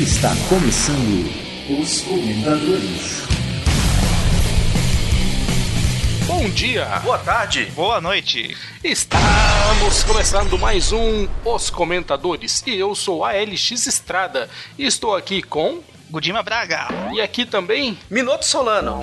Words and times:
Está 0.00 0.30
começando 0.48 1.30
os 1.78 2.00
comentadores. 2.00 3.22
Bom 6.26 6.48
dia, 6.48 6.86
Boa 7.04 7.18
tarde. 7.18 7.66
Boa 7.76 8.00
noite. 8.00 8.56
estamos 8.82 10.02
começando 10.04 10.58
mais 10.58 10.90
um 10.90 11.28
Os 11.44 11.68
Comentadores 11.68 12.62
e 12.66 12.78
eu 12.78 12.94
sou 12.94 13.22
a 13.22 13.32
LX 13.32 13.86
Estrada 13.86 14.48
e 14.78 14.86
estou 14.86 15.14
aqui 15.14 15.42
com 15.42 15.82
Gudima 16.08 16.42
Braga. 16.42 16.88
e 17.12 17.20
aqui 17.20 17.44
também 17.44 17.98
Minuto 18.08 18.46
Solano. 18.46 19.02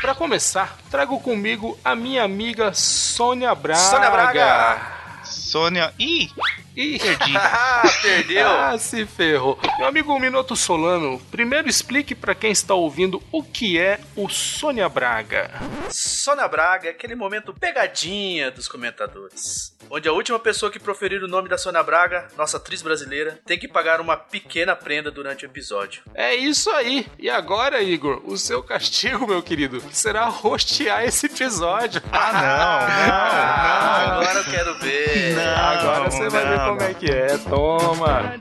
para 0.00 0.14
começar 0.14 0.78
trago 0.90 1.20
comigo 1.20 1.78
a 1.84 1.94
minha 1.94 2.24
amiga 2.24 2.72
Sônia 2.72 3.54
Braga. 3.54 3.78
Sônia 3.78 4.10
Braga. 4.10 4.98
Sônia. 5.22 5.92
Ih, 5.98 6.30
Ih, 6.78 6.98
perdi. 6.98 7.34
Ah, 7.38 7.82
perdeu. 8.02 8.46
Ah, 8.48 8.78
se 8.78 9.04
ferrou. 9.04 9.58
Meu 9.78 9.86
amigo 9.88 10.18
Minuto 10.18 10.54
Solano, 10.56 11.20
primeiro 11.30 11.68
explique 11.68 12.14
para 12.14 12.34
quem 12.34 12.50
está 12.52 12.74
ouvindo 12.74 13.22
o 13.32 13.42
que 13.42 13.78
é 13.78 13.98
o 14.16 14.28
Sônia 14.28 14.88
Braga. 14.88 15.50
Sônia 15.90 16.46
Braga 16.48 16.88
é 16.88 16.90
aquele 16.90 17.14
momento 17.14 17.52
pegadinha 17.52 18.50
dos 18.50 18.68
comentadores. 18.68 19.76
Onde 19.90 20.08
a 20.08 20.12
última 20.12 20.38
pessoa 20.38 20.70
que 20.70 20.78
proferir 20.78 21.22
o 21.22 21.28
nome 21.28 21.48
da 21.48 21.56
Sônia 21.56 21.82
Braga, 21.82 22.28
nossa 22.36 22.58
atriz 22.58 22.82
brasileira, 22.82 23.38
tem 23.46 23.58
que 23.58 23.66
pagar 23.68 24.00
uma 24.00 24.16
pequena 24.16 24.76
prenda 24.76 25.10
durante 25.10 25.44
o 25.44 25.48
episódio. 25.48 26.02
É 26.14 26.34
isso 26.34 26.70
aí. 26.70 27.06
E 27.18 27.30
agora, 27.30 27.80
Igor, 27.82 28.20
o 28.24 28.36
seu 28.36 28.62
castigo, 28.62 29.26
meu 29.26 29.42
querido, 29.42 29.82
será 29.92 30.26
rostear 30.26 31.04
esse 31.04 31.26
episódio. 31.26 32.02
Ah, 32.12 32.28
Ah, 32.28 33.98
não, 33.98 34.08
não, 34.08 34.14
não. 34.14 34.20
agora 34.20 34.38
eu 34.40 34.44
quero 34.44 34.78
ver. 34.78 35.34
Não. 35.36 35.56
Agora 35.68 36.10
você 36.10 36.28
vai 36.28 36.46
ver 36.46 36.58
não, 36.58 36.67
como 36.68 36.82
é 36.82 36.94
que 36.94 37.06
é. 37.06 37.38
Toma. 37.38 38.34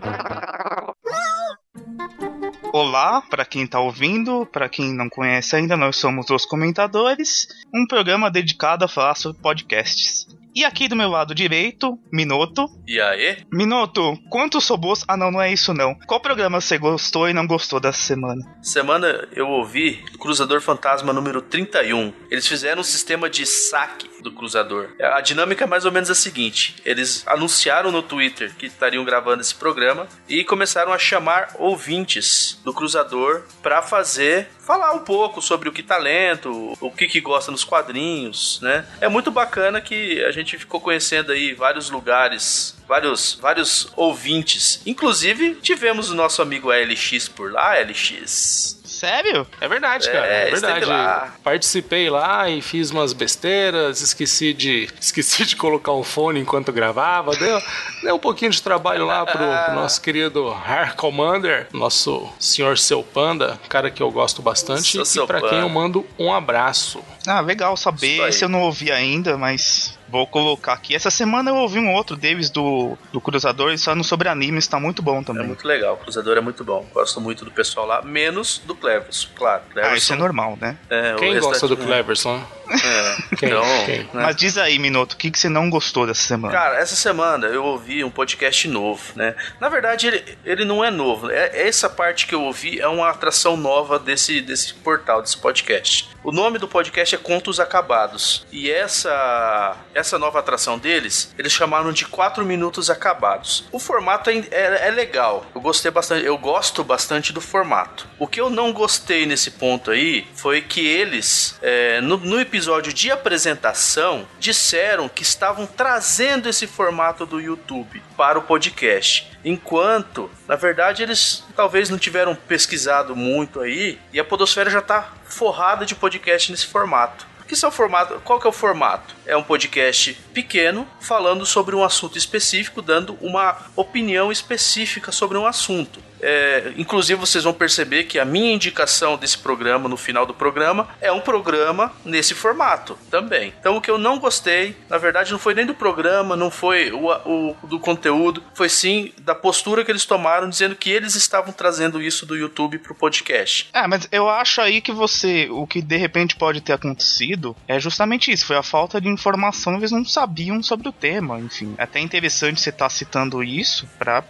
Olá, 2.73 3.21
para 3.21 3.45
quem 3.45 3.65
tá 3.65 3.79
ouvindo, 3.79 4.45
para 4.45 4.67
quem 4.67 4.93
não 4.93 5.09
conhece 5.09 5.55
ainda, 5.55 5.77
nós 5.77 5.95
somos 5.95 6.29
os 6.29 6.45
comentadores, 6.45 7.47
um 7.73 7.87
programa 7.87 8.29
dedicado 8.29 8.83
a 8.83 8.87
falar 8.87 9.15
sobre 9.15 9.41
podcasts. 9.41 10.27
E 10.57 10.65
aqui 10.65 10.87
do 10.87 10.95
meu 10.95 11.07
lado 11.07 11.35
direito, 11.35 11.99
Minoto. 12.11 12.67
E 12.87 12.99
aí? 12.99 13.45
Minoto, 13.53 14.17
quantos 14.27 14.67
robôs? 14.67 15.05
Ah, 15.07 15.15
não, 15.15 15.29
não 15.29 15.39
é 15.39 15.53
isso 15.53 15.71
não. 15.71 15.93
Qual 16.07 16.19
programa 16.19 16.59
você 16.59 16.79
gostou 16.79 17.29
e 17.29 17.33
não 17.33 17.45
gostou 17.45 17.79
dessa 17.79 17.99
semana? 17.99 18.41
Semana 18.59 19.27
eu 19.33 19.47
ouvi 19.47 20.03
do 20.11 20.17
Cruzador 20.17 20.59
Fantasma 20.59 21.13
número 21.13 21.43
31. 21.43 22.11
Eles 22.31 22.47
fizeram 22.47 22.81
um 22.81 22.83
sistema 22.83 23.29
de 23.29 23.45
saque 23.45 24.09
do 24.23 24.31
cruzador. 24.31 24.89
A 24.99 25.21
dinâmica 25.21 25.65
é 25.65 25.67
mais 25.67 25.85
ou 25.85 25.91
menos 25.91 26.09
a 26.09 26.15
seguinte: 26.15 26.75
eles 26.83 27.23
anunciaram 27.27 27.91
no 27.91 28.01
Twitter 28.01 28.55
que 28.55 28.65
estariam 28.65 29.05
gravando 29.05 29.41
esse 29.41 29.53
programa 29.53 30.07
e 30.27 30.43
começaram 30.43 30.91
a 30.91 30.97
chamar 30.97 31.55
ouvintes 31.59 32.59
do 32.65 32.73
cruzador 32.73 33.43
para 33.61 33.81
fazer 33.81 34.49
falar 34.67 34.91
um 34.93 34.99
pouco 34.99 35.41
sobre 35.41 35.69
o 35.69 35.71
que 35.71 35.81
tá 35.81 35.97
lendo, 35.97 36.73
o 36.81 36.91
que 36.91 37.07
que 37.07 37.21
gosta 37.21 37.49
nos 37.49 37.63
quadrinhos, 37.63 38.59
né? 38.61 38.85
É 38.99 39.07
muito 39.07 39.31
bacana 39.31 39.79
que 39.79 40.21
a 40.25 40.31
gente 40.31 40.46
ficou 40.55 40.79
conhecendo 40.79 41.31
aí 41.31 41.53
vários 41.55 41.89
lugares 41.89 42.77
vários, 42.87 43.37
vários 43.41 43.89
ouvintes. 43.95 44.81
Inclusive, 44.85 45.55
tivemos 45.55 46.09
o 46.09 46.15
nosso 46.15 46.41
amigo 46.41 46.69
LX 46.71 47.27
por 47.27 47.51
lá, 47.51 47.73
LX. 47.79 48.77
Sério? 48.85 49.45
É 49.61 49.67
verdade, 49.67 50.07
É, 50.07 50.11
cara. 50.11 50.25
É, 50.25 50.49
verdade. 50.49 50.85
lá. 50.85 51.35
Participei 51.43 52.09
lá 52.09 52.49
e 52.49 52.63
fiz 52.63 52.89
umas 52.89 53.13
besteiras, 53.13 54.01
esqueci 54.01 54.55
de 54.55 54.89
esqueci 54.99 55.45
de 55.45 55.55
colocar 55.55 55.91
o 55.91 56.03
fone 56.03 56.39
enquanto 56.39 56.71
gravava. 56.71 57.35
Deu, 57.35 57.61
deu 58.01 58.15
um 58.15 58.19
pouquinho 58.19 58.49
de 58.49 58.59
trabalho 58.59 59.05
lá 59.05 59.23
pro, 59.23 59.37
pro 59.37 59.75
nosso 59.75 60.01
querido 60.01 60.49
Hair 60.51 60.95
Commander, 60.95 61.67
nosso 61.73 62.27
senhor 62.39 62.75
seu 62.79 63.03
panda, 63.03 63.59
cara 63.69 63.91
que 63.91 64.01
eu 64.01 64.09
gosto 64.09 64.41
bastante 64.41 65.05
Sou 65.05 65.23
e 65.25 65.27
pra 65.27 65.41
quem 65.41 65.59
eu 65.59 65.69
mando 65.69 66.03
um 66.17 66.33
abraço. 66.33 67.03
Ah, 67.27 67.41
legal 67.41 67.77
saber. 67.77 68.27
Esse 68.27 68.45
eu 68.45 68.49
não 68.49 68.61
ouvi 68.61 68.91
ainda, 68.91 69.37
mas 69.37 69.97
vou 70.09 70.25
colocar 70.27 70.73
aqui. 70.73 70.95
Essa 70.95 71.09
semana 71.09 71.49
eu 71.51 71.55
ouvi 71.55 71.79
um 71.79 71.93
outro 71.93 72.15
deles 72.15 72.49
do, 72.49 72.97
do 73.11 73.19
Cruzador, 73.21 73.69
eles 73.69 73.83
falando 73.83 74.03
sobre 74.03 74.29
animes, 74.29 74.67
tá 74.67 74.79
muito 74.79 75.01
bom 75.01 75.19
É 75.19 75.23
também. 75.23 75.47
muito 75.47 75.67
legal, 75.67 75.95
o 75.95 75.97
Cruzador 75.97 76.37
é 76.37 76.41
muito 76.41 76.63
bom. 76.63 76.85
Gosto 76.93 77.19
muito 77.21 77.43
do 77.45 77.51
pessoal 77.51 77.85
lá, 77.85 78.01
menos 78.01 78.61
do 78.65 78.73
Cleverson, 78.75 79.27
claro. 79.35 79.63
ah, 79.67 79.73
Cleverson, 79.73 79.95
isso 79.95 80.13
é 80.13 80.15
normal, 80.15 80.57
né? 80.59 80.77
é, 80.89 81.15
Quem 81.15 81.39
gosta 81.39 81.67
do 81.67 81.77
Cleverson? 81.77 82.41
É, 82.69 83.35
Quem? 83.35 83.49
então, 83.49 83.63
Quem? 83.85 83.99
né? 83.99 84.09
Mas 84.13 84.35
diz 84.35 84.57
aí, 84.57 84.77
Minuto, 84.79 85.13
o 85.13 85.17
que, 85.17 85.31
que 85.31 85.39
você 85.39 85.49
não 85.49 85.69
gostou 85.69 86.05
dessa 86.05 86.21
semana? 86.21 86.53
Cara, 86.53 86.77
essa 86.77 86.95
semana 86.95 87.47
eu 87.47 87.63
ouvi 87.63 88.03
um 88.03 88.09
podcast 88.09 88.67
novo, 88.67 89.01
né? 89.15 89.35
Na 89.59 89.69
verdade, 89.69 90.07
ele, 90.07 90.37
ele 90.45 90.65
não 90.65 90.83
é 90.83 90.91
novo. 90.91 91.29
É, 91.29 91.67
essa 91.67 91.89
parte 91.89 92.27
que 92.27 92.35
eu 92.35 92.41
ouvi 92.41 92.79
é 92.79 92.87
uma 92.87 93.09
atração 93.09 93.55
nova 93.55 93.97
desse, 93.97 94.41
desse 94.41 94.73
portal, 94.73 95.21
desse 95.21 95.37
podcast. 95.37 96.09
O 96.23 96.31
nome 96.31 96.59
do 96.59 96.67
podcast 96.67 97.15
é 97.15 97.17
Contos 97.17 97.59
Acabados. 97.59 98.45
E 98.51 98.69
essa, 98.69 99.77
essa 99.93 100.19
nova 100.19 100.39
atração 100.39 100.77
deles, 100.77 101.33
eles 101.37 101.53
chamaram 101.53 101.91
de 101.93 102.05
4 102.05 102.45
Minutos 102.45 102.89
Acabados. 102.89 103.63
O 103.71 103.79
formato 103.79 104.29
é, 104.29 104.43
é, 104.51 104.87
é 104.87 104.91
legal. 104.91 105.45
Eu 105.55 105.61
gostei 105.61 105.89
bastante. 105.89 106.25
Eu 106.25 106.37
gosto 106.37 106.83
bastante 106.83 107.31
do 107.31 107.39
formato. 107.39 108.07
O 108.19 108.27
que 108.27 108.41
eu 108.41 108.49
não 108.49 108.73
gostei 108.73 109.25
nesse 109.25 109.51
ponto 109.51 109.91
aí 109.91 110.27
foi 110.35 110.61
que 110.61 110.85
eles, 110.85 111.57
é, 111.61 112.01
no, 112.01 112.17
no 112.17 112.39
episódio 112.39 112.56
de 112.93 113.11
apresentação, 113.11 114.27
disseram 114.39 115.07
que 115.07 115.23
estavam 115.23 115.65
trazendo 115.65 116.49
esse 116.49 116.65
formato 116.65 117.25
do 117.25 117.39
YouTube 117.39 118.01
para 118.15 118.39
o 118.39 118.41
podcast. 118.41 119.31
Enquanto, 119.45 120.29
na 120.47 120.55
verdade, 120.55 121.03
eles 121.03 121.43
talvez 121.55 121.89
não 121.89 121.97
tiveram 121.97 122.35
pesquisado 122.35 123.15
muito 123.15 123.59
aí 123.59 123.99
e 124.11 124.19
a 124.19 124.25
Podosfera 124.25 124.69
já 124.69 124.79
está 124.79 125.13
forrada 125.25 125.85
de 125.85 125.95
podcast 125.95 126.51
nesse 126.51 126.65
formato. 126.65 127.27
Que 127.47 127.55
são 127.55 127.71
formato, 127.71 128.19
qual 128.25 128.41
que 128.41 128.45
é 128.45 128.49
o 128.49 128.53
formato? 128.53 129.15
É 129.25 129.37
um 129.37 129.43
podcast 129.43 130.13
pequeno 130.33 130.85
falando 130.99 131.45
sobre 131.45 131.73
um 131.75 131.83
assunto 131.83 132.17
específico, 132.17 132.81
dando 132.81 133.17
uma 133.21 133.57
opinião 133.73 134.29
específica 134.31 135.13
sobre 135.13 135.37
um 135.37 135.47
assunto. 135.47 136.03
É, 136.21 136.73
inclusive 136.77 137.19
vocês 137.19 137.43
vão 137.43 137.53
perceber 137.53 138.05
que 138.05 138.19
a 138.19 138.25
minha 138.25 138.53
indicação 138.53 139.17
desse 139.17 139.37
programa 139.37 139.87
no 139.89 139.97
final 139.97 140.25
do 140.25 140.33
programa 140.33 140.87
é 141.01 141.11
um 141.11 141.19
programa 141.19 141.93
nesse 142.03 142.33
formato 142.33 142.97
também. 143.09 143.53
Então 143.59 143.77
o 143.77 143.81
que 143.81 143.91
eu 143.91 143.97
não 143.97 144.19
gostei, 144.19 144.75
na 144.89 144.97
verdade, 144.97 145.31
não 145.31 145.39
foi 145.39 145.53
nem 145.53 145.65
do 145.65 145.73
programa, 145.73 146.35
não 146.35 146.49
foi 146.49 146.91
o, 146.91 147.07
o 147.09 147.67
do 147.67 147.79
conteúdo, 147.79 148.43
foi 148.53 148.69
sim 148.69 149.11
da 149.19 149.35
postura 149.35 149.83
que 149.83 149.91
eles 149.91 150.05
tomaram, 150.05 150.49
dizendo 150.49 150.75
que 150.75 150.89
eles 150.89 151.15
estavam 151.15 151.53
trazendo 151.53 152.01
isso 152.01 152.25
do 152.25 152.35
YouTube 152.35 152.79
pro 152.79 152.95
podcast. 152.95 153.69
Ah, 153.73 153.87
mas 153.87 154.07
eu 154.11 154.29
acho 154.29 154.61
aí 154.61 154.81
que 154.81 154.91
você. 154.91 155.47
O 155.49 155.65
que 155.67 155.81
de 155.81 155.97
repente 155.97 156.35
pode 156.35 156.61
ter 156.61 156.73
acontecido 156.73 157.55
é 157.67 157.79
justamente 157.79 158.31
isso. 158.31 158.45
Foi 158.45 158.57
a 158.57 158.63
falta 158.63 158.99
de 158.99 159.07
informação, 159.07 159.75
eles 159.75 159.91
não 159.91 160.05
sabiam 160.05 160.61
sobre 160.61 160.89
o 160.89 160.91
tema, 160.91 161.39
enfim. 161.39 161.75
É 161.77 161.83
até 161.83 161.99
interessante 161.99 162.61
você 162.61 162.69
estar 162.69 162.89
citando 162.89 163.43
isso 163.43 163.87
pra 163.97 164.21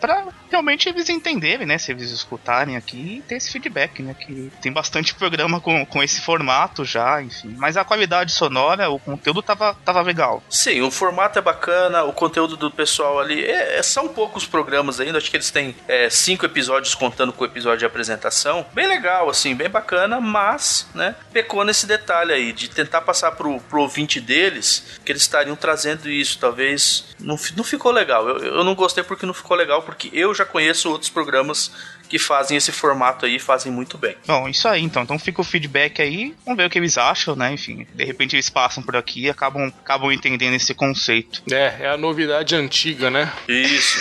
realmente 0.50 0.90
eles 0.90 1.10
entenderem, 1.10 1.68
né? 1.68 1.77
Se 1.78 1.92
eles 1.92 2.12
escutarem 2.12 2.76
aqui 2.76 3.18
e 3.18 3.22
ter 3.22 3.36
esse 3.36 3.52
feedback, 3.52 4.02
né? 4.02 4.14
Que 4.14 4.52
tem 4.62 4.72
bastante 4.72 5.14
programa 5.14 5.60
com, 5.60 5.86
com 5.86 6.04
esse 6.04 6.22
formato 6.22 6.84
já, 6.84 7.22
enfim. 7.22 7.56
Mas 7.58 7.78
a 7.78 7.84
qualidade 7.84 8.32
sonora, 8.32 8.90
o 8.90 9.00
conteúdo 9.00 9.42
tava, 9.42 9.74
tava 9.86 10.02
legal. 10.02 10.44
Sim, 10.50 10.82
o 10.82 10.92
formato 10.92 11.40
é 11.40 11.42
bacana, 11.42 12.04
o 12.04 12.14
conteúdo 12.14 12.56
do 12.58 12.72
pessoal 12.72 13.20
ali. 13.20 13.44
É, 13.44 13.78
é- 13.80 13.84
são 13.84 14.08
poucos 14.10 14.46
programas 14.46 15.00
ainda, 15.00 15.18
acho 15.18 15.30
que 15.30 15.38
eles 15.38 15.52
têm 15.52 15.76
é, 15.88 16.10
cinco 16.10 16.46
episódios 16.46 16.94
contando 16.94 17.32
com 17.32 17.44
o 17.44 17.48
episódio 17.48 17.80
de 17.80 17.86
apresentação. 17.86 18.66
Bem 18.74 18.88
legal, 18.88 19.30
assim, 19.30 19.56
bem 19.56 19.70
bacana, 19.70 20.20
mas, 20.20 20.88
né, 20.94 21.16
pecou 21.32 21.64
nesse 21.64 21.86
detalhe 21.86 22.34
aí, 22.34 22.52
de 22.52 22.70
tentar 22.70 23.02
passar 23.02 23.32
pro, 23.32 23.60
pro 23.62 23.82
ouvinte 23.82 24.20
deles 24.20 25.00
que 25.06 25.12
eles 25.12 25.22
estariam 25.22 25.56
trazendo 25.56 26.10
isso. 26.10 26.38
Talvez 26.40 27.06
não, 27.20 27.38
não 27.56 27.64
ficou 27.64 27.92
legal. 27.92 28.28
Eu, 28.28 28.38
eu 28.58 28.64
não 28.64 28.76
gostei 28.76 29.04
porque 29.04 29.26
não 29.26 29.34
ficou 29.34 29.56
legal, 29.56 29.82
porque 29.84 30.10
eu 30.14 30.34
já 30.34 30.46
conheço 30.46 30.90
outros 30.90 31.10
programas 31.10 31.67
que 32.08 32.18
fazem 32.18 32.58
esse 32.58 32.72
formato 32.72 33.26
aí 33.26 33.36
e 33.36 33.40
fazem 33.40 33.72
muito 33.72 33.98
bem. 33.98 34.16
Bom, 34.26 34.48
isso 34.48 34.68
aí 34.68 34.82
então. 34.82 35.04
Então 35.04 35.20
fica 35.20 35.42
o 35.42 35.44
feedback 35.44 36.02
aí. 36.02 36.34
Vamos 36.46 36.58
ver 36.58 36.66
o 36.66 36.70
que 36.70 36.80
eles 36.80 36.98
acham, 36.98 37.36
né? 37.36 37.54
Enfim, 37.54 37.86
de 37.94 38.04
repente 38.04 38.36
eles 38.36 38.50
passam 38.50 38.82
por 38.82 38.96
aqui 38.96 39.24
e 39.26 39.30
acabam, 39.30 39.68
acabam 39.68 40.12
entendendo 40.12 40.54
esse 40.54 40.74
conceito. 40.74 41.44
É, 41.52 41.76
é 41.82 41.90
a 41.90 41.98
novidade 41.98 42.56
antiga, 42.56 43.10
né? 43.10 43.32
Isso. 43.48 43.98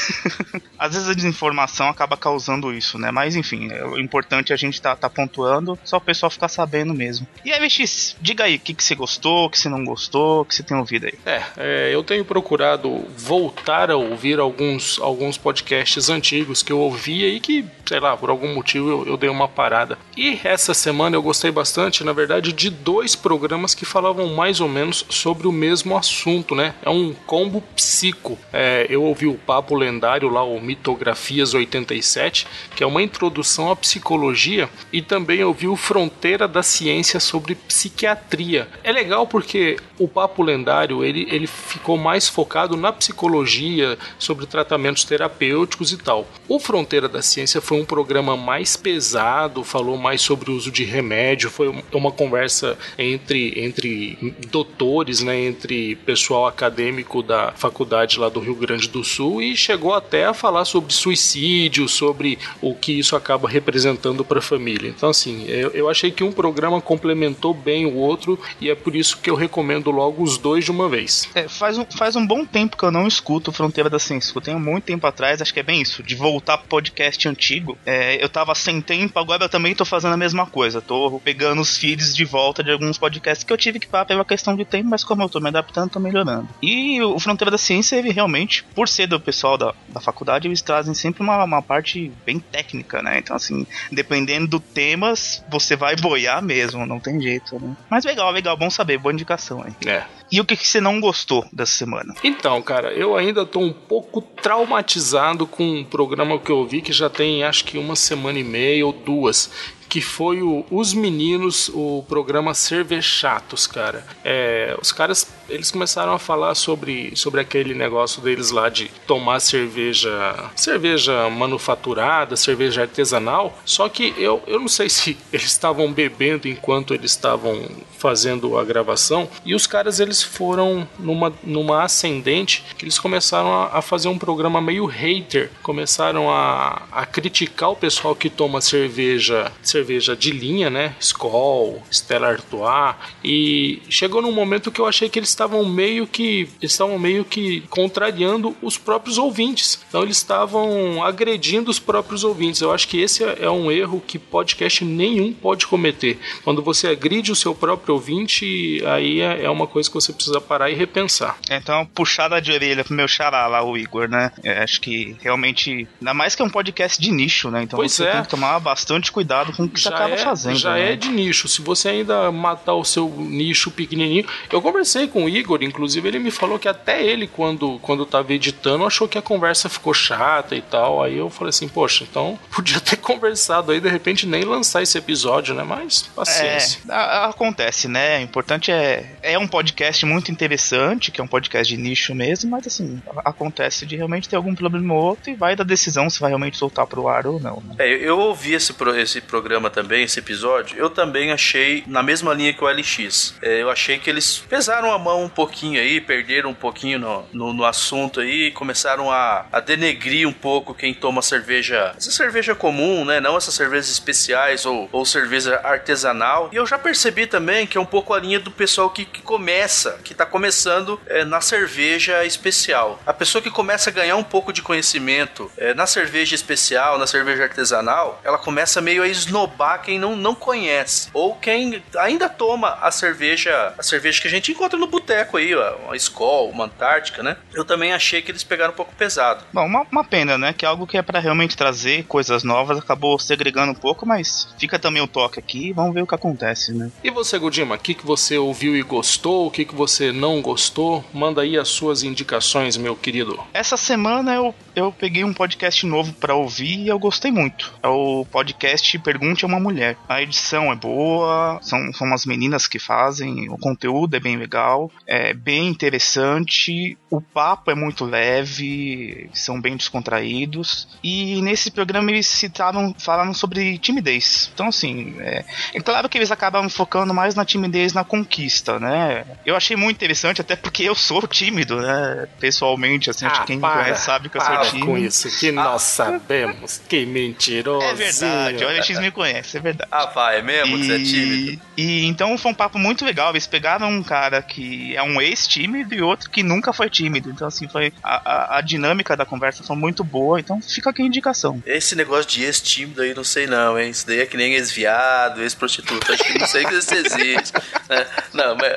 Às 0.78 0.94
vezes 0.94 1.08
a 1.08 1.14
desinformação 1.14 1.88
acaba 1.88 2.16
causando 2.16 2.72
isso, 2.72 2.98
né? 2.98 3.10
Mas 3.10 3.36
enfim, 3.36 3.70
é, 3.70 3.84
o 3.84 3.98
importante 3.98 4.52
é 4.52 4.54
a 4.54 4.58
gente 4.58 4.80
tá, 4.80 4.94
tá 4.96 5.08
pontuando, 5.08 5.78
só 5.84 5.96
o 5.98 6.00
pessoal 6.00 6.30
ficar 6.30 6.48
sabendo 6.48 6.94
mesmo. 6.94 7.26
E 7.44 7.52
aí, 7.52 7.60
VX, 7.60 8.16
diga 8.20 8.44
aí, 8.44 8.56
o 8.56 8.60
que, 8.60 8.74
que 8.74 8.82
você 8.82 8.94
gostou, 8.94 9.46
o 9.46 9.50
que 9.50 9.58
você 9.58 9.68
não 9.68 9.84
gostou, 9.84 10.40
o 10.40 10.44
que 10.44 10.54
você 10.54 10.62
tem 10.62 10.76
ouvido 10.76 11.06
aí? 11.06 11.14
É, 11.24 11.42
é, 11.56 11.94
eu 11.94 12.02
tenho 12.02 12.24
procurado 12.24 13.04
voltar 13.16 13.90
a 13.90 13.96
ouvir 13.96 14.38
alguns, 14.38 14.98
alguns 15.00 15.38
podcasts 15.38 16.08
antigos 16.08 16.62
que 16.62 16.72
eu 16.72 16.80
ouvia 16.80 17.28
e 17.28 17.40
que, 17.40 17.64
sei 17.86 18.00
lá, 18.00 18.16
por 18.16 18.30
algum 18.30 18.54
motivo 18.54 18.88
eu, 18.88 19.06
eu 19.06 19.16
dei 19.16 19.30
uma 19.30 19.48
parada. 19.48 19.98
E 20.16 20.40
essa 20.44 20.74
semana 20.74 21.16
eu 21.16 21.22
gostei 21.22 21.50
bastante, 21.50 22.04
na 22.04 22.12
verdade, 22.12 22.52
de 22.52 22.70
dois 22.70 23.14
programas 23.14 23.74
que 23.74 23.84
falavam 23.84 24.34
mais 24.34 24.60
ou 24.60 24.68
menos 24.68 25.04
sobre 25.08 25.46
o 25.46 25.52
mesmo 25.52 25.96
assunto, 25.96 26.54
né? 26.54 26.74
É 26.82 26.90
um 26.90 27.14
combo 27.26 27.62
psico. 27.74 28.38
É, 28.52 28.86
eu 28.88 29.02
ouvi 29.02 29.26
o 29.26 29.34
Papo 29.34 29.74
Lendário 29.74 30.28
lá, 30.28 30.42
o 30.42 30.60
Mitografias 30.66 31.54
87, 31.54 32.46
que 32.74 32.82
é 32.82 32.86
uma 32.86 33.02
introdução 33.02 33.70
à 33.70 33.76
psicologia, 33.76 34.68
e 34.92 35.00
também 35.00 35.42
ouvi 35.44 35.68
o 35.68 35.76
Fronteira 35.76 36.48
da 36.48 36.62
Ciência 36.62 37.20
sobre 37.20 37.54
psiquiatria. 37.54 38.68
É 38.82 38.90
legal 38.90 39.26
porque 39.26 39.76
o 39.98 40.08
Papo 40.08 40.42
Lendário 40.42 41.04
ele, 41.04 41.26
ele 41.30 41.46
ficou 41.46 41.96
mais 41.96 42.28
focado 42.28 42.76
na 42.76 42.92
psicologia, 42.92 43.96
sobre 44.18 44.46
tratamentos 44.46 45.04
terapêuticos 45.04 45.92
e 45.92 45.96
tal. 45.96 46.26
O 46.48 46.58
Fronteira 46.58 47.08
da 47.08 47.22
Ciência 47.22 47.60
foi 47.60 47.80
um 47.80 47.84
programa 47.84 48.36
mais 48.36 48.76
pesado, 48.76 49.62
falou 49.62 49.96
mais 49.96 50.20
sobre 50.20 50.50
o 50.50 50.54
uso 50.54 50.70
de 50.70 50.84
remédio, 50.84 51.50
foi 51.50 51.72
uma 51.92 52.10
conversa 52.10 52.76
entre, 52.98 53.54
entre 53.56 54.34
doutores, 54.50 55.22
né, 55.22 55.38
entre 55.38 55.96
pessoal 55.96 56.46
acadêmico 56.46 57.22
da 57.22 57.52
faculdade 57.52 58.18
lá 58.18 58.28
do 58.28 58.40
Rio 58.40 58.54
Grande 58.54 58.88
do 58.88 59.04
Sul 59.04 59.42
e 59.42 59.56
chegou 59.56 59.94
até 59.94 60.24
a 60.26 60.34
falar 60.34 60.55
sobre 60.64 60.92
suicídio, 60.92 61.88
sobre 61.88 62.38
o 62.60 62.74
que 62.74 62.98
isso 62.98 63.16
acaba 63.16 63.48
representando 63.48 64.24
para 64.24 64.38
a 64.38 64.42
família. 64.42 64.88
Então, 64.88 65.10
assim, 65.10 65.44
eu, 65.46 65.70
eu 65.70 65.88
achei 65.88 66.10
que 66.10 66.24
um 66.24 66.32
programa 66.32 66.80
complementou 66.80 67.52
bem 67.52 67.86
o 67.86 67.94
outro 67.94 68.38
e 68.60 68.70
é 68.70 68.74
por 68.74 68.94
isso 68.94 69.18
que 69.18 69.30
eu 69.30 69.34
recomendo 69.34 69.90
logo 69.90 70.22
os 70.22 70.38
dois 70.38 70.64
de 70.64 70.70
uma 70.70 70.88
vez. 70.88 71.28
É, 71.34 71.48
faz, 71.48 71.78
um, 71.78 71.84
faz 71.84 72.16
um 72.16 72.26
bom 72.26 72.44
tempo 72.44 72.76
que 72.76 72.84
eu 72.84 72.90
não 72.90 73.06
escuto 73.06 73.52
Fronteira 73.52 73.90
da 73.90 73.98
Ciência. 73.98 74.32
Eu 74.34 74.40
tenho 74.40 74.60
muito 74.60 74.84
tempo 74.84 75.06
atrás, 75.06 75.40
acho 75.40 75.52
que 75.52 75.60
é 75.60 75.62
bem 75.62 75.80
isso, 75.80 76.02
de 76.02 76.14
voltar 76.14 76.58
pro 76.58 76.68
podcast 76.68 77.28
antigo. 77.28 77.76
É, 77.84 78.22
eu 78.22 78.28
tava 78.28 78.54
sem 78.54 78.80
tempo, 78.80 79.18
agora 79.18 79.44
eu 79.44 79.48
também 79.48 79.74
tô 79.74 79.84
fazendo 79.84 80.14
a 80.14 80.16
mesma 80.16 80.46
coisa. 80.46 80.80
Tô 80.80 81.20
pegando 81.24 81.60
os 81.60 81.76
feeds 81.76 82.14
de 82.14 82.24
volta 82.24 82.62
de 82.62 82.70
alguns 82.70 82.98
podcasts 82.98 83.44
que 83.44 83.52
eu 83.52 83.56
tive 83.56 83.78
que 83.78 83.86
parar 83.86 84.04
pela 84.04 84.24
questão 84.24 84.54
de 84.54 84.64
tempo, 84.64 84.88
mas 84.88 85.04
como 85.04 85.22
eu 85.22 85.28
tô 85.28 85.40
me 85.40 85.48
adaptando, 85.48 85.90
tô 85.90 86.00
melhorando. 86.00 86.48
E 86.62 87.00
o 87.02 87.18
Fronteira 87.18 87.50
da 87.50 87.58
Ciência, 87.58 87.96
ele 87.96 88.10
realmente, 88.10 88.64
por 88.74 88.88
ser 88.88 89.06
do 89.06 89.18
pessoal 89.18 89.56
da, 89.56 89.74
da 89.88 90.00
faculdade, 90.00 90.45
eles 90.46 90.62
trazem 90.62 90.94
sempre 90.94 91.22
uma, 91.22 91.42
uma 91.44 91.62
parte 91.62 92.10
bem 92.24 92.38
técnica, 92.38 93.02
né? 93.02 93.18
Então, 93.18 93.36
assim, 93.36 93.66
dependendo 93.90 94.46
do 94.46 94.60
tema, 94.60 95.12
você 95.48 95.76
vai 95.76 95.96
boiar 95.96 96.42
mesmo, 96.42 96.86
não 96.86 96.98
tem 96.98 97.20
jeito, 97.20 97.58
né? 97.60 97.76
Mas 97.90 98.04
legal, 98.04 98.30
legal, 98.30 98.56
bom 98.56 98.70
saber, 98.70 98.98
boa 98.98 99.12
indicação 99.12 99.62
aí. 99.62 99.72
É. 99.86 100.04
E 100.30 100.40
o 100.40 100.44
que, 100.44 100.56
que 100.56 100.66
você 100.66 100.80
não 100.80 101.00
gostou 101.00 101.46
dessa 101.52 101.72
semana? 101.72 102.14
Então, 102.24 102.60
cara, 102.60 102.92
eu 102.92 103.16
ainda 103.16 103.46
tô 103.46 103.60
um 103.60 103.72
pouco 103.72 104.20
traumatizado 104.20 105.46
com 105.46 105.62
um 105.62 105.84
programa 105.84 106.38
que 106.38 106.50
eu 106.50 106.66
vi 106.66 106.82
que 106.82 106.92
já 106.92 107.08
tem 107.08 107.44
acho 107.44 107.64
que 107.64 107.78
uma 107.78 107.94
semana 107.94 108.38
e 108.38 108.44
meia 108.44 108.84
ou 108.84 108.92
duas, 108.92 109.50
que 109.88 110.00
foi 110.00 110.42
o 110.42 110.64
Os 110.70 110.92
Meninos, 110.92 111.70
o 111.72 112.04
programa 112.08 112.54
Cervechatos, 112.54 113.66
cara. 113.66 114.04
É, 114.24 114.76
os 114.80 114.92
caras, 114.92 115.26
eles 115.48 115.70
começaram 115.70 116.12
a 116.12 116.18
falar 116.18 116.54
sobre, 116.54 117.12
sobre 117.14 117.40
aquele 117.40 117.74
negócio 117.74 118.20
deles 118.20 118.50
lá 118.50 118.68
de 118.68 118.90
tomar 119.06 119.40
cerveja, 119.40 120.10
cerveja 120.54 121.28
manufaturada, 121.30 122.36
cerveja 122.36 122.82
artesanal, 122.82 123.58
só 123.64 123.88
que 123.88 124.14
eu, 124.18 124.42
eu 124.46 124.58
não 124.58 124.68
sei 124.68 124.88
se 124.90 125.16
eles 125.32 125.46
estavam 125.46 125.92
bebendo 125.92 126.48
enquanto 126.48 126.94
eles 126.94 127.12
estavam 127.12 127.68
fazendo 127.98 128.58
a 128.58 128.64
gravação, 128.64 129.28
e 129.44 129.54
os 129.54 129.66
caras, 129.66 130.00
eles 130.00 130.22
foram 130.22 130.86
numa, 130.98 131.32
numa 131.42 131.82
ascendente, 131.82 132.64
que 132.76 132.84
eles 132.84 132.98
começaram 132.98 133.52
a, 133.52 133.78
a 133.78 133.82
fazer 133.82 134.08
um 134.08 134.18
programa 134.18 134.60
meio 134.60 134.86
hater, 134.86 135.50
começaram 135.62 136.30
a, 136.30 136.82
a 136.92 137.06
criticar 137.06 137.70
o 137.70 137.76
pessoal 137.76 138.14
que 138.14 138.28
toma 138.28 138.60
cerveja, 138.60 139.50
cerveja 139.62 139.75
de 140.18 140.30
linha, 140.30 140.70
né? 140.70 140.94
Skol, 141.00 141.82
Stella 141.90 142.28
Artois. 142.28 142.94
E 143.24 143.80
chegou 143.88 144.22
num 144.22 144.32
momento 144.32 144.70
que 144.70 144.80
eu 144.80 144.86
achei 144.86 145.08
que 145.08 145.18
eles 145.18 145.28
estavam 145.28 145.64
meio 145.64 146.06
que 146.06 146.48
estavam 146.62 146.98
meio 146.98 147.24
que 147.24 147.62
contrariando 147.68 148.56
os 148.62 148.78
próprios 148.78 149.18
ouvintes. 149.18 149.80
Então 149.88 150.02
eles 150.02 150.16
estavam 150.16 151.02
agredindo 151.04 151.70
os 151.70 151.78
próprios 151.78 152.24
ouvintes. 152.24 152.60
Eu 152.60 152.72
acho 152.72 152.88
que 152.88 153.00
esse 153.00 153.22
é 153.24 153.50
um 153.50 153.70
erro 153.70 154.02
que 154.06 154.18
podcast 154.18 154.84
nenhum 154.84 155.32
pode 155.32 155.66
cometer. 155.66 156.18
Quando 156.44 156.62
você 156.62 156.88
agride 156.88 157.32
o 157.32 157.36
seu 157.36 157.54
próprio 157.54 157.94
ouvinte, 157.94 158.82
aí 158.86 159.20
é, 159.20 159.44
é 159.44 159.50
uma 159.50 159.66
coisa 159.66 159.88
que 159.88 159.94
você 159.94 160.12
precisa 160.12 160.40
parar 160.40 160.70
e 160.70 160.74
repensar. 160.74 161.38
Então, 161.50 161.86
puxada 161.86 162.40
de 162.40 162.52
orelha 162.52 162.84
pro 162.84 162.94
meu 162.94 163.08
xará 163.08 163.46
lá, 163.46 163.62
o 163.62 163.76
Igor, 163.76 164.08
né? 164.08 164.32
Eu 164.42 164.62
acho 164.62 164.80
que 164.80 165.16
realmente. 165.20 165.88
Ainda 166.00 166.14
mais 166.14 166.34
que 166.34 166.42
é 166.42 166.44
um 166.44 166.50
podcast 166.50 167.00
de 167.00 167.10
nicho, 167.10 167.50
né? 167.50 167.62
Então 167.62 167.78
pois 167.78 167.92
você 167.92 168.04
é. 168.04 168.12
tem 168.12 168.22
que 168.22 168.28
tomar 168.28 168.58
bastante 168.60 169.10
cuidado 169.10 169.52
com 169.52 169.65
o 169.66 169.70
que 169.70 169.80
você 169.80 169.88
acaba 169.88 170.14
é, 170.14 170.18
fazendo. 170.18 170.56
Já 170.58 170.74
né? 170.74 170.92
é 170.92 170.96
de 170.96 171.08
nicho. 171.08 171.48
Se 171.48 171.60
você 171.62 171.88
ainda 171.88 172.30
matar 172.32 172.74
o 172.74 172.84
seu 172.84 173.08
nicho 173.08 173.70
pequenininho. 173.70 174.26
Eu 174.52 174.60
conversei 174.62 175.06
com 175.08 175.24
o 175.24 175.28
Igor, 175.28 175.62
inclusive, 175.62 176.06
ele 176.08 176.18
me 176.18 176.30
falou 176.30 176.58
que 176.58 176.68
até 176.68 177.04
ele, 177.04 177.26
quando, 177.26 177.78
quando 177.80 178.06
tava 178.06 178.32
editando, 178.32 178.86
achou 178.86 179.06
que 179.08 179.18
a 179.18 179.22
conversa 179.22 179.68
ficou 179.68 179.92
chata 179.94 180.54
e 180.54 180.62
tal. 180.62 181.02
Aí 181.02 181.16
eu 181.18 181.28
falei 181.30 181.50
assim, 181.50 181.68
poxa, 181.68 182.04
então 182.08 182.38
podia 182.54 182.80
ter 182.80 182.96
conversado 182.96 183.72
aí, 183.72 183.80
de 183.80 183.88
repente 183.88 184.26
nem 184.26 184.42
lançar 184.44 184.82
esse 184.82 184.96
episódio, 184.98 185.54
né? 185.54 185.62
Mas 185.62 186.02
paciência. 186.14 186.80
É, 186.88 187.24
acontece, 187.26 187.88
né? 187.88 188.18
O 188.18 188.22
importante 188.22 188.70
é. 188.70 189.16
É 189.22 189.38
um 189.38 189.46
podcast 189.48 190.04
muito 190.06 190.30
interessante, 190.30 191.10
que 191.10 191.20
é 191.20 191.24
um 191.24 191.26
podcast 191.28 191.74
de 191.74 191.80
nicho 191.80 192.14
mesmo, 192.14 192.50
mas 192.50 192.66
assim, 192.66 193.00
acontece 193.24 193.84
de 193.86 193.96
realmente 193.96 194.28
ter 194.28 194.36
algum 194.36 194.54
problema 194.54 194.94
ou 194.94 195.02
outro 195.02 195.30
e 195.30 195.34
vai 195.34 195.56
da 195.56 195.64
decisão 195.64 196.08
se 196.08 196.20
vai 196.20 196.30
realmente 196.30 196.56
soltar 196.56 196.86
pro 196.86 197.08
ar 197.08 197.26
ou 197.26 197.40
não. 197.40 197.62
Né? 197.66 197.74
É, 197.78 197.92
eu- 197.92 197.98
eu 198.16 198.18
ouvi 198.20 198.54
esse, 198.54 198.72
pro- 198.72 198.96
esse 198.96 199.20
programa 199.20 199.55
também, 199.70 200.04
esse 200.04 200.18
episódio. 200.18 200.78
Eu 200.78 200.90
também 200.90 201.32
achei 201.32 201.84
na 201.86 202.02
mesma 202.02 202.32
linha 202.34 202.52
que 202.52 202.62
o 202.62 202.68
LX. 202.68 203.34
É, 203.42 203.62
eu 203.62 203.70
achei 203.70 203.98
que 203.98 204.08
eles 204.08 204.38
pesaram 204.38 204.92
a 204.92 204.98
mão 204.98 205.24
um 205.24 205.28
pouquinho 205.28 205.80
aí, 205.80 206.00
perderam 206.00 206.50
um 206.50 206.54
pouquinho 206.54 206.98
no, 206.98 207.26
no, 207.32 207.52
no 207.52 207.64
assunto 207.64 208.20
aí, 208.20 208.50
começaram 208.50 209.10
a, 209.10 209.46
a 209.52 209.60
denegrir 209.60 210.28
um 210.28 210.32
pouco 210.32 210.74
quem 210.74 210.94
toma 210.94 211.22
cerveja, 211.22 211.94
essa 211.96 212.10
cerveja 212.10 212.54
comum, 212.54 213.04
né? 213.04 213.20
Não 213.20 213.36
essas 213.36 213.54
cervejas 213.54 213.90
especiais 213.90 214.64
ou, 214.66 214.88
ou 214.92 215.04
cerveja 215.04 215.60
artesanal. 215.62 216.50
E 216.52 216.56
eu 216.56 216.66
já 216.66 216.78
percebi 216.78 217.26
também 217.26 217.66
que 217.66 217.78
é 217.78 217.80
um 217.80 217.86
pouco 217.86 218.14
a 218.14 218.20
linha 218.20 218.40
do 218.40 218.50
pessoal 218.50 218.90
que, 218.90 219.04
que 219.04 219.22
começa, 219.22 219.98
que 220.04 220.14
tá 220.14 220.26
começando 220.26 221.00
é, 221.06 221.24
na 221.24 221.40
cerveja 221.40 222.24
especial. 222.24 223.00
A 223.06 223.12
pessoa 223.12 223.42
que 223.42 223.50
começa 223.50 223.90
a 223.90 223.92
ganhar 223.92 224.16
um 224.16 224.24
pouco 224.24 224.52
de 224.52 224.62
conhecimento 224.62 225.50
é, 225.56 225.74
na 225.74 225.86
cerveja 225.86 226.34
especial, 226.34 226.98
na 226.98 227.06
cerveja 227.06 227.44
artesanal, 227.44 228.20
ela 228.24 228.38
começa 228.38 228.80
meio 228.80 229.02
a 229.02 229.08
esnobar 229.08 229.45
quem 229.84 229.98
não, 229.98 230.16
não 230.16 230.34
conhece. 230.34 231.08
Ou 231.12 231.34
quem 231.34 231.82
ainda 231.98 232.28
toma 232.28 232.78
a 232.80 232.90
cerveja, 232.90 233.74
a 233.78 233.82
cerveja 233.82 234.20
que 234.20 234.28
a 234.28 234.30
gente 234.30 234.52
encontra 234.52 234.78
no 234.78 234.86
boteco 234.86 235.36
aí, 235.36 235.54
ó, 235.54 235.76
uma 235.86 235.96
Skol, 235.96 236.50
uma 236.50 236.64
Antártica, 236.64 237.22
né? 237.22 237.36
Eu 237.54 237.64
também 237.64 237.92
achei 237.92 238.22
que 238.22 238.30
eles 238.30 238.44
pegaram 238.44 238.72
um 238.72 238.76
pouco 238.76 238.94
pesado. 238.94 239.44
Bom, 239.52 239.64
uma, 239.64 239.86
uma 239.90 240.04
pena, 240.04 240.36
né? 240.36 240.52
Que 240.52 240.64
é 240.64 240.68
algo 240.68 240.86
que 240.86 240.98
é 240.98 241.02
pra 241.02 241.20
realmente 241.20 241.56
trazer 241.56 242.04
coisas 242.04 242.42
novas, 242.42 242.78
acabou 242.78 243.18
segregando 243.18 243.72
um 243.72 243.74
pouco, 243.74 244.06
mas 244.06 244.48
fica 244.58 244.78
também 244.78 245.02
o 245.02 245.06
toque 245.06 245.38
aqui, 245.38 245.72
vamos 245.72 245.94
ver 245.94 246.02
o 246.02 246.06
que 246.06 246.14
acontece, 246.14 246.72
né? 246.72 246.90
E 247.02 247.10
você, 247.10 247.38
Godima, 247.38 247.76
o 247.76 247.78
que, 247.78 247.94
que 247.94 248.06
você 248.06 248.38
ouviu 248.38 248.76
e 248.76 248.82
gostou? 248.82 249.46
O 249.46 249.50
que, 249.50 249.64
que 249.64 249.74
você 249.74 250.12
não 250.12 250.40
gostou? 250.42 251.04
Manda 251.12 251.42
aí 251.42 251.56
as 251.56 251.68
suas 251.68 252.02
indicações, 252.02 252.76
meu 252.76 252.96
querido. 252.96 253.38
Essa 253.52 253.76
semana 253.76 254.34
eu, 254.34 254.54
eu 254.74 254.92
peguei 254.92 255.24
um 255.24 255.32
podcast 255.32 255.86
novo 255.86 256.12
pra 256.12 256.34
ouvir 256.34 256.78
e 256.78 256.88
eu 256.88 256.98
gostei 256.98 257.30
muito. 257.30 257.72
É 257.82 257.88
o 257.88 258.26
podcast 258.30 258.98
A 259.44 259.48
uma 259.48 259.60
Mulher. 259.60 259.96
A 260.08 260.22
edição 260.22 260.72
é 260.72 260.76
boa, 260.76 261.58
são, 261.62 261.92
são 261.92 262.06
umas 262.06 262.24
meninas 262.26 262.66
que 262.66 262.78
fazem, 262.78 263.48
o 263.48 263.58
conteúdo 263.58 264.14
é 264.16 264.20
bem 264.20 264.36
legal, 264.36 264.90
é 265.06 265.32
bem 265.34 265.68
interessante, 265.68 266.96
o 267.10 267.20
papo 267.20 267.70
é 267.70 267.74
muito 267.74 268.04
leve, 268.04 269.28
são 269.34 269.60
bem 269.60 269.76
descontraídos. 269.76 270.88
E 271.02 271.40
nesse 271.42 271.70
programa 271.70 272.10
eles 272.10 272.26
citaram, 272.26 272.94
falaram 272.98 273.34
sobre 273.34 273.78
timidez. 273.78 274.50
Então, 274.54 274.68
assim, 274.68 275.14
é, 275.20 275.44
é 275.74 275.80
claro 275.80 276.08
que 276.08 276.16
eles 276.18 276.30
acabam 276.30 276.68
focando 276.68 277.12
mais 277.12 277.34
na 277.34 277.44
timidez 277.44 277.92
na 277.92 278.04
conquista, 278.04 278.78
né? 278.78 279.24
Eu 279.44 279.56
achei 279.56 279.76
muito 279.76 279.96
interessante, 279.96 280.40
até 280.40 280.56
porque 280.56 280.84
eu 280.84 280.94
sou 280.94 281.26
tímido, 281.26 281.80
né? 281.80 282.26
Pessoalmente, 282.38 283.10
assim, 283.10 283.26
acho 283.26 283.40
que 283.40 283.46
quem 283.48 283.56
me 283.56 283.62
conhece 283.62 284.04
sabe 284.04 284.28
que 284.28 284.36
eu 284.36 284.40
sou 284.40 284.52
Ah, 284.54 284.58
para 284.58 284.68
tímido. 284.70 284.86
com 284.86 284.98
isso, 284.98 285.38
que 285.38 285.50
nós 285.50 285.82
sabemos. 285.82 286.80
Que 286.88 287.04
mentiroso. 287.06 287.84
É 287.86 287.94
verdade, 287.94 288.64
o 288.64 288.68
LX 288.68 289.00
me 289.00 289.10
conhece, 289.10 289.25
é 289.30 289.60
verdade. 289.60 289.88
Ah, 289.90 290.06
vai, 290.06 290.38
é 290.38 290.42
mesmo 290.42 290.78
que 290.78 290.86
você 290.86 290.94
é 290.94 290.98
tímido? 290.98 291.62
E 291.76 292.04
então 292.06 292.36
foi 292.38 292.50
um 292.50 292.54
papo 292.54 292.78
muito 292.78 293.04
legal. 293.04 293.30
Eles 293.30 293.46
pegaram 293.46 293.88
um 293.88 294.02
cara 294.02 294.42
que 294.42 294.96
é 294.96 295.02
um 295.02 295.20
ex-tímido 295.20 295.94
e 295.94 296.02
outro 296.02 296.30
que 296.30 296.42
nunca 296.42 296.72
foi 296.72 296.88
tímido. 296.88 297.30
Então, 297.30 297.46
assim, 297.46 297.68
foi 297.68 297.92
a, 298.02 298.54
a, 298.54 298.58
a 298.58 298.60
dinâmica 298.60 299.16
da 299.16 299.24
conversa 299.24 299.62
foi 299.62 299.76
muito 299.76 300.02
boa. 300.02 300.40
Então 300.40 300.60
fica 300.60 300.90
aqui 300.90 301.02
a 301.02 301.06
indicação. 301.06 301.62
Esse 301.66 301.94
negócio 301.94 302.30
de 302.30 302.44
ex-tímido 302.44 303.02
aí, 303.02 303.14
não 303.14 303.24
sei 303.24 303.46
não, 303.46 303.78
hein? 303.78 303.90
Isso 303.90 304.06
daí 304.06 304.20
é 304.20 304.26
que 304.26 304.36
nem 304.36 304.54
ex-viado, 304.54 305.42
ex-prostituta. 305.42 306.12
Acho 306.12 306.24
que 306.24 306.38
não 306.38 306.46
sei 306.46 306.64
que 306.64 306.74
isso 306.74 306.94
existe. 306.94 307.52
né? 307.88 308.06
Não, 308.32 308.56
mas, 308.56 308.72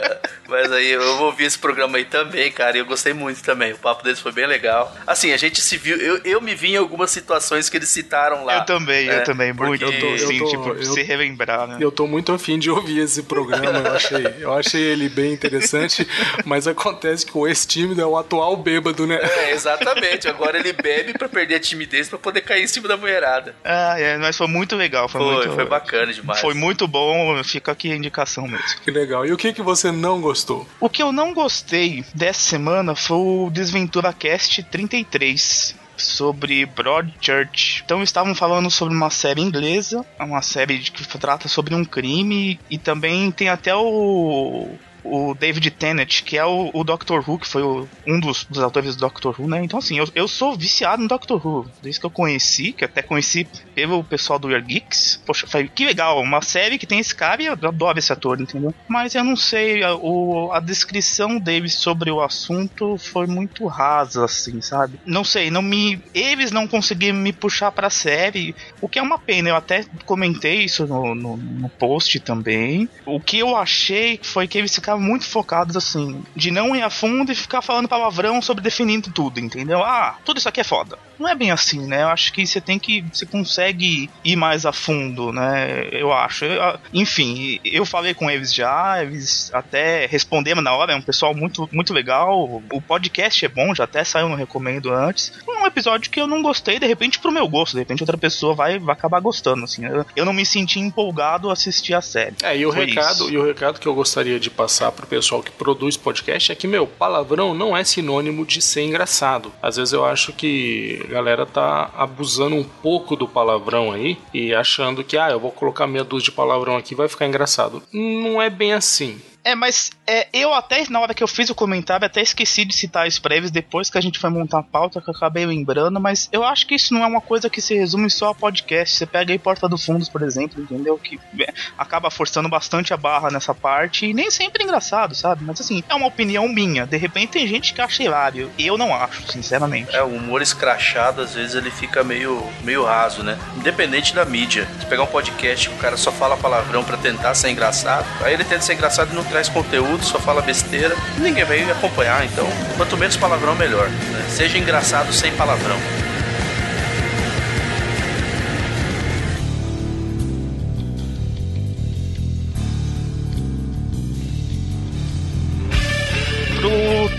mas 0.47 0.71
aí 0.71 0.89
eu 0.89 1.17
vou 1.17 1.27
ouvir 1.27 1.45
esse 1.45 1.59
programa 1.59 1.97
aí 1.97 2.05
também, 2.05 2.51
cara. 2.51 2.77
E 2.77 2.79
eu 2.79 2.85
gostei 2.85 3.13
muito 3.13 3.41
também. 3.43 3.73
O 3.73 3.77
papo 3.77 4.03
deles 4.03 4.19
foi 4.19 4.31
bem 4.31 4.47
legal. 4.47 4.95
Assim, 5.05 5.31
a 5.31 5.37
gente 5.37 5.61
se 5.61 5.77
viu. 5.77 5.97
Eu, 5.97 6.21
eu 6.23 6.41
me 6.41 6.55
vi 6.55 6.73
em 6.73 6.77
algumas 6.77 7.11
situações 7.11 7.69
que 7.69 7.77
eles 7.77 7.89
citaram 7.89 8.43
lá. 8.45 8.57
eu 8.57 8.65
também, 8.65 9.09
É, 9.09 9.19
eu 9.19 9.23
também, 9.23 9.53
muito. 9.53 9.83
Eu 9.83 9.99
tô, 9.99 10.05
eu 10.07 10.27
sim, 10.27 10.38
tô, 10.39 10.49
tipo, 10.49 10.69
eu, 10.69 10.83
se 10.83 11.01
relembrar, 11.01 11.67
né? 11.67 11.77
Eu 11.79 11.91
tô 11.91 12.07
muito 12.07 12.31
afim 12.31 12.57
de 12.57 12.69
ouvir 12.69 12.99
esse 12.99 13.23
programa, 13.23 13.79
eu 13.79 13.93
achei, 13.93 14.35
eu 14.39 14.53
achei 14.53 14.81
ele 14.81 15.09
bem 15.09 15.33
interessante, 15.33 16.07
mas 16.45 16.67
acontece 16.67 17.25
que 17.25 17.37
o 17.37 17.47
ex-tímido 17.47 18.01
é 18.01 18.05
o 18.05 18.17
atual 18.17 18.55
bêbado, 18.57 19.05
né? 19.05 19.19
É, 19.21 19.51
exatamente. 19.51 20.27
Agora 20.27 20.57
ele 20.57 20.73
bebe 20.73 21.13
pra 21.13 21.29
perder 21.29 21.55
a 21.55 21.59
timidez 21.59 22.09
pra 22.09 22.17
poder 22.17 22.41
cair 22.41 22.63
em 22.63 22.67
cima 22.67 22.87
da 22.87 22.97
mulherada. 22.97 23.55
Ah, 23.63 23.99
é, 23.99 24.17
mas 24.17 24.37
foi 24.37 24.47
muito 24.47 24.75
legal. 24.75 25.07
Foi, 25.07 25.21
foi, 25.21 25.35
muito, 25.35 25.51
foi 25.53 25.65
bacana 25.65 26.13
demais. 26.13 26.39
Foi 26.39 26.53
muito 26.53 26.87
bom, 26.87 27.41
fica 27.43 27.71
aqui 27.71 27.91
a 27.91 27.95
indicação 27.95 28.47
mesmo. 28.47 28.79
Que 28.83 28.91
legal. 28.91 29.25
E 29.25 29.31
o 29.31 29.37
que, 29.37 29.53
que 29.53 29.61
você 29.61 29.91
não 29.91 30.21
gostou? 30.21 30.67
O 30.79 30.89
que 30.89 31.01
eu 31.01 31.11
não 31.11 31.33
gostei 31.33 32.03
dessa 32.13 32.39
semana 32.39 32.95
foi 32.95 33.17
o 33.17 33.49
Desventura 33.49 34.13
Cast 34.13 34.63
33 34.63 35.78
sobre 35.99 36.65
Broadchurch. 36.65 37.83
Então 37.85 38.01
estavam 38.01 38.33
falando 38.33 38.69
sobre 38.69 38.95
uma 38.95 39.09
série 39.09 39.41
inglesa, 39.41 40.05
uma 40.19 40.41
série 40.41 40.79
que 40.79 41.07
trata 41.17 41.47
sobre 41.47 41.75
um 41.75 41.85
crime 41.85 42.59
e 42.69 42.77
também 42.77 43.31
tem 43.31 43.49
até 43.49 43.75
o 43.75 44.69
o 45.03 45.33
David 45.33 45.71
Tennant, 45.71 46.23
que 46.23 46.37
é 46.37 46.45
o, 46.45 46.69
o 46.73 46.83
Doctor 46.83 47.23
Who, 47.27 47.39
que 47.39 47.47
foi 47.47 47.61
o, 47.61 47.87
um 48.05 48.19
dos, 48.19 48.45
dos 48.45 48.59
autores 48.59 48.95
do 48.95 48.99
Doctor 48.99 49.35
Who, 49.39 49.47
né? 49.47 49.63
Então, 49.63 49.79
assim, 49.79 49.97
eu, 49.97 50.07
eu 50.15 50.27
sou 50.27 50.55
viciado 50.55 51.01
no 51.01 51.07
Doctor 51.07 51.45
Who. 51.45 51.69
Desde 51.81 51.99
que 51.99 52.05
eu 52.05 52.11
conheci, 52.11 52.73
que 52.73 52.85
até 52.85 53.01
conheci 53.01 53.47
pelo 53.75 54.03
pessoal 54.03 54.39
do 54.39 54.47
Weird 54.47 54.67
Geeks. 54.67 55.21
Poxa, 55.25 55.47
que 55.67 55.85
legal, 55.85 56.21
uma 56.21 56.41
série 56.41 56.77
que 56.77 56.87
tem 56.87 56.99
esse 56.99 57.13
cara 57.13 57.41
e 57.41 57.45
eu 57.45 57.53
adoro 57.53 57.99
esse 57.99 58.11
ator, 58.11 58.39
entendeu? 58.39 58.73
Mas 58.87 59.15
eu 59.15 59.23
não 59.23 59.35
sei, 59.35 59.83
a, 59.83 59.95
o, 59.95 60.51
a 60.51 60.59
descrição 60.59 61.39
deles 61.39 61.73
sobre 61.73 62.11
o 62.11 62.21
assunto 62.21 62.97
foi 62.97 63.27
muito 63.27 63.65
rasa, 63.67 64.25
assim, 64.25 64.61
sabe? 64.61 64.99
Não 65.05 65.23
sei, 65.23 65.49
não 65.49 65.61
me. 65.61 66.01
Eles 66.13 66.51
não 66.51 66.67
conseguiram 66.67 67.17
me 67.17 67.31
puxar 67.31 67.71
pra 67.71 67.89
série, 67.89 68.55
o 68.81 68.89
que 68.89 68.99
é 68.99 69.01
uma 69.01 69.17
pena. 69.17 69.49
Eu 69.49 69.55
até 69.55 69.85
comentei 70.05 70.63
isso 70.63 70.85
no, 70.85 71.15
no, 71.15 71.37
no 71.37 71.69
post 71.69 72.19
também. 72.19 72.89
O 73.05 73.19
que 73.19 73.39
eu 73.39 73.55
achei 73.55 74.19
foi 74.21 74.47
que 74.47 74.57
eles 74.57 74.73
ficaram 74.73 74.88
muito 74.97 75.25
focados 75.25 75.75
assim, 75.75 76.23
de 76.35 76.51
não 76.51 76.75
ir 76.75 76.81
a 76.81 76.89
fundo 76.89 77.31
e 77.31 77.35
ficar 77.35 77.61
falando 77.61 77.87
palavrão 77.87 78.41
sobre 78.41 78.63
definindo 78.63 79.11
tudo, 79.11 79.39
entendeu? 79.39 79.83
Ah, 79.83 80.17
tudo 80.23 80.37
isso 80.37 80.49
aqui 80.49 80.61
é 80.61 80.63
foda. 80.63 80.97
Não 81.19 81.27
é 81.27 81.35
bem 81.35 81.51
assim, 81.51 81.85
né? 81.85 82.03
Eu 82.03 82.07
acho 82.07 82.31
que 82.31 82.47
você 82.47 82.61
tem 82.61 82.79
que. 82.79 83.01
Você 83.11 83.25
consegue 83.25 84.09
ir 84.23 84.35
mais 84.37 84.65
a 84.65 84.71
fundo, 84.71 85.33
né? 85.33 85.89
Eu 85.91 86.13
acho. 86.13 86.45
Eu, 86.45 86.79
enfim, 86.93 87.59
eu 87.65 87.85
falei 87.85 88.13
com 88.13 88.31
eles 88.31 88.53
já, 88.53 89.03
eles 89.03 89.51
até 89.53 90.05
responderam 90.05 90.61
na 90.61 90.73
hora, 90.73 90.93
é 90.93 90.95
um 90.95 91.01
pessoal 91.01 91.35
muito, 91.35 91.69
muito 91.73 91.93
legal. 91.93 92.61
O 92.71 92.81
podcast 92.81 93.43
é 93.43 93.49
bom, 93.49 93.75
já 93.75 93.83
até 93.83 94.03
saiu 94.03 94.29
no 94.29 94.35
Recomendo 94.35 94.93
antes. 94.93 95.33
Um 95.47 95.65
episódio 95.65 96.09
que 96.09 96.21
eu 96.21 96.27
não 96.27 96.41
gostei, 96.41 96.79
de 96.79 96.87
repente, 96.87 97.19
pro 97.19 97.31
meu 97.31 97.47
gosto, 97.49 97.73
de 97.73 97.79
repente 97.79 98.01
outra 98.01 98.17
pessoa 98.17 98.55
vai, 98.55 98.79
vai 98.79 98.93
acabar 98.93 99.19
gostando, 99.19 99.65
assim. 99.65 99.85
Eu, 99.85 100.05
eu 100.15 100.25
não 100.25 100.31
me 100.33 100.45
senti 100.45 100.79
empolgado 100.79 101.49
a 101.49 101.53
assistir 101.53 101.93
a 101.93 102.01
série. 102.01 102.35
É, 102.41 102.57
e 102.57 102.65
o 102.65 102.69
recado, 102.69 103.29
e 103.29 103.37
o 103.37 103.45
recado 103.45 103.79
que 103.79 103.87
eu 103.87 103.93
gostaria 103.93 104.39
de 104.39 104.49
passar 104.49 104.78
passar 104.79 104.91
pro 104.93 105.05
pessoal 105.05 105.43
que 105.43 105.51
produz 105.51 105.97
podcast 105.97 106.53
é 106.53 106.55
que, 106.55 106.65
meu, 106.65 106.87
palavrão 106.87 107.53
não 107.53 107.75
é 107.75 107.83
sinônimo 107.83 108.45
de 108.45 108.61
ser 108.61 108.83
engraçado. 108.83 109.51
Às 109.61 109.75
vezes 109.75 109.93
eu 109.93 110.05
acho 110.05 110.31
que 110.31 111.01
a 111.09 111.11
galera 111.11 111.45
tá 111.45 111.91
abusando 111.97 112.55
um 112.55 112.63
pouco 112.63 113.17
do 113.17 113.27
palavrão 113.27 113.91
aí 113.91 114.17
e 114.33 114.53
achando 114.53 115.03
que, 115.03 115.17
ah, 115.17 115.31
eu 115.31 115.39
vou 115.39 115.51
colocar 115.51 115.85
meia 115.85 116.03
dúzia 116.03 116.25
de 116.25 116.31
palavrão 116.31 116.77
aqui 116.77 116.95
vai 116.95 117.09
ficar 117.09 117.27
engraçado. 117.27 117.83
Não 117.91 118.41
é 118.41 118.49
bem 118.49 118.71
assim. 118.71 119.21
É, 119.49 119.55
mas 119.55 119.89
é, 120.05 120.27
eu 120.31 120.53
até, 120.53 120.83
na 120.89 120.99
hora 120.99 121.11
que 121.11 121.23
eu 121.23 121.27
fiz 121.27 121.49
o 121.49 121.55
comentário, 121.55 122.05
até 122.05 122.21
esqueci 122.21 122.63
de 122.63 122.75
citar 122.75 123.07
os 123.07 123.17
prévios 123.17 123.49
depois 123.49 123.89
que 123.89 123.97
a 123.97 124.01
gente 124.01 124.19
foi 124.19 124.29
montar 124.29 124.59
a 124.59 124.63
pauta, 124.63 125.01
que 125.01 125.09
eu 125.09 125.13
acabei 125.15 125.43
lembrando, 125.43 125.99
mas 125.99 126.29
eu 126.31 126.43
acho 126.43 126.67
que 126.67 126.75
isso 126.75 126.93
não 126.93 127.03
é 127.03 127.07
uma 127.07 127.19
coisa 127.19 127.49
que 127.49 127.59
se 127.59 127.73
resume 127.73 128.11
só 128.11 128.29
a 128.29 128.35
podcast. 128.35 128.95
Você 128.95 129.07
pega 129.07 129.33
aí 129.33 129.39
Porta 129.39 129.67
do 129.67 129.75
Fundos, 129.75 130.07
por 130.07 130.21
exemplo, 130.21 130.61
entendeu? 130.61 130.99
Que 130.99 131.19
é, 131.39 131.51
acaba 131.75 132.11
forçando 132.11 132.47
bastante 132.47 132.93
a 132.93 132.97
barra 132.97 133.31
nessa 133.31 133.55
parte 133.55 134.05
e 134.05 134.13
nem 134.13 134.29
sempre 134.29 134.61
é 134.61 134.65
engraçado, 134.65 135.15
sabe? 135.15 135.43
Mas 135.43 135.59
assim, 135.59 135.83
é 135.89 135.95
uma 135.95 136.05
opinião 136.05 136.47
minha. 136.47 136.85
De 136.85 136.97
repente 136.97 137.31
tem 137.31 137.47
gente 137.47 137.73
que 137.73 137.81
acha 137.81 138.03
hilário. 138.03 138.51
Eu 138.59 138.77
não 138.77 138.93
acho, 138.93 139.31
sinceramente. 139.31 139.95
É, 139.95 140.03
o 140.03 140.09
humor 140.09 140.43
escrachado, 140.43 141.21
às 141.21 141.33
vezes 141.33 141.55
ele 141.55 141.71
fica 141.71 142.03
meio, 142.03 142.47
meio 142.63 142.85
raso, 142.85 143.23
né? 143.23 143.39
Independente 143.57 144.13
da 144.13 144.25
mídia. 144.25 144.67
Se 144.79 144.85
pegar 144.85 145.01
um 145.01 145.07
podcast 145.07 145.69
que 145.69 145.75
o 145.75 145.79
cara 145.79 145.97
só 145.97 146.11
fala 146.11 146.37
palavrão 146.37 146.83
para 146.83 146.97
tentar 146.97 147.33
ser 147.33 147.49
engraçado, 147.49 148.05
aí 148.23 148.35
ele 148.35 148.43
tenta 148.43 148.61
ser 148.61 148.75
engraçado 148.75 149.11
e 149.11 149.15
não 149.15 149.23
traz 149.23 149.38
conteúdo, 149.47 150.03
só 150.03 150.19
fala 150.19 150.41
besteira, 150.41 150.95
ninguém 151.17 151.45
vai 151.45 151.63
acompanhar. 151.71 152.25
Então, 152.25 152.47
quanto 152.75 152.97
menos 152.97 153.15
palavrão, 153.15 153.55
melhor. 153.55 153.87
Né? 153.87 154.25
Seja 154.27 154.57
engraçado 154.57 155.13
sem 155.13 155.31
palavrão. 155.33 155.77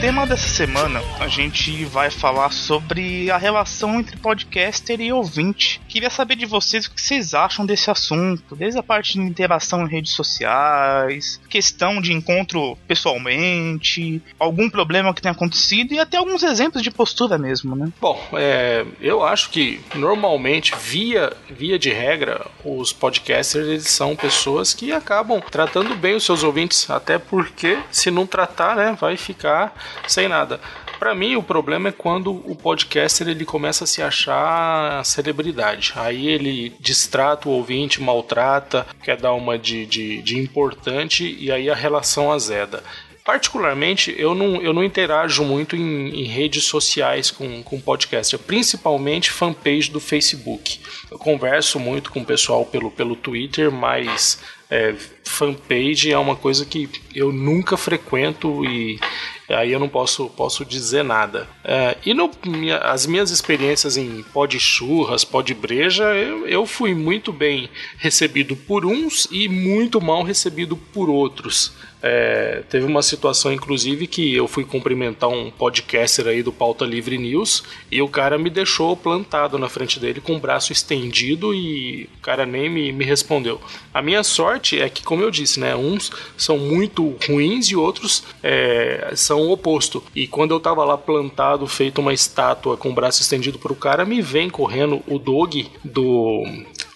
Tema 0.00 0.26
dessa 0.26 0.48
semana, 0.48 1.02
a 1.18 1.28
gente 1.28 1.84
vai 1.84 2.10
falar 2.10 2.50
sobre 2.52 3.30
a 3.30 3.36
relação 3.36 4.00
entre 4.00 4.16
podcaster 4.16 4.98
e 4.98 5.12
ouvinte. 5.12 5.78
Queria 5.86 6.08
saber 6.08 6.36
de 6.36 6.46
vocês 6.46 6.86
o 6.86 6.90
que 6.90 7.02
vocês 7.02 7.34
acham 7.34 7.66
desse 7.66 7.90
assunto, 7.90 8.56
desde 8.56 8.80
a 8.80 8.82
parte 8.82 9.12
de 9.12 9.20
interação 9.20 9.82
em 9.82 9.90
redes 9.90 10.12
sociais, 10.12 11.38
questão 11.50 12.00
de 12.00 12.14
encontro 12.14 12.78
pessoalmente, 12.88 14.22
algum 14.38 14.70
problema 14.70 15.12
que 15.12 15.20
tenha 15.20 15.32
acontecido 15.32 15.92
e 15.92 15.98
até 15.98 16.16
alguns 16.16 16.42
exemplos 16.42 16.82
de 16.82 16.90
postura 16.90 17.36
mesmo, 17.36 17.76
né? 17.76 17.92
Bom, 18.00 18.18
é, 18.32 18.86
eu 19.02 19.22
acho 19.22 19.50
que 19.50 19.82
normalmente, 19.94 20.72
via, 20.82 21.30
via 21.50 21.78
de 21.78 21.90
regra, 21.90 22.46
os 22.64 22.90
podcasters 22.90 23.66
eles 23.66 23.88
são 23.88 24.16
pessoas 24.16 24.72
que 24.72 24.92
acabam 24.92 25.42
tratando 25.42 25.94
bem 25.94 26.14
os 26.14 26.24
seus 26.24 26.42
ouvintes, 26.42 26.88
até 26.88 27.18
porque 27.18 27.78
se 27.90 28.10
não 28.10 28.26
tratar, 28.26 28.74
né, 28.76 28.96
vai 28.98 29.18
ficar 29.18 29.74
sem 30.06 30.28
nada. 30.28 30.60
Para 30.98 31.14
mim, 31.14 31.34
o 31.36 31.42
problema 31.42 31.88
é 31.88 31.92
quando 31.92 32.30
o 32.30 32.54
podcaster 32.54 33.26
ele 33.28 33.44
começa 33.44 33.84
a 33.84 33.86
se 33.86 34.02
achar 34.02 35.04
celebridade. 35.04 35.92
Aí 35.96 36.28
ele 36.28 36.74
distrata 36.78 37.48
o 37.48 37.52
ouvinte, 37.52 38.02
maltrata, 38.02 38.86
quer 39.02 39.16
dar 39.16 39.32
uma 39.32 39.58
de, 39.58 39.86
de, 39.86 40.20
de 40.22 40.38
importante 40.38 41.36
e 41.38 41.50
aí 41.50 41.70
a 41.70 41.74
relação 41.74 42.30
azeda 42.30 42.82
particularmente, 43.24 44.12
eu 44.18 44.34
não, 44.34 44.60
eu 44.60 44.72
não 44.72 44.82
interajo 44.82 45.44
muito 45.44 45.76
em, 45.76 46.08
em, 46.08 46.24
redes 46.24 46.64
sociais 46.64 47.30
com, 47.30 47.62
com 47.62 47.80
podcaster, 47.80 48.38
principalmente 48.40 49.30
fanpage 49.30 49.88
do 49.88 50.00
Facebook. 50.00 50.80
Eu 51.08 51.16
converso 51.16 51.78
muito 51.78 52.10
com 52.10 52.20
o 52.20 52.24
pessoal 52.24 52.64
pelo, 52.64 52.90
pelo 52.90 53.14
Twitter, 53.14 53.70
mas 53.70 54.40
é, 54.70 54.94
fanpage 55.24 56.12
é 56.12 56.18
uma 56.18 56.36
coisa 56.36 56.64
que 56.64 56.88
eu 57.14 57.32
nunca 57.32 57.76
frequento 57.76 58.64
e 58.64 59.00
aí 59.48 59.72
eu 59.72 59.80
não 59.80 59.88
posso, 59.88 60.28
posso 60.30 60.64
dizer 60.64 61.02
nada. 61.02 61.48
É, 61.64 61.96
e 62.06 62.14
no, 62.14 62.30
minha, 62.46 62.78
as 62.78 63.04
minhas 63.06 63.30
experiências 63.30 63.96
em 63.96 64.22
pod 64.32 64.58
churras, 64.60 65.24
pod 65.24 65.52
breja, 65.54 66.04
eu, 66.14 66.46
eu 66.46 66.66
fui 66.66 66.94
muito 66.94 67.32
bem 67.32 67.68
recebido 67.98 68.54
por 68.54 68.86
uns 68.86 69.26
e 69.30 69.48
muito 69.48 70.00
mal 70.00 70.22
recebido 70.22 70.76
por 70.76 71.10
outros. 71.10 71.72
É, 72.02 72.62
teve 72.68 72.86
uma 72.86 73.02
situação, 73.02 73.52
inclusive, 73.52 74.06
que 74.06 74.34
eu 74.34 74.48
fui 74.48 74.64
cumprimentar 74.64 75.28
um 75.28 75.50
podcaster 75.50 76.26
aí 76.26 76.42
do 76.42 76.52
Pauta 76.52 76.84
Livre 76.84 77.18
News 77.18 77.62
e 77.90 78.00
o 78.00 78.08
cara 78.08 78.38
me 78.38 78.48
deixou 78.48 78.96
plantado 78.96 79.58
na 79.58 79.68
frente 79.68 80.00
dele 80.00 80.20
com 80.20 80.36
o 80.36 80.40
braço 80.40 80.72
estendido 80.72 81.54
e 81.54 82.08
o 82.18 82.20
cara 82.20 82.46
nem 82.46 82.68
me, 82.70 82.92
me 82.92 83.04
respondeu. 83.04 83.60
A 83.92 84.00
minha 84.00 84.22
sorte 84.22 84.80
é 84.80 84.88
que, 84.88 85.02
como 85.02 85.22
eu 85.22 85.30
disse, 85.30 85.60
né, 85.60 85.76
uns 85.76 86.10
são 86.36 86.58
muito 86.58 87.16
ruins 87.26 87.66
e 87.66 87.76
outros 87.76 88.24
é, 88.42 89.12
são 89.14 89.42
o 89.42 89.52
oposto. 89.52 90.02
E 90.14 90.26
quando 90.26 90.52
eu 90.52 90.60
tava 90.60 90.84
lá 90.84 90.96
plantado, 90.96 91.66
feito 91.66 92.00
uma 92.00 92.14
estátua 92.14 92.76
com 92.76 92.90
o 92.90 92.94
braço 92.94 93.20
estendido 93.20 93.58
pro 93.58 93.74
cara, 93.74 94.04
me 94.04 94.22
vem 94.22 94.48
correndo 94.48 95.02
o 95.06 95.18
dog 95.18 95.68
do 95.84 96.44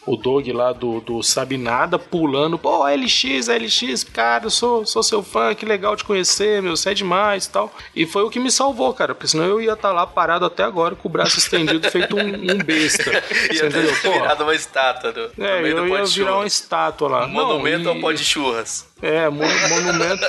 o 0.07 0.17
Dog 0.17 0.53
lá 0.53 0.73
do, 0.73 1.01
do 1.01 1.23
Sabe 1.23 1.57
Nada 1.57 1.99
pulando, 1.99 2.59
pô, 2.59 2.85
LX, 2.85 3.49
LX, 3.49 4.05
cara, 4.05 4.47
eu 4.47 4.51
sou, 4.51 4.87
sou 4.87 5.03
seu 5.03 5.23
fã, 5.23 5.55
que 5.55 5.65
legal 5.65 5.97
te 5.97 6.05
conhecer, 6.05 6.63
meu, 6.63 6.77
você 6.77 6.91
é 6.91 6.95
demais 6.95 7.47
e 7.47 7.51
tal. 7.51 7.75
E 7.95 8.07
foi 8.07 8.23
o 8.23 8.31
que 8.31 8.39
me 8.39 8.51
salvou, 8.51 8.93
cara, 8.93 9.15
porque 9.15 9.29
senão 9.29 9.45
eu 9.45 9.61
ia 9.61 9.73
estar 9.73 9.89
tá 9.89 9.95
lá 9.95 10.07
parado 10.07 10.45
até 10.45 10.63
agora 10.63 10.95
com 10.95 11.09
o 11.09 11.11
braço 11.11 11.39
estendido, 11.39 11.91
feito 11.91 12.17
um, 12.17 12.21
um 12.21 12.59
besta. 12.59 13.11
ia 13.53 13.71
ter 13.71 13.93
virado 13.93 14.45
uma 14.45 14.55
estátua 14.55 15.13
do, 15.13 15.31
é, 15.39 15.61
no 15.61 15.67
eu 15.67 15.89
ia 15.89 16.05
virar 16.05 16.37
uma 16.37 16.47
estátua 16.47 17.09
lá. 17.09 17.27
Um 17.27 17.31
monumento 17.31 17.89
ao 17.89 17.99
pó 18.01 18.13
de 18.13 18.25
churras. 18.25 18.87
É, 19.01 19.29
mon 19.29 19.47
monumento. 19.69 20.25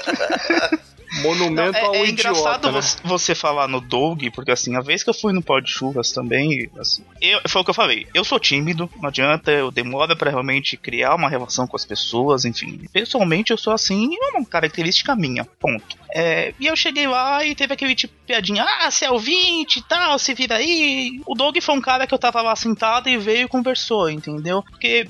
Monumento 1.21 1.71
não, 1.71 1.79
é, 1.79 1.85
ao 1.85 1.95
é 1.95 2.09
engraçado 2.09 2.71
né? 2.71 2.79
você 3.03 3.33
falar 3.33 3.67
no 3.67 3.79
Doug, 3.79 4.23
porque 4.33 4.51
assim, 4.51 4.75
a 4.75 4.81
vez 4.81 5.03
que 5.03 5.09
eu 5.09 5.13
fui 5.13 5.33
no 5.33 5.41
pó 5.41 5.59
de 5.59 5.71
churras 5.71 6.11
também, 6.11 6.69
assim, 6.79 7.03
eu, 7.21 7.41
foi 7.47 7.61
o 7.61 7.63
que 7.63 7.69
eu 7.69 7.75
falei. 7.75 8.07
Eu 8.13 8.23
sou 8.23 8.39
tímido, 8.39 8.89
não 9.01 9.09
adianta, 9.09 9.51
eu 9.51 9.71
demoro 9.71 10.15
para 10.15 10.31
realmente 10.31 10.77
criar 10.77 11.15
uma 11.15 11.29
relação 11.29 11.67
com 11.67 11.75
as 11.75 11.85
pessoas, 11.85 12.45
enfim. 12.45 12.85
Pessoalmente 12.91 13.51
eu 13.51 13.57
sou 13.57 13.73
assim, 13.73 14.09
é 14.15 14.37
uma 14.37 14.45
característica 14.45 15.15
minha, 15.15 15.45
ponto. 15.45 15.97
É, 16.13 16.53
e 16.59 16.67
eu 16.67 16.75
cheguei 16.75 17.07
lá 17.07 17.43
e 17.43 17.53
teve 17.53 17.73
aquele 17.73 17.93
tipo 17.93 18.13
de 18.13 18.25
piadinha, 18.25 18.63
ah, 18.63 18.89
você 18.89 19.05
é 19.05 19.11
ouvinte 19.11 19.79
e 19.79 19.83
tal, 19.83 20.17
se 20.17 20.33
vira 20.33 20.55
aí. 20.55 21.21
O 21.25 21.35
Doug 21.35 21.57
foi 21.61 21.75
um 21.75 21.81
cara 21.81 22.07
que 22.07 22.13
eu 22.13 22.19
tava 22.19 22.41
lá 22.41 22.55
sentado 22.55 23.09
e 23.09 23.17
veio 23.17 23.45
e 23.45 23.49
conversou, 23.49 24.09
entendeu? 24.09 24.63
Porque 24.63 25.07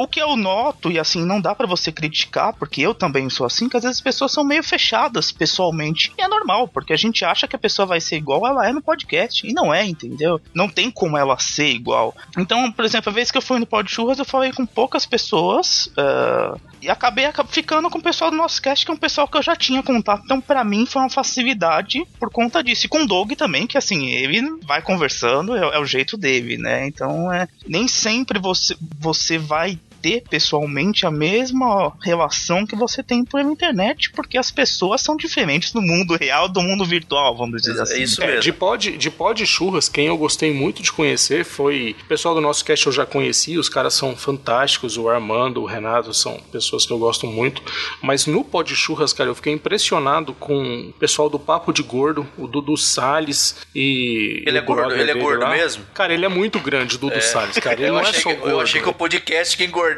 O 0.00 0.08
que 0.08 0.18
eu 0.18 0.34
noto, 0.34 0.90
e 0.90 0.98
assim, 0.98 1.26
não 1.26 1.42
dá 1.42 1.54
para 1.54 1.66
você 1.66 1.92
criticar, 1.92 2.54
porque 2.54 2.80
eu 2.80 2.94
também 2.94 3.28
sou 3.28 3.44
assim, 3.44 3.68
que 3.68 3.76
às 3.76 3.82
vezes 3.82 3.98
as 3.98 4.02
pessoas 4.02 4.32
são 4.32 4.42
meio 4.42 4.64
fechadas 4.64 5.30
pessoalmente. 5.30 6.10
E 6.16 6.22
é 6.22 6.26
normal, 6.26 6.66
porque 6.68 6.94
a 6.94 6.96
gente 6.96 7.22
acha 7.22 7.46
que 7.46 7.54
a 7.54 7.58
pessoa 7.58 7.84
vai 7.84 8.00
ser 8.00 8.16
igual 8.16 8.46
ela 8.46 8.66
é 8.66 8.72
no 8.72 8.80
podcast. 8.80 9.46
E 9.46 9.52
não 9.52 9.74
é, 9.74 9.84
entendeu? 9.84 10.40
Não 10.54 10.70
tem 10.70 10.90
como 10.90 11.18
ela 11.18 11.38
ser 11.38 11.68
igual. 11.68 12.16
Então, 12.38 12.72
por 12.72 12.82
exemplo, 12.82 13.10
a 13.10 13.12
vez 13.12 13.30
que 13.30 13.36
eu 13.36 13.42
fui 13.42 13.58
no 13.58 13.66
Pod 13.66 13.92
Churras, 13.92 14.18
eu 14.18 14.24
falei 14.24 14.54
com 14.54 14.64
poucas 14.64 15.04
pessoas. 15.04 15.88
Uh, 15.88 16.58
e 16.80 16.88
acabei 16.88 17.26
ficando 17.48 17.90
com 17.90 17.98
o 17.98 18.02
pessoal 18.02 18.30
do 18.30 18.38
nosso 18.38 18.62
cast, 18.62 18.86
que 18.86 18.90
é 18.90 18.94
um 18.94 18.98
pessoal 18.98 19.28
que 19.28 19.36
eu 19.36 19.42
já 19.42 19.54
tinha 19.54 19.82
contato. 19.82 20.22
Então, 20.24 20.40
para 20.40 20.64
mim, 20.64 20.86
foi 20.86 21.02
uma 21.02 21.10
facilidade 21.10 22.06
por 22.18 22.30
conta 22.30 22.64
disso. 22.64 22.86
E 22.86 22.88
com 22.88 23.02
o 23.02 23.06
Doug 23.06 23.32
também, 23.32 23.66
que 23.66 23.76
assim, 23.76 24.06
ele 24.06 24.40
vai 24.64 24.80
conversando, 24.80 25.54
é, 25.54 25.76
é 25.76 25.78
o 25.78 25.84
jeito 25.84 26.16
dele, 26.16 26.56
né? 26.56 26.86
Então, 26.86 27.30
é, 27.30 27.46
nem 27.68 27.86
sempre 27.86 28.38
você, 28.38 28.74
você 28.98 29.36
vai 29.36 29.78
ter 30.00 30.22
pessoalmente 30.28 31.06
a 31.06 31.10
mesma 31.10 31.92
relação 32.02 32.66
que 32.66 32.76
você 32.76 33.02
tem 33.02 33.24
pela 33.24 33.42
internet, 33.42 34.10
porque 34.10 34.38
as 34.38 34.50
pessoas 34.50 35.00
são 35.00 35.16
diferentes 35.16 35.72
do 35.72 35.80
mundo 35.80 36.16
real 36.16 36.48
do 36.48 36.62
mundo 36.62 36.84
virtual, 36.84 37.36
vamos 37.36 37.62
dizer 37.62 37.78
é 37.78 37.82
assim. 37.82 38.02
Isso 38.02 38.20
mesmo. 38.20 38.36
É, 38.36 38.40
de 38.40 38.52
pod, 38.52 38.96
de 38.96 39.10
pod 39.10 39.46
churras, 39.46 39.88
quem 39.88 40.06
eu 40.06 40.16
gostei 40.16 40.52
muito 40.52 40.82
de 40.82 40.92
conhecer 40.92 41.44
foi. 41.44 41.96
O 42.02 42.04
pessoal 42.06 42.34
do 42.34 42.40
nosso 42.40 42.64
cast 42.64 42.86
eu 42.86 42.92
já 42.92 43.06
conheci, 43.06 43.58
os 43.58 43.68
caras 43.68 43.94
são 43.94 44.16
fantásticos, 44.16 44.96
o 44.96 45.08
Armando, 45.08 45.62
o 45.62 45.66
Renato 45.66 46.12
são 46.14 46.40
pessoas 46.50 46.86
que 46.86 46.92
eu 46.92 46.98
gosto 46.98 47.26
muito. 47.26 47.62
Mas 48.02 48.26
no 48.26 48.44
pod 48.44 48.74
churras, 48.74 49.12
cara, 49.12 49.30
eu 49.30 49.34
fiquei 49.34 49.52
impressionado 49.52 50.32
com 50.34 50.88
o 50.88 50.92
pessoal 50.94 51.28
do 51.28 51.38
Papo 51.38 51.72
de 51.72 51.82
Gordo, 51.82 52.26
o 52.36 52.46
Dudu 52.46 52.76
Salles 52.76 53.56
e. 53.74 54.42
Ele 54.46 54.58
é 54.58 54.60
gordo, 54.60 54.94
ele 54.94 55.10
é 55.10 55.14
gordo 55.14 55.42
lá. 55.42 55.50
mesmo? 55.50 55.84
Cara, 55.94 56.14
ele 56.14 56.24
é 56.24 56.28
muito 56.28 56.58
grande, 56.58 56.96
o 56.96 56.98
Dudu 56.98 57.16
é. 57.16 57.20
Salles, 57.20 57.58
cara. 57.58 57.76
Ele 57.76 57.88
eu 57.88 57.94
não 57.94 58.00
é 58.00 58.02
achei 58.02 58.18
é 58.18 58.22
só 58.22 58.30
que, 58.30 58.36
gordo. 58.36 58.50
Eu 58.50 58.60
achei 58.60 58.80
que 58.80 58.88
o 58.88 58.94
podcast 58.94 59.56
que 59.56 59.64
engordava 59.64 59.89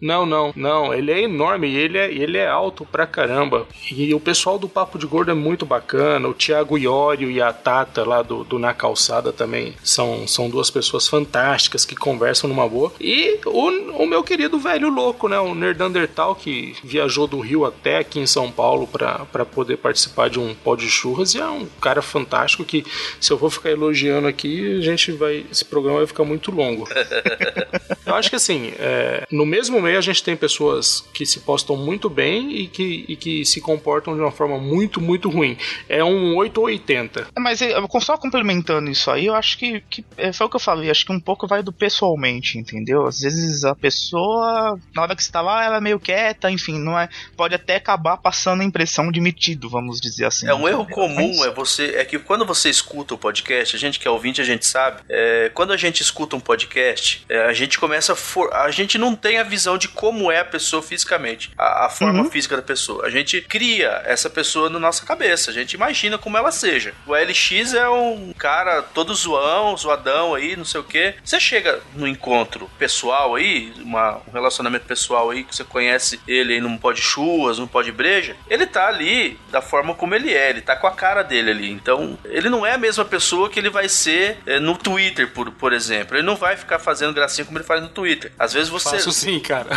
Não, 0.00 0.24
não, 0.26 0.52
não. 0.54 0.94
Ele 0.94 1.10
é 1.10 1.22
enorme 1.22 1.68
e 1.68 1.76
ele 1.76 1.98
é, 1.98 2.12
ele 2.12 2.38
é 2.38 2.48
alto 2.48 2.84
pra 2.84 3.06
caramba. 3.06 3.66
E 3.90 4.14
o 4.14 4.20
pessoal 4.20 4.58
do 4.58 4.68
Papo 4.68 4.98
de 4.98 5.06
Gordo 5.06 5.30
é 5.30 5.34
muito 5.34 5.66
bacana. 5.66 6.28
O 6.28 6.34
Thiago 6.34 6.78
Iório 6.78 7.30
e 7.30 7.40
a 7.40 7.52
Tata 7.52 8.04
lá 8.04 8.22
do, 8.22 8.44
do 8.44 8.58
Na 8.58 8.72
Calçada 8.72 9.32
também 9.32 9.74
são, 9.82 10.26
são 10.26 10.48
duas 10.48 10.70
pessoas 10.70 11.08
fantásticas 11.08 11.84
que 11.84 11.94
conversam 11.94 12.48
numa 12.48 12.68
boa. 12.68 12.92
E 13.00 13.38
o, 13.46 14.02
o 14.02 14.06
meu 14.06 14.22
querido 14.22 14.58
velho 14.58 14.88
louco, 14.88 15.28
né? 15.28 15.38
O 15.38 15.54
Nerdandertal, 15.54 16.34
que 16.34 16.74
viajou 16.82 17.26
do 17.26 17.40
Rio 17.40 17.64
até 17.64 17.98
aqui 17.98 18.18
em 18.18 18.26
São 18.26 18.50
Paulo 18.50 18.86
para 18.86 19.44
poder 19.44 19.76
participar 19.76 20.28
de 20.30 20.38
um 20.38 20.54
pó 20.54 20.76
de 20.76 20.88
churras. 20.88 21.34
E 21.34 21.38
é 21.38 21.46
um 21.46 21.66
cara 21.80 22.02
fantástico 22.02 22.64
que, 22.64 22.84
se 23.20 23.32
eu 23.32 23.36
vou 23.36 23.50
ficar 23.50 23.70
elogiando 23.70 24.28
aqui, 24.28 24.78
a 24.78 24.80
gente 24.80 25.12
vai. 25.12 25.44
Esse 25.50 25.64
programa 25.64 25.98
vai 25.98 26.06
ficar 26.06 26.24
muito 26.24 26.50
longo. 26.50 26.88
eu 28.06 28.14
acho 28.14 28.30
que 28.30 28.36
assim, 28.36 28.72
é, 28.78 29.26
no 29.40 29.46
mesmo 29.46 29.80
meio 29.80 29.96
a 29.96 30.02
gente 30.02 30.22
tem 30.22 30.36
pessoas 30.36 31.02
que 31.14 31.24
se 31.24 31.40
postam 31.40 31.74
muito 31.74 32.10
bem 32.10 32.54
e 32.54 32.66
que, 32.66 33.06
e 33.08 33.16
que 33.16 33.42
se 33.46 33.58
comportam 33.58 34.14
de 34.14 34.20
uma 34.20 34.30
forma 34.30 34.58
muito, 34.58 35.00
muito 35.00 35.30
ruim. 35.30 35.56
É 35.88 36.04
um 36.04 36.36
8 36.36 36.58
ou 36.58 36.66
80. 36.66 37.28
É, 37.34 37.40
mas 37.40 37.60
só 38.02 38.18
complementando 38.18 38.90
isso 38.90 39.10
aí, 39.10 39.26
eu 39.26 39.34
acho 39.34 39.56
que, 39.56 39.80
que 39.88 40.04
é, 40.18 40.30
foi 40.30 40.46
o 40.46 40.50
que 40.50 40.56
eu 40.56 40.60
falei, 40.60 40.90
acho 40.90 41.06
que 41.06 41.12
um 41.12 41.18
pouco 41.18 41.46
vai 41.46 41.62
do 41.62 41.72
pessoalmente, 41.72 42.58
entendeu? 42.58 43.06
Às 43.06 43.20
vezes 43.20 43.64
a 43.64 43.74
pessoa, 43.74 44.78
na 44.94 45.02
hora 45.02 45.16
que 45.16 45.22
está 45.22 45.40
lá, 45.40 45.64
ela 45.64 45.78
é 45.78 45.80
meio 45.80 45.98
quieta, 45.98 46.50
enfim, 46.50 46.78
não 46.78 46.98
é. 46.98 47.08
Pode 47.34 47.54
até 47.54 47.76
acabar 47.76 48.18
passando 48.18 48.60
a 48.60 48.64
impressão 48.64 49.10
de 49.10 49.22
metido, 49.22 49.70
vamos 49.70 50.02
dizer 50.02 50.26
assim. 50.26 50.46
É 50.48 50.54
um 50.54 50.68
erro 50.68 50.86
comum, 50.86 51.34
mas... 51.38 51.46
é 51.46 51.50
você. 51.50 51.94
É 51.96 52.04
que 52.04 52.18
quando 52.18 52.44
você 52.44 52.68
escuta 52.68 53.14
o 53.14 53.18
podcast, 53.18 53.74
a 53.74 53.78
gente 53.78 53.98
que 53.98 54.06
é 54.06 54.10
ouvinte, 54.10 54.42
a 54.42 54.44
gente 54.44 54.66
sabe. 54.66 55.00
É, 55.08 55.50
quando 55.54 55.72
a 55.72 55.78
gente 55.78 56.02
escuta 56.02 56.36
um 56.36 56.40
podcast, 56.40 57.24
é, 57.26 57.46
a 57.46 57.54
gente 57.54 57.78
começa 57.78 58.12
a 58.12 58.16
for... 58.16 58.52
a 58.52 58.70
gente 58.70 58.98
não 58.98 59.16
tem 59.16 59.29
tem 59.30 59.38
a 59.38 59.44
visão 59.44 59.78
de 59.78 59.86
como 59.86 60.28
é 60.32 60.40
a 60.40 60.44
pessoa 60.44 60.82
fisicamente, 60.82 61.52
a, 61.56 61.86
a 61.86 61.88
forma 61.88 62.24
uhum. 62.24 62.30
física 62.32 62.56
da 62.56 62.62
pessoa. 62.62 63.06
A 63.06 63.10
gente 63.10 63.40
cria 63.40 64.02
essa 64.04 64.28
pessoa 64.28 64.68
na 64.68 64.80
nossa 64.80 65.06
cabeça, 65.06 65.52
a 65.52 65.54
gente 65.54 65.74
imagina 65.74 66.18
como 66.18 66.36
ela 66.36 66.50
seja. 66.50 66.92
O 67.06 67.14
LX 67.14 67.74
é 67.74 67.88
um 67.88 68.32
cara 68.36 68.82
todo 68.82 69.14
zoão, 69.14 69.76
zoadão 69.76 70.34
aí, 70.34 70.56
não 70.56 70.64
sei 70.64 70.80
o 70.80 70.84
que. 70.84 71.14
Você 71.22 71.38
chega 71.38 71.78
no 71.94 72.08
encontro 72.08 72.68
pessoal 72.76 73.36
aí, 73.36 73.72
uma, 73.76 74.20
um 74.26 74.32
relacionamento 74.32 74.84
pessoal 74.84 75.30
aí, 75.30 75.44
que 75.44 75.54
você 75.54 75.62
conhece 75.62 76.20
ele 76.26 76.54
aí 76.54 76.60
num 76.60 76.76
pó 76.76 76.90
de 76.90 77.00
churras, 77.00 77.60
num 77.60 77.68
pó 77.68 77.82
de 77.82 77.92
breja, 77.92 78.34
ele 78.48 78.66
tá 78.66 78.88
ali 78.88 79.38
da 79.52 79.62
forma 79.62 79.94
como 79.94 80.12
ele 80.12 80.34
é, 80.34 80.50
ele 80.50 80.60
tá 80.60 80.74
com 80.74 80.88
a 80.88 80.92
cara 80.92 81.22
dele 81.22 81.52
ali. 81.52 81.70
Então, 81.70 82.18
ele 82.24 82.50
não 82.50 82.66
é 82.66 82.72
a 82.72 82.78
mesma 82.78 83.04
pessoa 83.04 83.48
que 83.48 83.60
ele 83.60 83.70
vai 83.70 83.88
ser 83.88 84.38
é, 84.44 84.58
no 84.58 84.76
Twitter, 84.76 85.30
por, 85.32 85.52
por 85.52 85.72
exemplo. 85.72 86.16
Ele 86.16 86.26
não 86.26 86.34
vai 86.34 86.56
ficar 86.56 86.80
fazendo 86.80 87.14
gracinha 87.14 87.44
como 87.44 87.58
ele 87.58 87.64
faz 87.64 87.80
no 87.80 87.88
Twitter. 87.88 88.32
Às 88.36 88.52
vezes 88.52 88.68
você. 88.68 88.90
Faço 88.90 89.19
sim, 89.20 89.40
cara. 89.40 89.68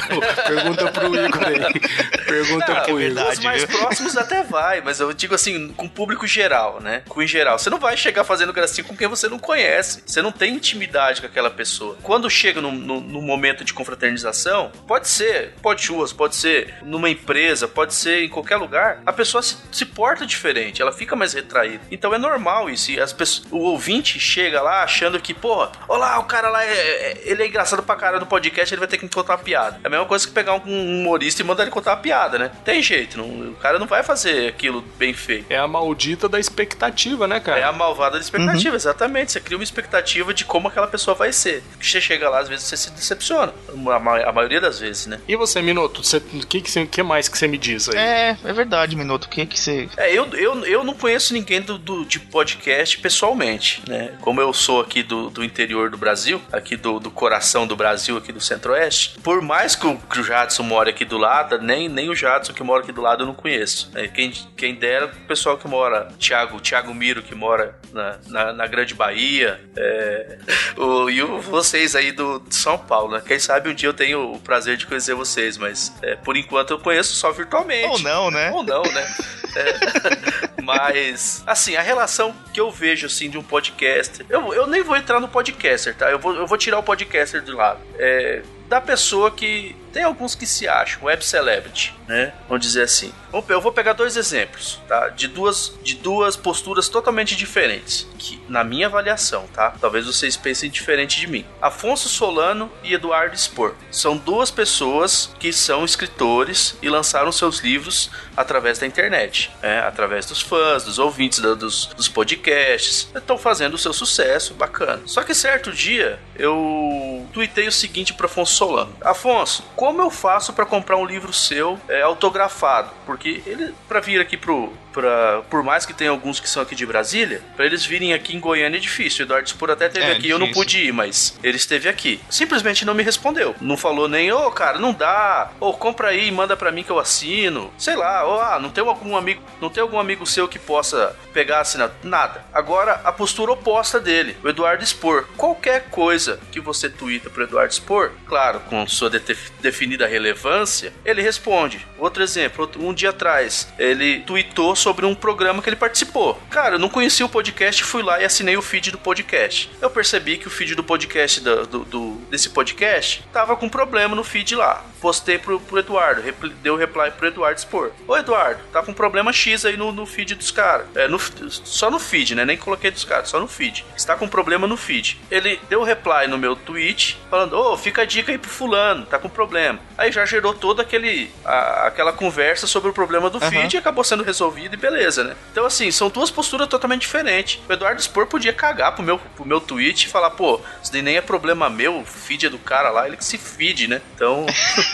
Pergunta 0.47 0.91
pro 0.91 1.15
Igor 1.15 1.43
aí. 1.45 2.25
Pergunta 2.25 2.73
não, 2.73 2.83
pro 2.83 2.99
é 2.99 3.05
Igor. 3.05 3.31
Os 3.31 3.39
mais 3.39 3.65
próximos 3.65 4.17
até 4.17 4.43
vai, 4.43 4.81
mas 4.81 4.99
eu 4.99 5.13
digo 5.13 5.35
assim, 5.35 5.69
com 5.69 5.85
o 5.85 5.89
público 5.89 6.25
geral, 6.25 6.79
né? 6.81 7.03
Com 7.07 7.19
o 7.19 7.27
geral. 7.27 7.59
Você 7.59 7.69
não 7.69 7.79
vai 7.79 7.95
chegar 7.97 8.23
fazendo 8.23 8.53
gracinha 8.53 8.85
com 8.85 8.95
quem 8.95 9.07
você 9.07 9.27
não 9.27 9.39
conhece. 9.39 10.03
Você 10.05 10.21
não 10.21 10.31
tem 10.31 10.55
intimidade 10.55 11.21
com 11.21 11.27
aquela 11.27 11.49
pessoa. 11.49 11.97
Quando 12.01 12.29
chega 12.29 12.61
no, 12.61 12.71
no, 12.71 13.01
no 13.01 13.21
momento 13.21 13.63
de 13.63 13.73
confraternização, 13.73 14.71
pode 14.87 15.07
ser, 15.07 15.53
pode 15.61 15.83
churras, 15.83 16.13
pode 16.13 16.35
ser 16.35 16.75
numa 16.81 17.09
empresa, 17.09 17.67
pode 17.67 17.93
ser 17.93 18.23
em 18.23 18.29
qualquer 18.29 18.57
lugar, 18.57 19.01
a 19.05 19.13
pessoa 19.13 19.41
se, 19.41 19.57
se 19.71 19.85
porta 19.85 20.25
diferente, 20.25 20.81
ela 20.81 20.91
fica 20.91 21.15
mais 21.15 21.33
retraída. 21.33 21.83
Então 21.91 22.13
é 22.13 22.17
normal 22.17 22.69
isso. 22.69 22.91
E 22.91 22.99
as 22.99 23.11
pessoas, 23.11 23.47
o 23.51 23.59
ouvinte 23.59 24.19
chega 24.19 24.61
lá 24.61 24.83
achando 24.83 25.19
que, 25.19 25.33
porra, 25.33 25.71
olá, 25.87 26.19
o 26.19 26.23
cara 26.23 26.49
lá, 26.49 26.63
é, 26.63 26.71
é, 26.71 27.21
ele 27.25 27.43
é 27.43 27.47
engraçado 27.47 27.83
pra 27.83 27.95
caralho 27.95 28.21
no 28.21 28.25
podcast, 28.25 28.73
ele 28.73 28.79
vai 28.79 28.87
ter 28.87 28.97
que 28.97 29.03
me 29.03 29.09
contar 29.33 29.35
uma 29.35 29.37
piada. 29.37 29.79
É 29.83 29.87
a 29.87 29.89
mesma 29.89 30.05
coisa 30.05 30.27
que 30.27 30.33
pegar 30.33 30.53
um 30.53 30.99
humorista 30.99 31.41
e 31.41 31.45
mandar 31.45 31.63
ele 31.63 31.71
contar 31.71 31.91
uma 31.91 31.97
piada, 31.97 32.37
né? 32.37 32.51
Tem 32.63 32.81
jeito, 32.81 33.17
não, 33.17 33.51
o 33.51 33.55
cara 33.55 33.79
não 33.79 33.87
vai 33.87 34.03
fazer 34.03 34.47
aquilo 34.47 34.83
bem 34.97 35.13
feito. 35.13 35.45
É 35.49 35.57
a 35.57 35.67
maldita 35.67 36.29
da 36.29 36.39
expectativa, 36.39 37.27
né, 37.27 37.39
cara? 37.39 37.59
É 37.59 37.63
a 37.63 37.71
malvada 37.71 38.17
da 38.17 38.21
expectativa, 38.21 38.69
uhum. 38.69 38.75
exatamente. 38.75 39.31
Você 39.31 39.39
cria 39.39 39.57
uma 39.57 39.63
expectativa 39.63 40.33
de 40.33 40.45
como 40.45 40.67
aquela 40.67 40.87
pessoa 40.87 41.15
vai 41.15 41.31
ser. 41.31 41.63
Você 41.81 41.99
chega 41.99 42.29
lá, 42.29 42.39
às 42.39 42.49
vezes 42.49 42.65
você 42.65 42.77
se 42.77 42.91
decepciona. 42.91 43.53
A, 43.87 44.29
a 44.29 44.31
maioria 44.31 44.61
das 44.61 44.79
vezes, 44.79 45.07
né? 45.07 45.19
E 45.27 45.35
você, 45.35 45.61
Minuto, 45.61 46.01
o 46.01 46.45
que, 46.45 46.61
que, 46.61 46.85
que, 46.87 47.03
mais 47.03 47.27
que 47.27 47.37
você 47.37 47.47
me 47.47 47.57
diz 47.57 47.89
aí? 47.89 47.97
É, 47.97 48.37
é 48.43 48.53
verdade, 48.53 48.95
Minuto. 48.95 49.25
O 49.25 49.29
que 49.29 49.45
que 49.45 49.59
você. 49.59 49.89
É, 49.97 50.11
eu, 50.11 50.25
eu, 50.33 50.65
eu 50.65 50.83
não 50.83 50.93
conheço 50.93 51.33
ninguém 51.33 51.61
do, 51.61 51.77
do, 51.77 52.05
de 52.05 52.19
podcast 52.19 52.97
pessoalmente, 52.99 53.81
né? 53.87 54.13
Como 54.21 54.41
eu 54.41 54.53
sou 54.53 54.81
aqui 54.81 55.01
do, 55.01 55.29
do 55.29 55.43
interior 55.43 55.89
do 55.89 55.97
Brasil, 55.97 56.41
aqui 56.51 56.75
do, 56.75 56.99
do 56.99 57.09
coração 57.09 57.65
do 57.65 57.75
Brasil, 57.75 58.17
aqui 58.17 58.31
do 58.31 58.41
Centro-Oeste, 58.41 59.15
por 59.23 59.41
mais 59.41 59.75
que 59.75 59.87
o, 59.87 59.97
que 59.97 60.19
o 60.19 60.23
Jadson 60.23 60.63
mora 60.63 60.89
aqui 60.89 61.05
do 61.05 61.17
lado, 61.17 61.59
nem, 61.59 61.87
nem 61.87 62.09
o 62.09 62.15
Jadson 62.15 62.53
que 62.53 62.61
mora 62.61 62.83
aqui 62.83 62.91
do 62.91 63.01
lado 63.01 63.23
eu 63.23 63.27
não 63.27 63.33
conheço. 63.33 63.89
É, 63.95 64.07
quem, 64.07 64.31
quem 64.57 64.75
dera 64.75 65.05
o 65.05 65.27
pessoal 65.27 65.57
que 65.57 65.67
mora, 65.67 66.09
Thiago, 66.19 66.59
Thiago 66.59 66.93
Miro, 66.93 67.23
que 67.23 67.33
mora 67.33 67.79
na, 67.93 68.17
na, 68.27 68.53
na 68.53 68.67
Grande 68.67 68.93
Bahia, 68.93 69.61
é, 69.75 70.37
o, 70.75 71.09
e 71.09 71.23
o, 71.23 71.39
vocês 71.39 71.95
aí 71.95 72.11
do, 72.11 72.39
de 72.39 72.55
São 72.55 72.77
Paulo, 72.77 73.13
né? 73.13 73.23
Quem 73.25 73.39
sabe 73.39 73.69
um 73.69 73.73
dia 73.73 73.87
eu 73.87 73.93
tenho 73.93 74.33
o 74.33 74.39
prazer 74.39 74.75
de 74.75 74.85
conhecer 74.85 75.15
vocês, 75.15 75.57
mas 75.57 75.93
é, 76.01 76.15
por 76.15 76.35
enquanto 76.35 76.71
eu 76.71 76.79
conheço 76.79 77.13
só 77.15 77.31
virtualmente. 77.31 77.87
Ou 77.87 77.99
não, 77.99 78.29
né? 78.29 78.51
Ou 78.51 78.63
não, 78.63 78.83
né? 78.83 79.13
É, 79.55 80.63
mas, 80.63 81.43
assim, 81.45 81.75
a 81.75 81.81
relação 81.83 82.33
que 82.51 82.59
eu 82.59 82.71
vejo, 82.71 83.05
assim, 83.05 83.29
de 83.29 83.37
um 83.37 83.43
podcaster... 83.43 84.25
Eu, 84.27 84.51
eu 84.51 84.65
nem 84.65 84.81
vou 84.81 84.97
entrar 84.97 85.19
no 85.19 85.27
podcaster, 85.27 85.95
tá? 85.95 86.09
Eu 86.09 86.17
vou, 86.17 86.33
eu 86.33 86.47
vou 86.47 86.57
tirar 86.57 86.79
o 86.79 86.83
podcaster 86.83 87.39
de 87.39 87.51
lado. 87.51 87.79
É, 87.99 88.41
da 88.73 88.81
pessoa 88.81 89.29
que 89.29 89.75
tem 89.93 90.01
alguns 90.01 90.33
que 90.33 90.47
se 90.47 90.67
acham 90.67 91.03
web 91.03 91.23
celebrity, 91.23 91.93
né? 92.07 92.33
Vamos 92.49 92.65
dizer 92.65 92.81
assim. 92.81 93.13
Eu 93.47 93.61
vou 93.61 93.71
pegar 93.71 93.93
dois 93.93 94.17
exemplos, 94.17 94.81
tá? 94.87 95.09
De 95.09 95.27
duas, 95.27 95.77
de 95.83 95.95
duas 95.95 96.35
posturas 96.35 96.89
totalmente 96.89 97.35
diferentes, 97.35 98.07
que 98.17 98.41
na 98.49 98.63
minha 98.63 98.87
avaliação, 98.87 99.45
tá? 99.53 99.75
Talvez 99.79 100.07
vocês 100.07 100.35
pensem 100.35 100.69
diferente 100.71 101.19
de 101.19 101.27
mim. 101.27 101.45
Afonso 101.61 102.09
Solano 102.09 102.71
e 102.83 102.93
Eduardo 102.93 103.37
Spor 103.37 103.75
são 103.91 104.17
duas 104.17 104.49
pessoas 104.49 105.29
que 105.39 105.53
são 105.53 105.85
escritores 105.85 106.75
e 106.81 106.89
lançaram 106.89 107.31
seus 107.31 107.59
livros 107.59 108.09
através 108.35 108.79
da 108.79 108.87
internet, 108.87 109.51
né? 109.61 109.81
através 109.81 110.25
dos 110.25 110.41
fãs, 110.41 110.83
dos 110.83 110.97
ouvintes 110.97 111.39
dos, 111.39 111.85
dos 111.95 112.09
podcasts. 112.09 113.07
Estão 113.13 113.37
fazendo 113.37 113.75
o 113.75 113.77
seu 113.77 113.93
sucesso, 113.93 114.55
bacana. 114.55 115.03
Só 115.05 115.21
que 115.21 115.35
certo 115.35 115.71
dia 115.71 116.19
eu 116.35 117.02
tuitei 117.33 117.67
o 117.67 117.71
seguinte 117.71 118.13
para 118.13 118.27
Afonso 118.27 118.53
Solano: 118.53 118.95
Afonso, 119.01 119.63
como 119.75 120.01
eu 120.01 120.09
faço 120.09 120.53
para 120.53 120.65
comprar 120.65 120.97
um 120.97 121.05
livro 121.05 121.33
seu 121.33 121.79
é, 121.89 122.01
autografado? 122.01 122.91
Porque 123.05 123.41
ele, 123.45 123.73
para 123.87 123.99
vir 123.99 124.21
aqui 124.21 124.37
pro, 124.37 124.71
pra, 124.93 125.41
por 125.49 125.63
mais 125.63 125.85
que 125.85 125.93
tenha 125.93 126.11
alguns 126.11 126.39
que 126.39 126.47
são 126.47 126.61
aqui 126.61 126.75
de 126.75 126.85
Brasília, 126.85 127.41
para 127.55 127.65
eles 127.65 127.83
virem 127.83 128.13
aqui 128.13 128.35
em 128.35 128.39
Goiânia 128.39 128.77
é 128.77 128.79
difícil. 128.79 129.23
O 129.23 129.27
Eduardo 129.27 129.49
Spur 129.49 129.71
até 129.71 129.87
esteve 129.87 130.05
é, 130.05 130.11
aqui, 130.11 130.21
difícil. 130.21 130.35
eu 130.35 130.39
não 130.39 130.51
pude 130.51 130.77
ir, 130.77 130.93
mas 130.93 131.37
ele 131.43 131.57
esteve 131.57 131.89
aqui. 131.89 132.21
Simplesmente 132.29 132.85
não 132.85 132.93
me 132.93 133.03
respondeu. 133.03 133.55
Não 133.59 133.75
falou 133.75 134.07
nem, 134.07 134.31
ô 134.31 134.47
oh, 134.47 134.51
cara, 134.51 134.77
não 134.77 134.93
dá, 134.93 135.51
ou 135.59 135.71
oh, 135.71 135.73
compra 135.73 136.09
aí 136.09 136.27
e 136.27 136.31
manda 136.31 136.55
para 136.55 136.71
mim 136.71 136.83
que 136.83 136.91
eu 136.91 136.99
assino. 136.99 137.73
Sei 137.77 137.95
lá, 137.95 138.23
ou 138.23 138.37
oh, 138.37 138.41
ah, 138.41 138.59
não 138.59 138.69
tem 138.69 138.85
algum 138.85 139.17
amigo, 139.17 139.41
não 139.59 139.69
tem 139.69 139.81
algum 139.81 139.99
amigo 139.99 140.25
seu 140.25 140.47
que 140.47 140.59
possa 140.59 141.15
pegar 141.33 141.61
assinado. 141.61 141.93
Nada. 142.03 142.45
Agora, 142.53 143.01
a 143.03 143.11
postura 143.11 143.51
oposta 143.51 143.99
dele, 143.99 144.37
o 144.43 144.49
Eduardo 144.49 144.85
Spor. 144.85 145.25
Qualquer 145.35 145.85
coisa 145.89 146.39
que 146.51 146.59
você 146.59 146.89
tweet 146.89 147.22
feita 147.23 147.29
pro 147.29 147.43
Eduardo 147.43 147.73
Spor, 147.73 148.11
claro, 148.27 148.59
com 148.61 148.85
sua 148.87 149.09
de 149.09 149.19
definida 149.61 150.05
relevância, 150.05 150.91
ele 151.05 151.21
responde. 151.21 151.85
Outro 151.97 152.21
exemplo, 152.21 152.69
um 152.79 152.93
dia 152.93 153.11
atrás, 153.11 153.71
ele 153.79 154.19
tweetou 154.21 154.75
sobre 154.75 155.05
um 155.05 155.15
programa 155.15 155.61
que 155.61 155.69
ele 155.69 155.75
participou. 155.75 156.39
Cara, 156.49 156.75
eu 156.75 156.79
não 156.79 156.89
conhecia 156.89 157.25
o 157.25 157.29
podcast, 157.29 157.83
fui 157.83 158.03
lá 158.03 158.21
e 158.21 158.25
assinei 158.25 158.57
o 158.57 158.61
feed 158.61 158.91
do 158.91 158.97
podcast. 158.97 159.69
Eu 159.81 159.89
percebi 159.89 160.37
que 160.37 160.47
o 160.47 160.51
feed 160.51 160.75
do 160.75 160.83
podcast, 160.83 161.39
do, 161.39 161.65
do, 161.65 161.79
do 161.85 162.11
desse 162.29 162.49
podcast, 162.49 163.23
tava 163.31 163.55
com 163.55 163.69
problema 163.69 164.15
no 164.15 164.23
feed 164.23 164.55
lá. 164.55 164.83
Postei 165.03 165.37
pro, 165.37 165.59
pro 165.59 165.79
Eduardo, 165.79 166.21
repl, 166.21 166.47
deu 166.61 166.77
reply 166.77 167.11
pro 167.11 167.27
Eduardo 167.27 167.59
Spor. 167.59 167.91
Ô 168.07 168.15
Eduardo, 168.15 168.63
tá 168.71 168.81
com 168.81 168.93
problema 168.93 169.33
X 169.33 169.65
aí 169.65 169.75
no, 169.75 169.91
no 169.91 170.05
feed 170.05 170.33
dos 170.33 170.49
caras. 170.49 170.87
É, 170.95 171.09
no, 171.09 171.19
só 171.19 171.91
no 171.91 171.99
feed, 171.99 172.35
né? 172.35 172.45
Nem 172.45 172.55
coloquei 172.55 172.89
dos 172.89 173.03
caras, 173.03 173.27
só 173.27 173.37
no 173.37 173.45
feed. 173.45 173.85
Está 173.97 174.15
com 174.15 174.29
problema 174.29 174.65
no 174.65 174.77
feed. 174.77 175.19
Ele 175.29 175.59
deu 175.67 175.83
reply 175.83 176.27
no 176.29 176.37
meu 176.37 176.55
tweet, 176.55 177.19
falando: 177.29 177.51
Ô, 177.51 177.73
oh, 177.73 177.77
fica 177.77 178.03
a 178.03 178.05
dica 178.05 178.31
aí 178.31 178.37
pro 178.37 178.49
fulano, 178.49 179.05
tá 179.05 179.19
com 179.19 179.27
problema. 179.27 179.77
Aí 179.97 180.09
já 180.09 180.25
gerou 180.25 180.53
toda 180.53 180.83
aquele, 180.83 181.29
a, 181.43 181.87
aquela 181.87 182.13
conversa 182.13 182.65
sobre 182.65 182.89
o 182.89 182.93
problema 182.93 183.29
do 183.29 183.43
uhum. 183.43 183.49
feed 183.49 183.75
e 183.75 183.77
acabou 183.77 184.05
sendo 184.05 184.23
resolvido 184.23 184.75
e 184.75 184.77
beleza, 184.77 185.25
né? 185.25 185.35
Então, 185.51 185.65
assim, 185.65 185.91
são 185.91 186.07
duas 186.07 186.31
posturas 186.31 186.69
totalmente 186.69 187.01
diferentes. 187.01 187.61
O 187.67 187.73
Eduardo 187.73 188.01
Spor 188.01 188.25
podia 188.25 188.53
cagar 188.53 188.95
pro 188.95 189.03
meu, 189.03 189.19
pro 189.19 189.45
meu 189.45 189.59
tweet 189.59 190.05
e 190.05 190.09
falar: 190.09 190.29
pô, 190.29 190.61
isso 190.81 190.93
nem 190.93 191.17
é 191.17 191.21
problema 191.21 191.69
meu, 191.69 191.99
o 191.99 192.05
feed 192.05 192.45
é 192.45 192.49
do 192.49 192.57
cara 192.57 192.89
lá, 192.89 193.05
ele 193.05 193.17
que 193.17 193.25
se 193.25 193.37
feed, 193.37 193.89
né? 193.89 194.01
Então. 194.15 194.45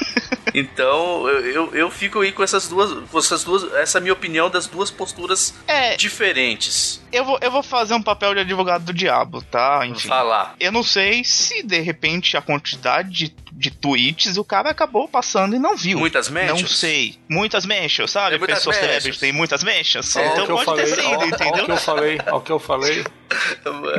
Então, 0.54 1.28
eu, 1.30 1.74
eu 1.76 1.92
fico 1.92 2.20
aí 2.22 2.32
com 2.32 2.44
essas 2.44 2.68
duas, 2.68 2.92
com 3.10 3.20
essas 3.20 3.44
duas, 3.44 3.72
essa 3.76 3.98
é 3.98 4.02
minha 4.02 4.14
opinião 4.14 4.50
das 4.50 4.68
duas 4.68 4.90
posturas 4.90 5.54
é, 5.68 5.96
diferentes. 5.96 7.02
Eu 7.12 7.26
vou, 7.26 7.40
eu 7.42 7.52
vou 7.52 7.64
fazer 7.64 7.94
um 7.94 8.02
papel 8.02 8.34
de 8.34 8.42
advogado 8.42 8.86
do 8.86 8.94
diabo, 8.94 9.42
tá? 9.42 9.86
Enfim. 9.86 10.08
Falar. 10.08 10.56
Eu 10.60 10.72
não 10.72 10.84
sei 10.84 11.24
se 11.24 11.64
de 11.64 11.80
repente 11.80 12.38
a 12.38 12.42
quantidade 12.42 13.10
de, 13.10 13.36
de 13.52 13.72
tweets 13.72 14.38
o 14.38 14.44
cara 14.44 14.70
acabou 14.70 15.08
passando 15.08 15.56
e 15.56 15.60
não 15.60 15.76
viu. 15.76 16.00
Muitas 16.00 16.30
mentions? 16.30 16.62
Não 16.62 16.68
sei. 16.68 17.16
Muitas 17.28 17.66
mentions, 17.66 18.12
sabe? 18.12 18.32
Tem 18.32 18.40
muitas 18.40 18.58
Pessoas 18.60 18.82
mentions. 18.82 19.18
tem 19.18 19.32
muitas 19.32 19.64
mentions. 19.64 20.16
É, 20.16 20.28
então 20.28 20.48
pode 20.48 20.66
falei, 20.66 20.86
ter 20.86 20.96
sido, 20.96 21.08
ó, 21.08 21.26
entendeu? 21.26 21.54
Olha 21.54 21.64
o 21.64 21.66
que 21.66 21.72
eu 21.72 21.78
falei, 21.78 22.18
o 22.32 22.42
que 22.42 22.52
eu 22.52 22.60
falei. 22.60 23.06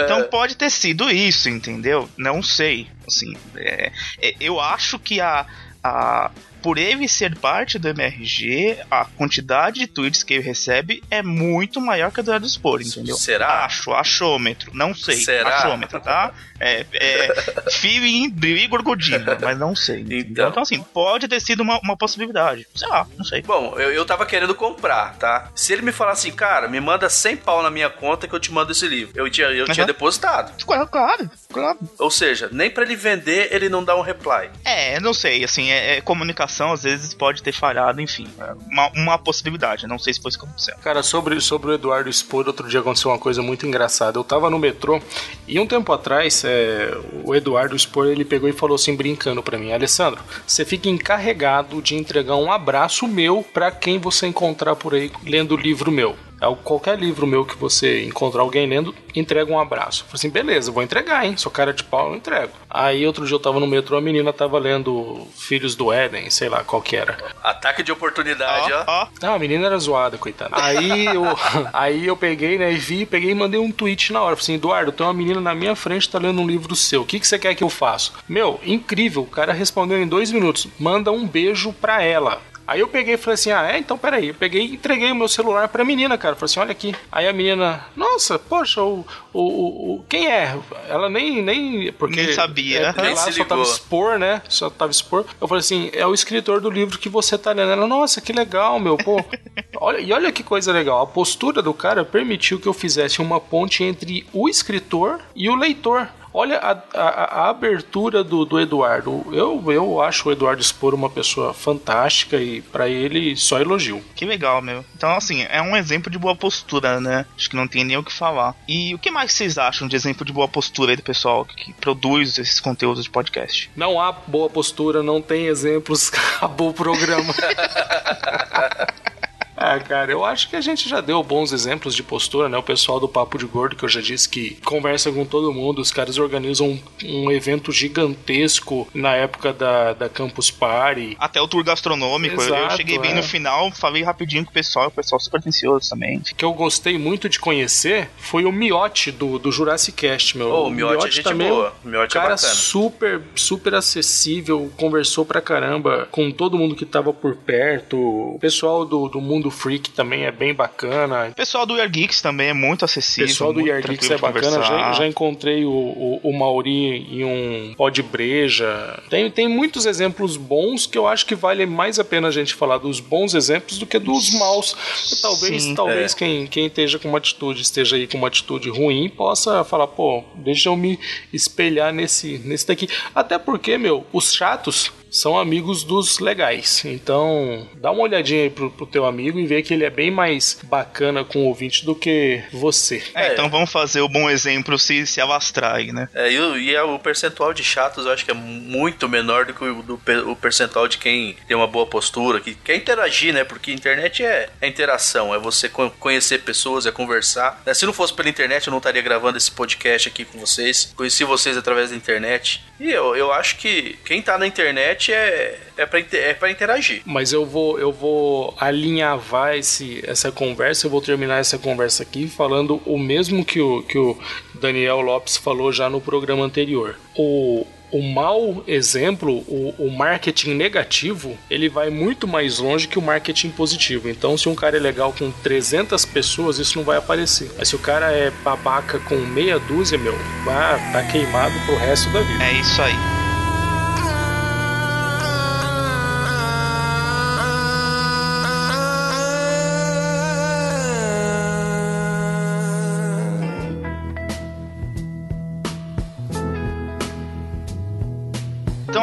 Então 0.05 0.25
pode 0.25 0.57
ter 0.57 0.71
sido 0.71 1.11
isso, 1.11 1.49
entendeu? 1.49 2.09
Não 2.17 2.43
sei. 2.43 2.89
Assim, 3.07 3.37
é, 3.57 3.93
é, 4.21 4.35
eu 4.41 4.61
acho 4.61 4.99
que 4.99 5.21
a 5.21 5.47
a, 5.85 6.31
por 6.63 6.79
ele 6.79 7.09
ser 7.09 7.37
parte 7.37 7.79
do 7.79 7.89
MRG, 7.89 8.79
a 8.91 9.05
quantidade 9.05 9.81
de 9.81 9.87
tweets 9.87 10.23
que 10.23 10.35
ele 10.35 10.43
recebe 10.43 11.03
é 11.11 11.23
muito 11.23 11.81
maior 11.81 12.11
que 12.11 12.21
a 12.21 12.23
do 12.23 12.31
Eduardo 12.31 12.49
Spor, 12.49 12.81
entendeu? 12.81 13.17
Será? 13.17 13.65
Acho, 13.65 13.93
achômetro, 13.93 14.71
não 14.75 14.95
sei. 14.95 15.17
Será? 15.17 15.59
Achômetro, 15.59 16.01
tá? 16.01 16.33
É, 16.59 16.85
é 16.93 17.35
feeling 17.73 18.35
e 18.43 18.67
gorgodina, 18.67 19.39
mas 19.41 19.59
não 19.59 19.75
sei. 19.75 20.05
Então. 20.11 20.49
então, 20.49 20.63
assim, 20.63 20.83
pode 20.83 21.27
ter 21.29 21.41
sido 21.41 21.63
uma, 21.63 21.79
uma 21.81 21.97
possibilidade. 21.97 22.67
Sei 22.75 22.89
lá, 22.89 23.07
não 23.17 23.25
sei. 23.25 23.43
Bom, 23.43 23.75
eu, 23.79 23.91
eu 23.93 24.05
tava 24.05 24.27
querendo 24.27 24.55
comprar, 24.55 25.17
tá? 25.17 25.51
Se 25.55 25.73
ele 25.73 25.83
me 25.83 25.93
falasse 25.93 26.29
assim, 26.29 26.37
cara, 26.37 26.69
me 26.69 26.81
manda 26.81 27.09
100 27.09 27.37
pau 27.39 27.63
na 27.63 27.71
minha 27.71 27.89
conta 27.89 28.29
que 28.29 28.35
eu 28.35 28.41
te 28.41 28.53
mando 28.53 28.73
esse 28.73 28.87
livro, 28.87 29.13
eu 29.17 29.31
tinha, 29.31 29.49
eu 29.49 29.67
uhum. 29.67 29.73
tinha 29.73 29.87
depositado. 29.87 30.53
Claro, 30.65 30.87
claro, 30.87 31.31
claro. 31.53 31.79
Ou 31.99 32.11
seja, 32.11 32.49
nem 32.53 32.71
para 32.71 32.85
ele 32.85 32.97
vender, 32.97 33.49
ele 33.53 33.69
não 33.69 33.83
dá 33.83 33.97
um 33.97 34.03
reply. 34.03 34.51
É, 34.65 35.01
não 35.01 35.15
sei, 35.15 35.45
assim, 35.45 35.71
é, 35.71 35.97
é 35.97 36.01
comunicação 36.01 36.50
às 36.73 36.83
vezes 36.83 37.15
pode 37.15 37.43
ter 37.43 37.53
falhado, 37.53 38.01
enfim. 38.01 38.27
É 38.39 38.53
uma, 38.71 38.89
uma 38.95 39.19
possibilidade, 39.19 39.87
não 39.87 39.99
sei 39.99 40.15
se 40.15 40.21
foi 40.21 40.31
isso 40.31 40.39
que 40.39 40.45
aconteceu. 40.45 40.75
Cara, 40.83 41.03
sobre, 41.03 41.41
sobre 41.41 41.71
o 41.71 41.75
Eduardo 41.75 42.13
Spor, 42.13 42.47
outro 42.47 42.69
dia 42.69 42.81
aconteceu 42.81 43.11
uma 43.11 43.19
coisa 43.19 43.43
muito 43.43 43.67
engraçada. 43.67 44.19
Eu 44.19 44.25
tava 44.25 44.51
no 44.51 44.59
metrô 44.59 45.01
e 45.47 45.59
um 45.59 45.67
tempo 45.67 45.93
atrás 45.93 46.43
é, 46.45 46.97
o 47.25 47.35
Eduardo 47.35 47.79
Spor 47.79 48.07
ele 48.07 48.25
pegou 48.25 48.49
e 48.49 48.53
falou 48.53 48.75
assim, 48.75 48.95
brincando 48.95 49.43
para 49.43 49.59
mim: 49.59 49.73
Alessandro, 49.73 50.23
você 50.47 50.65
fica 50.65 50.89
encarregado 50.89 51.81
de 51.83 51.95
entregar 51.95 52.37
um 52.37 52.51
abraço 52.51 53.07
meu 53.07 53.45
para 53.53 53.71
quem 53.71 53.99
você 53.99 54.27
encontrar 54.27 54.77
por 54.77 54.95
aí 54.95 55.11
lendo 55.25 55.55
o 55.55 55.57
livro 55.57 55.91
meu. 55.91 56.17
É 56.41 56.55
qualquer 56.65 56.99
livro 56.99 57.27
meu 57.27 57.45
que 57.45 57.57
você 57.57 58.05
encontrar 58.05 58.43
alguém 58.43 58.67
lendo, 58.67 58.95
entrega 59.15 59.53
um 59.53 59.61
abraço. 59.61 60.03
Eu 60.03 60.07
falei 60.07 60.15
assim, 60.15 60.31
beleza, 60.31 60.73
vou 60.73 60.83
entregar, 60.83 61.27
hein? 61.27 61.37
Sou 61.37 61.53
cara 61.53 61.73
de 61.73 61.85
pau, 61.85 62.11
eu 62.11 62.17
entrego. 62.17 62.53
Aí 62.69 63.07
outro 63.07 63.27
dia 63.27 63.35
eu 63.35 63.41
tava 63.41 63.61
no 63.61 63.67
metrô, 63.67 63.97
a 63.97 64.01
menina 64.01 64.33
tava 64.33 64.59
lendo 64.59 65.27
Filhos 65.37 65.75
do 65.75 65.93
Éden, 65.93 66.31
sei 66.31 66.49
lá 66.49 66.65
qual 66.65 66.81
que 66.81 66.97
era. 66.97 67.19
Ataque 67.43 67.83
de 67.83 67.93
oportunidade, 67.93 68.73
ó. 68.73 68.85
ó. 68.87 69.07
Não, 69.21 69.35
a 69.35 69.39
menina 69.39 69.67
era 69.67 69.79
zoada, 69.79 70.17
coitada. 70.17 70.51
Aí 70.53 71.07
eu, 71.07 71.25
aí 71.73 72.07
eu 72.07 72.17
peguei, 72.17 72.59
né, 72.59 72.73
e 72.73 72.77
vi, 72.77 73.05
peguei 73.05 73.33
e 73.33 73.35
mandei 73.35 73.61
um 73.61 73.71
tweet 73.71 74.13
na 74.13 74.23
hora. 74.23 74.37
Falei 74.37 74.45
assim, 74.45 74.55
Eduardo, 74.55 74.93
tem 74.93 75.07
uma 75.07 75.13
menina 75.13 75.41
na 75.41 75.55
minha 75.55 75.77
frente 75.77 76.09
tá 76.09 76.19
lendo 76.19 76.41
um 76.41 76.47
livro 76.47 76.75
seu. 76.75 77.03
O 77.03 77.07
que, 77.07 77.21
que 77.21 77.27
você 77.27 77.39
quer 77.39 77.55
que 77.55 77.65
eu 77.65 77.69
faça? 77.69 78.13
Meu, 78.29 78.59
incrível. 78.65 79.23
O 79.23 79.27
cara 79.27 79.53
respondeu 79.53 80.01
em 80.01 80.09
dois 80.09 80.31
minutos. 80.31 80.67
Manda 80.79 81.13
um 81.13 81.27
beijo 81.27 81.73
pra 81.73 82.03
ela. 82.03 82.41
Aí 82.71 82.79
eu 82.79 82.87
peguei 82.87 83.15
e 83.15 83.17
falei 83.17 83.35
assim: 83.35 83.51
ah, 83.51 83.69
é? 83.69 83.79
Então 83.79 83.99
peraí. 83.99 84.29
Eu 84.29 84.35
peguei 84.35 84.63
e 84.63 84.75
entreguei 84.75 85.11
o 85.11 85.15
meu 85.17 85.27
celular 85.27 85.67
pra 85.67 85.85
menina, 85.85 86.17
cara. 86.17 86.37
Falei 86.37 86.45
assim: 86.45 86.61
olha 86.61 86.71
aqui. 86.71 86.95
Aí 87.11 87.27
a 87.27 87.33
menina, 87.33 87.85
nossa, 87.97 88.39
poxa, 88.39 88.81
o. 88.81 89.05
o, 89.33 89.41
o, 89.43 89.95
o 89.97 90.05
quem 90.09 90.29
é? 90.29 90.57
Ela 90.89 91.11
nem. 91.11 91.43
nem 91.43 91.93
porque 91.93 92.23
nem 92.23 92.33
sabia. 92.33 92.79
É, 92.79 93.03
nem 93.03 93.13
lá 93.13 93.33
só 93.33 93.45
tava 93.45 93.63
expor, 93.63 94.21
né? 94.21 94.41
Só 94.49 94.71
tava 94.71 94.93
expor. 94.93 95.27
Eu 95.41 95.49
falei 95.49 95.59
assim: 95.59 95.91
é 95.93 96.07
o 96.07 96.15
escritor 96.15 96.61
do 96.61 96.71
livro 96.71 96.97
que 96.97 97.09
você 97.09 97.37
tá 97.37 97.51
lendo. 97.51 97.73
Ela, 97.73 97.89
nossa, 97.89 98.21
que 98.21 98.33
legal, 98.33 98.79
meu. 98.79 98.97
Pô. 98.97 99.21
olha, 99.75 99.99
e 99.99 100.13
olha 100.13 100.31
que 100.31 100.45
coisa 100.45 100.73
legal. 100.73 101.03
A 101.03 101.07
postura 101.09 101.61
do 101.61 101.75
cara 101.75 102.05
permitiu 102.05 102.61
que 102.61 102.69
eu 102.69 102.73
fizesse 102.73 103.21
uma 103.21 103.41
ponte 103.41 103.83
entre 103.83 104.25
o 104.33 104.49
escritor 104.49 105.21
e 105.35 105.51
o 105.51 105.57
leitor. 105.57 106.09
Olha 106.33 106.59
a, 106.59 106.79
a, 106.95 107.43
a 107.43 107.51
abertura 107.51 108.23
do, 108.23 108.45
do, 108.45 108.61
Eduardo. 108.61 109.27
Eu, 109.33 109.63
eu 109.73 110.01
acho 110.01 110.29
o 110.29 110.33
Eduardo 110.33 110.63
Spor 110.63 110.95
uma 110.95 111.11
pessoa 111.11 111.53
fantástica 111.53 112.37
e 112.37 112.63
para 112.63 112.89
ele 112.89 113.37
só 113.37 113.61
elogio. 113.61 114.03
Que 114.15 114.25
legal, 114.25 114.63
meu. 114.63 114.85
Então, 114.97 115.11
assim, 115.11 115.43
é 115.51 115.61
um 115.61 115.77
exemplo 115.77 116.11
de 116.11 116.19
boa 116.19 116.37
postura, 116.37 117.01
né? 117.01 117.27
Acho 117.37 117.51
que 117.51 117.57
não 117.57 117.67
tem 117.67 117.85
nem 117.85 117.97
o 117.97 118.05
que 118.05 118.13
falar. 118.13 118.55
E 118.69 118.95
o 118.95 118.99
que 118.99 119.11
mais 119.11 119.33
vocês 119.33 119.59
acham 119.59 119.89
de 119.89 119.97
exemplo 119.97 120.25
de 120.25 120.33
boa 120.33 120.49
postura 120.49 120.93
aí 120.93 120.97
do 120.97 121.03
pessoal 121.03 121.45
que 121.45 121.73
produz 121.75 122.39
esses 122.39 122.61
conteúdos 122.61 123.05
de 123.05 123.11
podcast? 123.11 123.71
Não 123.75 124.01
há 124.01 124.13
boa 124.13 124.49
postura, 124.49 125.03
não 125.03 125.21
tem 125.21 125.47
exemplos. 125.47 126.13
Acabou 126.37 126.71
o 126.71 126.75
programa. 126.75 127.35
Ah, 129.71 129.79
cara, 129.79 130.11
eu 130.11 130.25
acho 130.25 130.49
que 130.49 130.57
a 130.57 130.61
gente 130.61 130.89
já 130.89 131.03
deu 131.03 131.23
bons 131.23 131.53
exemplos 131.53 131.95
de 131.95 132.03
postura, 132.03 132.49
né? 132.49 132.57
O 132.57 132.63
pessoal 132.63 132.99
do 132.99 133.07
Papo 133.07 133.37
de 133.37 133.45
Gordo, 133.45 133.77
que 133.77 133.85
eu 133.85 133.89
já 133.91 134.01
disse 134.01 134.27
que 134.27 134.57
conversa 134.65 135.13
com 135.13 135.25
todo 135.25 135.53
mundo, 135.53 135.83
os 135.83 135.93
caras 135.93 136.17
organizam 136.17 136.81
um, 137.05 137.27
um 137.27 137.31
evento 137.31 137.71
gigantesco 137.71 138.89
na 138.95 139.15
época 139.15 139.53
da, 139.53 139.93
da 139.93 140.09
Campus 140.09 140.51
Party. 140.51 141.15
Até 141.21 141.43
o 141.43 141.47
tour 141.47 141.63
gastronômico. 141.63 142.41
Exato, 142.41 142.55
eu, 142.55 142.65
eu 142.65 142.71
cheguei 142.71 142.99
bem 142.99 143.13
é. 143.13 143.15
no 143.15 143.23
final, 143.23 143.71
falei 143.71 144.03
rapidinho 144.03 144.45
com 144.45 144.51
o 144.51 144.55
pessoal, 144.55 144.89
o 144.89 144.91
pessoal 144.91 145.21
super 145.21 145.39
atencioso 145.39 145.91
também. 145.91 146.17
O 146.19 146.23
que 146.23 146.45
eu 146.45 146.55
gostei 146.55 146.97
muito 146.97 147.29
de 147.29 147.39
conhecer 147.39 148.09
foi 148.17 148.47
o 148.47 148.53
Miote 148.53 149.13
do, 149.13 149.39
do 149.39 149.53
Jurassic 149.53 149.95
Cast, 149.95 150.39
meu. 150.39 150.49
Oh, 150.49 150.67
o 150.69 150.71
Miote, 150.71 151.03
Miote 151.03 151.21
é 151.21 151.23
também, 151.23 151.49
boa. 151.49 151.75
O 151.85 151.89
Miote 151.89 152.17
é 152.17 152.21
cara 152.21 152.33
é 152.33 152.37
bacana. 152.37 152.55
super, 152.55 153.21
super 153.35 153.75
acessível, 153.75 154.73
conversou 154.79 155.27
pra 155.27 155.43
caramba 155.43 156.09
com 156.11 156.31
todo 156.31 156.57
mundo 156.57 156.75
que 156.75 156.87
tava 156.87 157.13
por 157.13 157.37
perto. 157.37 157.99
O 157.99 158.39
pessoal 158.41 158.87
do, 158.87 159.07
do 159.07 159.21
mundo 159.21 159.50
do 159.51 159.57
Freak 159.57 159.91
também 159.91 160.25
é 160.25 160.31
bem 160.31 160.55
bacana. 160.55 161.29
O 161.29 161.35
pessoal 161.35 161.67
do 161.67 161.77
Year 161.77 161.91
Geeks 161.91 162.23
também 162.23 162.49
é 162.49 162.53
muito 162.53 162.85
acessível. 162.85 163.25
O 163.25 163.29
pessoal 163.29 163.53
do 163.53 163.61
Year 163.61 163.83
Geeks 163.83 164.11
é 164.11 164.17
bacana. 164.17 164.63
Já, 164.63 164.93
já, 164.93 165.07
encontrei 165.07 165.65
o, 165.65 165.71
o, 165.71 166.21
o, 166.23 166.39
Mauri 166.39 166.71
em 166.71 167.25
um 167.25 167.75
pó 167.77 167.91
de 167.91 168.03
breja. 168.03 169.03
Tem, 169.11 169.29
tem 169.31 169.49
muitos 169.49 169.85
exemplos 169.85 170.37
bons 170.37 170.87
que 170.87 170.97
eu 170.97 171.07
acho 171.07 171.27
que 171.27 171.35
vale 171.35 171.67
mais 171.67 171.99
a 171.99 172.05
pena 172.05 172.29
a 172.29 172.31
gente 172.31 172.55
falar 172.55 172.79
dos 172.79 173.01
bons 173.01 173.35
exemplos 173.35 173.79
do 173.79 173.87
que 173.87 173.99
dos 173.99 174.33
maus. 174.35 174.77
Talvez, 175.21 175.65
Sim, 175.65 175.75
talvez 175.75 176.13
é. 176.13 176.17
quem, 176.17 176.47
quem 176.47 176.67
esteja 176.67 176.99
com 176.99 177.09
uma 177.09 177.19
atitude, 177.19 177.63
esteja 177.63 177.97
aí 177.97 178.07
com 178.07 178.17
uma 178.17 178.29
atitude 178.29 178.71
ruim, 178.71 179.09
possa 179.09 179.65
falar, 179.65 179.89
pô, 179.89 180.23
deixa 180.37 180.69
eu 180.69 180.77
me 180.77 180.99
espelhar 181.33 181.93
nesse, 181.93 182.39
nesse 182.45 182.67
daqui. 182.67 182.89
Até 183.15 183.39
porque, 183.39 183.77
meu, 183.77 184.07
os 184.13 184.33
chatos 184.33 184.93
são 185.11 185.39
amigos 185.39 185.85
dos 185.85 186.19
legais. 186.19 186.85
Então, 186.85 187.69
dá 187.77 187.91
uma 187.91 188.03
olhadinha 188.03 188.45
aí 188.45 188.51
pro, 188.51 188.71
pro 188.71 188.87
teu 188.87 189.05
amigo 189.05 189.39
e 189.39 189.47
vê 189.47 189.63
que 189.63 189.75
ele 189.75 189.85
é 189.85 189.91
bem 189.91 190.11
mais 190.11 190.59
bacana 190.65 191.25
com 191.25 191.41
o 191.41 191.47
ouvinte 191.47 191.85
do 191.85 191.95
que 191.95 192.43
você. 192.53 193.03
É, 193.15 193.33
então 193.33 193.49
vamos 193.49 193.71
fazer 193.71 194.01
o 194.01 194.09
bom 194.09 194.31
exemplo 194.31 194.79
se, 194.79 195.07
se 195.07 195.21
alastrar 195.21 195.77
aí, 195.77 195.93
né? 195.93 196.09
É, 196.15 196.31
e, 196.31 196.37
e 196.37 196.75
é, 196.75 196.83
o 196.83 196.99
percentual 196.99 197.53
de 197.53 197.65
chatos 197.65 198.07
eu 198.07 198.13
acho 198.13 198.25
que 198.25 198.31
é 198.31 198.35
muito 198.35 199.09
menor 199.09 199.45
do 199.47 199.55
que 199.55 199.65
o, 199.65 199.83
do, 199.83 200.01
o 200.27 200.37
percentual 200.37 200.87
de 200.87 200.99
quem 200.99 201.37
tem 201.47 201.57
uma 201.57 201.67
boa 201.67 201.87
postura, 201.87 202.41
que 202.41 202.55
quer 202.55 202.77
interagir, 202.77 203.35
né? 203.35 203.45
Porque 203.45 203.73
internet 203.73 204.25
é, 204.25 204.49
é 204.61 204.69
interação, 204.69 205.35
é 205.35 205.39
você 205.39 205.69
conhecer 205.69 206.43
pessoas, 206.43 206.87
é 206.87 206.93
conversar. 206.93 207.63
Né? 207.67 207.75
Se 207.75 207.87
não 207.87 207.93
fosse 207.93 208.15
pela 208.15 208.29
internet, 208.29 208.67
eu 208.67 208.71
não 208.71 208.79
estaria 208.79 209.03
gravando 209.03 209.37
esse 209.37 209.51
podcast 209.51 210.09
aqui 210.09 210.25
com 210.25 210.39
vocês. 210.39 210.93
Conheci 210.97 211.25
vocês 211.25 211.57
através 211.57 211.91
da 211.91 211.97
internet. 211.97 212.63
E 212.79 212.91
eu, 212.91 213.17
eu 213.17 213.33
acho 213.33 213.57
que 213.57 213.99
quem 214.05 214.23
tá 214.23 214.39
na 214.39 214.47
internet 214.47 215.00
internet 215.01 215.13
é, 215.13 215.59
é 215.79 215.87
para 215.87 216.01
é 216.13 216.35
pra 216.35 216.51
interagir. 216.51 217.03
Mas 217.07 217.33
eu 217.33 217.47
vou, 217.47 217.79
eu 217.79 217.91
vou 217.91 218.55
alinhavar 218.61 219.57
esse, 219.57 220.05
essa 220.07 220.31
conversa, 220.31 220.87
eu 220.87 220.91
vou 220.91 221.01
terminar 221.01 221.39
essa 221.39 221.59
conversa 221.59 222.03
aqui 222.03 222.29
falando 222.29 222.81
o 222.85 222.99
mesmo 222.99 223.45
que 223.45 223.61
o, 223.61 223.83
que 223.83 223.99
o 223.99 224.19
Daniel 224.55 225.01
Lopes 225.01 225.39
falou 225.39 225.73
já 225.73 225.89
no 225.89 226.01
programa 226.01 226.45
anterior. 226.45 226.97
O, 227.17 227.67
o 227.91 228.03
mau 228.03 228.63
exemplo, 228.67 229.39
o, 229.49 229.75
o 229.79 229.91
marketing 229.91 230.55
negativo, 230.55 231.37
ele 231.51 231.69
vai 231.69 231.91
muito 231.91 232.29
mais 232.29 232.59
longe 232.59 232.87
que 232.87 232.99
o 232.99 233.03
marketing 233.03 233.51
positivo. 233.51 234.09
Então, 234.09 234.37
se 234.37 234.49
um 234.49 234.55
cara 234.55 234.77
é 234.77 234.81
legal 234.81 235.15
com 235.17 235.31
300 235.31 236.05
pessoas, 236.05 236.59
isso 236.59 236.77
não 236.77 236.85
vai 236.85 236.99
aparecer. 236.99 237.51
Mas 237.59 237.69
se 237.69 237.77
o 237.77 237.79
cara 237.79 238.13
é 238.13 238.31
babaca 238.45 238.99
com 239.01 239.17
meia 239.17 239.59
dúzia, 239.59 239.99
meu, 239.99 240.17
vai 240.45 240.93
tá 240.93 241.03
queimado 241.11 241.55
pro 241.67 241.77
resto 241.77 242.11
da 242.11 242.21
vida. 242.21 242.45
É 242.45 242.53
isso 242.61 242.81
aí. 242.81 243.20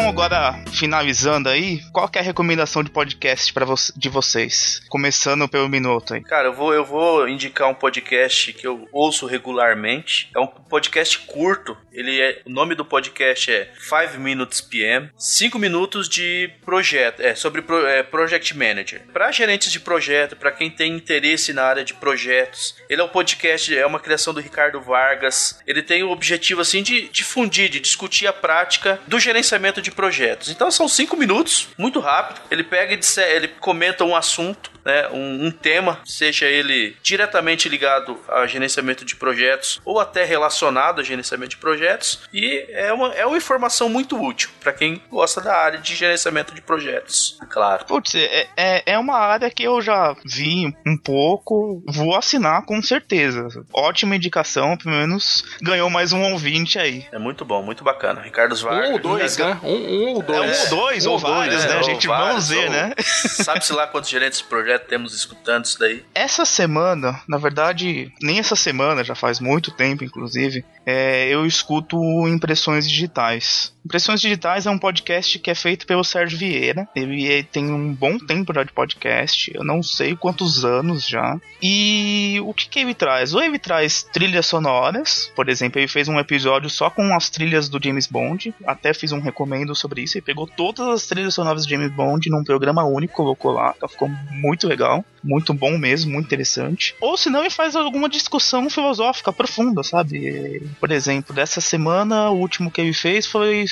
Agora, 0.07 0.57
finalizando 0.71 1.49
aí, 1.49 1.81
qual 1.91 2.09
é 2.13 2.19
a 2.19 2.21
recomendação 2.21 2.81
de 2.81 2.89
podcast 2.89 3.51
para 3.51 3.65
vo 3.65 3.75
de 3.95 4.09
vocês? 4.09 4.81
Começando 4.87 5.47
pelo 5.49 5.67
minuto 5.67 6.13
aí. 6.13 6.23
Cara, 6.23 6.47
eu 6.47 6.53
vou, 6.53 6.73
eu 6.73 6.85
vou 6.85 7.27
indicar 7.27 7.67
um 7.67 7.73
podcast 7.73 8.53
que 8.53 8.65
eu 8.65 8.87
ouço 8.93 9.25
regularmente. 9.25 10.29
É 10.33 10.39
um 10.39 10.47
podcast 10.47 11.19
curto. 11.19 11.77
Ele 11.91 12.21
é, 12.21 12.41
o 12.45 12.49
nome 12.49 12.73
do 12.73 12.85
podcast 12.85 13.51
é 13.51 13.69
5 13.77 14.17
Minutes 14.17 14.61
PM. 14.61 15.09
5 15.17 15.59
minutos 15.59 16.07
de 16.07 16.51
projeto, 16.63 17.21
é 17.21 17.35
sobre 17.35 17.61
pro, 17.61 17.85
é, 17.85 18.01
Project 18.01 18.55
Manager. 18.55 19.01
Para 19.11 19.31
gerentes 19.31 19.71
de 19.71 19.79
projeto, 19.79 20.35
para 20.37 20.51
quem 20.51 20.69
tem 20.69 20.95
interesse 20.95 21.51
na 21.51 21.63
área 21.63 21.83
de 21.83 21.93
projetos. 21.93 22.75
Ele 22.89 23.01
é 23.01 23.03
um 23.03 23.09
podcast, 23.09 23.77
é 23.77 23.85
uma 23.85 23.99
criação 23.99 24.33
do 24.33 24.39
Ricardo 24.39 24.79
Vargas. 24.79 25.59
Ele 25.67 25.83
tem 25.83 26.03
o 26.03 26.11
objetivo 26.11 26.61
assim 26.61 26.81
de 26.81 27.09
difundir, 27.09 27.69
de 27.69 27.79
discutir 27.79 28.25
a 28.25 28.33
prática 28.33 28.99
do 29.05 29.19
gerenciamento 29.19 29.81
de 29.81 29.96
projetos. 29.97 30.49
Então 30.49 30.69
são 30.69 30.87
cinco 30.87 31.17
minutos, 31.17 31.69
muito 31.75 31.99
rápido. 31.99 32.39
Ele 32.51 32.63
pega 32.63 32.93
e 32.93 32.97
disse, 32.97 33.19
ele 33.19 33.47
comenta 33.47 34.05
um 34.05 34.15
assunto 34.15 34.77
né, 34.87 35.09
um, 35.09 35.47
um, 35.47 35.51
tema, 35.51 35.99
seja 36.05 36.45
ele 36.45 36.95
diretamente 37.03 37.67
ligado 37.67 38.17
a 38.29 38.47
gerenciamento 38.47 39.03
de 39.03 39.17
projetos 39.17 39.81
ou 39.83 39.99
até 39.99 40.23
relacionado 40.23 41.01
a 41.01 41.03
gerenciamento 41.03 41.49
de 41.49 41.57
projetos, 41.57 42.21
e 42.33 42.65
é 42.69 42.93
uma, 42.93 43.13
é 43.13 43.25
uma 43.25 43.35
informação 43.35 43.89
muito 43.89 44.17
útil 44.17 44.49
para 44.61 44.71
quem 44.71 45.01
gosta 45.11 45.41
da 45.41 45.53
área 45.53 45.79
de 45.79 45.93
gerenciamento 45.93 46.55
de 46.55 46.61
projetos, 46.61 47.37
claro. 47.49 47.83
Putz, 47.83 48.15
é, 48.15 48.47
é, 48.55 48.93
é 48.93 48.97
uma 48.97 49.17
área 49.17 49.51
que 49.51 49.63
eu 49.63 49.81
já 49.81 50.15
vi 50.23 50.73
um 50.85 50.97
pouco, 50.97 51.83
vou 51.85 52.15
assinar 52.15 52.63
com 52.65 52.81
certeza. 52.81 53.49
Ótima 53.73 54.15
indicação, 54.15 54.77
pelo 54.77 54.95
menos 54.95 55.43
ganhou 55.61 55.89
mais 55.89 56.13
um 56.13 56.31
ouvinte 56.31 56.79
aí. 56.79 57.05
É 57.11 57.19
muito 57.19 57.43
bom, 57.43 57.61
muito 57.61 57.83
bacana. 57.83 58.21
Ricardo 58.21 58.55
Vargas. 58.55 58.89
Um 58.89 58.93
ou 58.93 58.99
dois, 58.99 59.37
né? 59.37 59.59
Um, 59.63 59.86
um 59.87 60.13
ou 60.13 60.21
dois. 60.21 60.39
É, 60.39 60.41
um 60.41 60.63
ou 60.63 60.69
dois, 60.69 61.05
um 61.05 61.11
ou, 61.11 61.19
vários, 61.19 61.63
né? 61.63 61.71
É, 61.71 61.79
a 61.79 61.81
gente 61.81 62.07
vamos 62.07 62.49
ver, 62.49 62.69
né? 62.69 62.93
Sabe-se 63.01 63.73
lá 63.73 63.87
quantos 63.87 64.09
gerentes 64.09 64.39
de 64.39 64.45
projetos 64.45 64.87
temos 64.87 65.13
escutando 65.13 65.65
isso 65.65 65.79
daí? 65.79 66.03
Essa 66.13 66.45
semana, 66.45 67.21
na 67.27 67.37
verdade, 67.37 68.11
nem 68.21 68.39
essa 68.39 68.55
semana, 68.55 69.03
já 69.03 69.15
faz 69.15 69.39
muito 69.39 69.71
tempo, 69.71 70.03
inclusive, 70.03 70.63
é, 70.85 71.27
eu 71.29 71.45
escuto 71.45 71.97
Impressões 72.27 72.87
Digitais. 72.87 73.73
Impressões 73.87 74.19
Digitais 74.19 74.65
é 74.65 74.69
um 74.69 74.77
podcast 74.77 75.39
que 75.39 75.49
é 75.49 75.55
feito 75.55 75.87
pelo 75.87 76.03
Sérgio 76.03 76.37
Vieira. 76.37 76.85
Ele 76.93 77.41
tem 77.41 77.71
um 77.71 77.93
bom 77.93 78.17
tempo 78.19 78.53
já 78.53 78.61
de 78.61 78.73
podcast, 78.73 79.49
eu 79.55 79.63
não 79.63 79.81
sei 79.81 80.13
quantos 80.13 80.65
anos 80.65 81.07
já. 81.07 81.39
E 81.63 82.37
o 82.43 82.53
que, 82.53 82.67
que 82.67 82.79
ele 82.79 82.93
traz? 82.93 83.33
Ou 83.33 83.41
ele 83.41 83.57
traz 83.57 84.03
trilhas 84.03 84.45
sonoras, 84.45 85.31
por 85.33 85.47
exemplo, 85.47 85.79
ele 85.79 85.87
fez 85.87 86.09
um 86.09 86.19
episódio 86.19 86.69
só 86.69 86.89
com 86.89 87.15
as 87.15 87.29
trilhas 87.29 87.69
do 87.69 87.81
James 87.81 88.07
Bond, 88.07 88.53
até 88.65 88.93
fiz 88.93 89.13
um 89.13 89.21
recomendo 89.21 89.73
sobre 89.73 90.01
isso. 90.01 90.17
Ele 90.17 90.25
pegou 90.25 90.45
todas 90.45 90.85
as 90.85 91.07
trilhas 91.07 91.33
sonoras 91.33 91.65
do 91.65 91.69
James 91.69 91.89
Bond 91.89 92.29
num 92.29 92.43
programa 92.43 92.83
único, 92.83 93.15
colocou 93.15 93.53
lá, 93.53 93.73
então 93.77 93.87
ficou 93.87 94.09
muito 94.31 94.67
legal, 94.67 95.05
muito 95.23 95.53
bom 95.53 95.77
mesmo, 95.77 96.11
muito 96.11 96.25
interessante. 96.25 96.93
Ou 96.99 97.15
se 97.15 97.29
não, 97.29 97.39
ele 97.39 97.49
faz 97.49 97.73
alguma 97.73 98.09
discussão 98.09 98.69
filosófica 98.69 99.31
profunda, 99.31 99.81
sabe? 99.81 100.69
Por 100.77 100.91
exemplo, 100.91 101.33
dessa 101.33 101.61
semana, 101.61 102.29
o 102.29 102.37
último 102.37 102.69
que 102.69 102.81
ele 102.81 102.93
fez 102.93 103.25
foi 103.25 103.65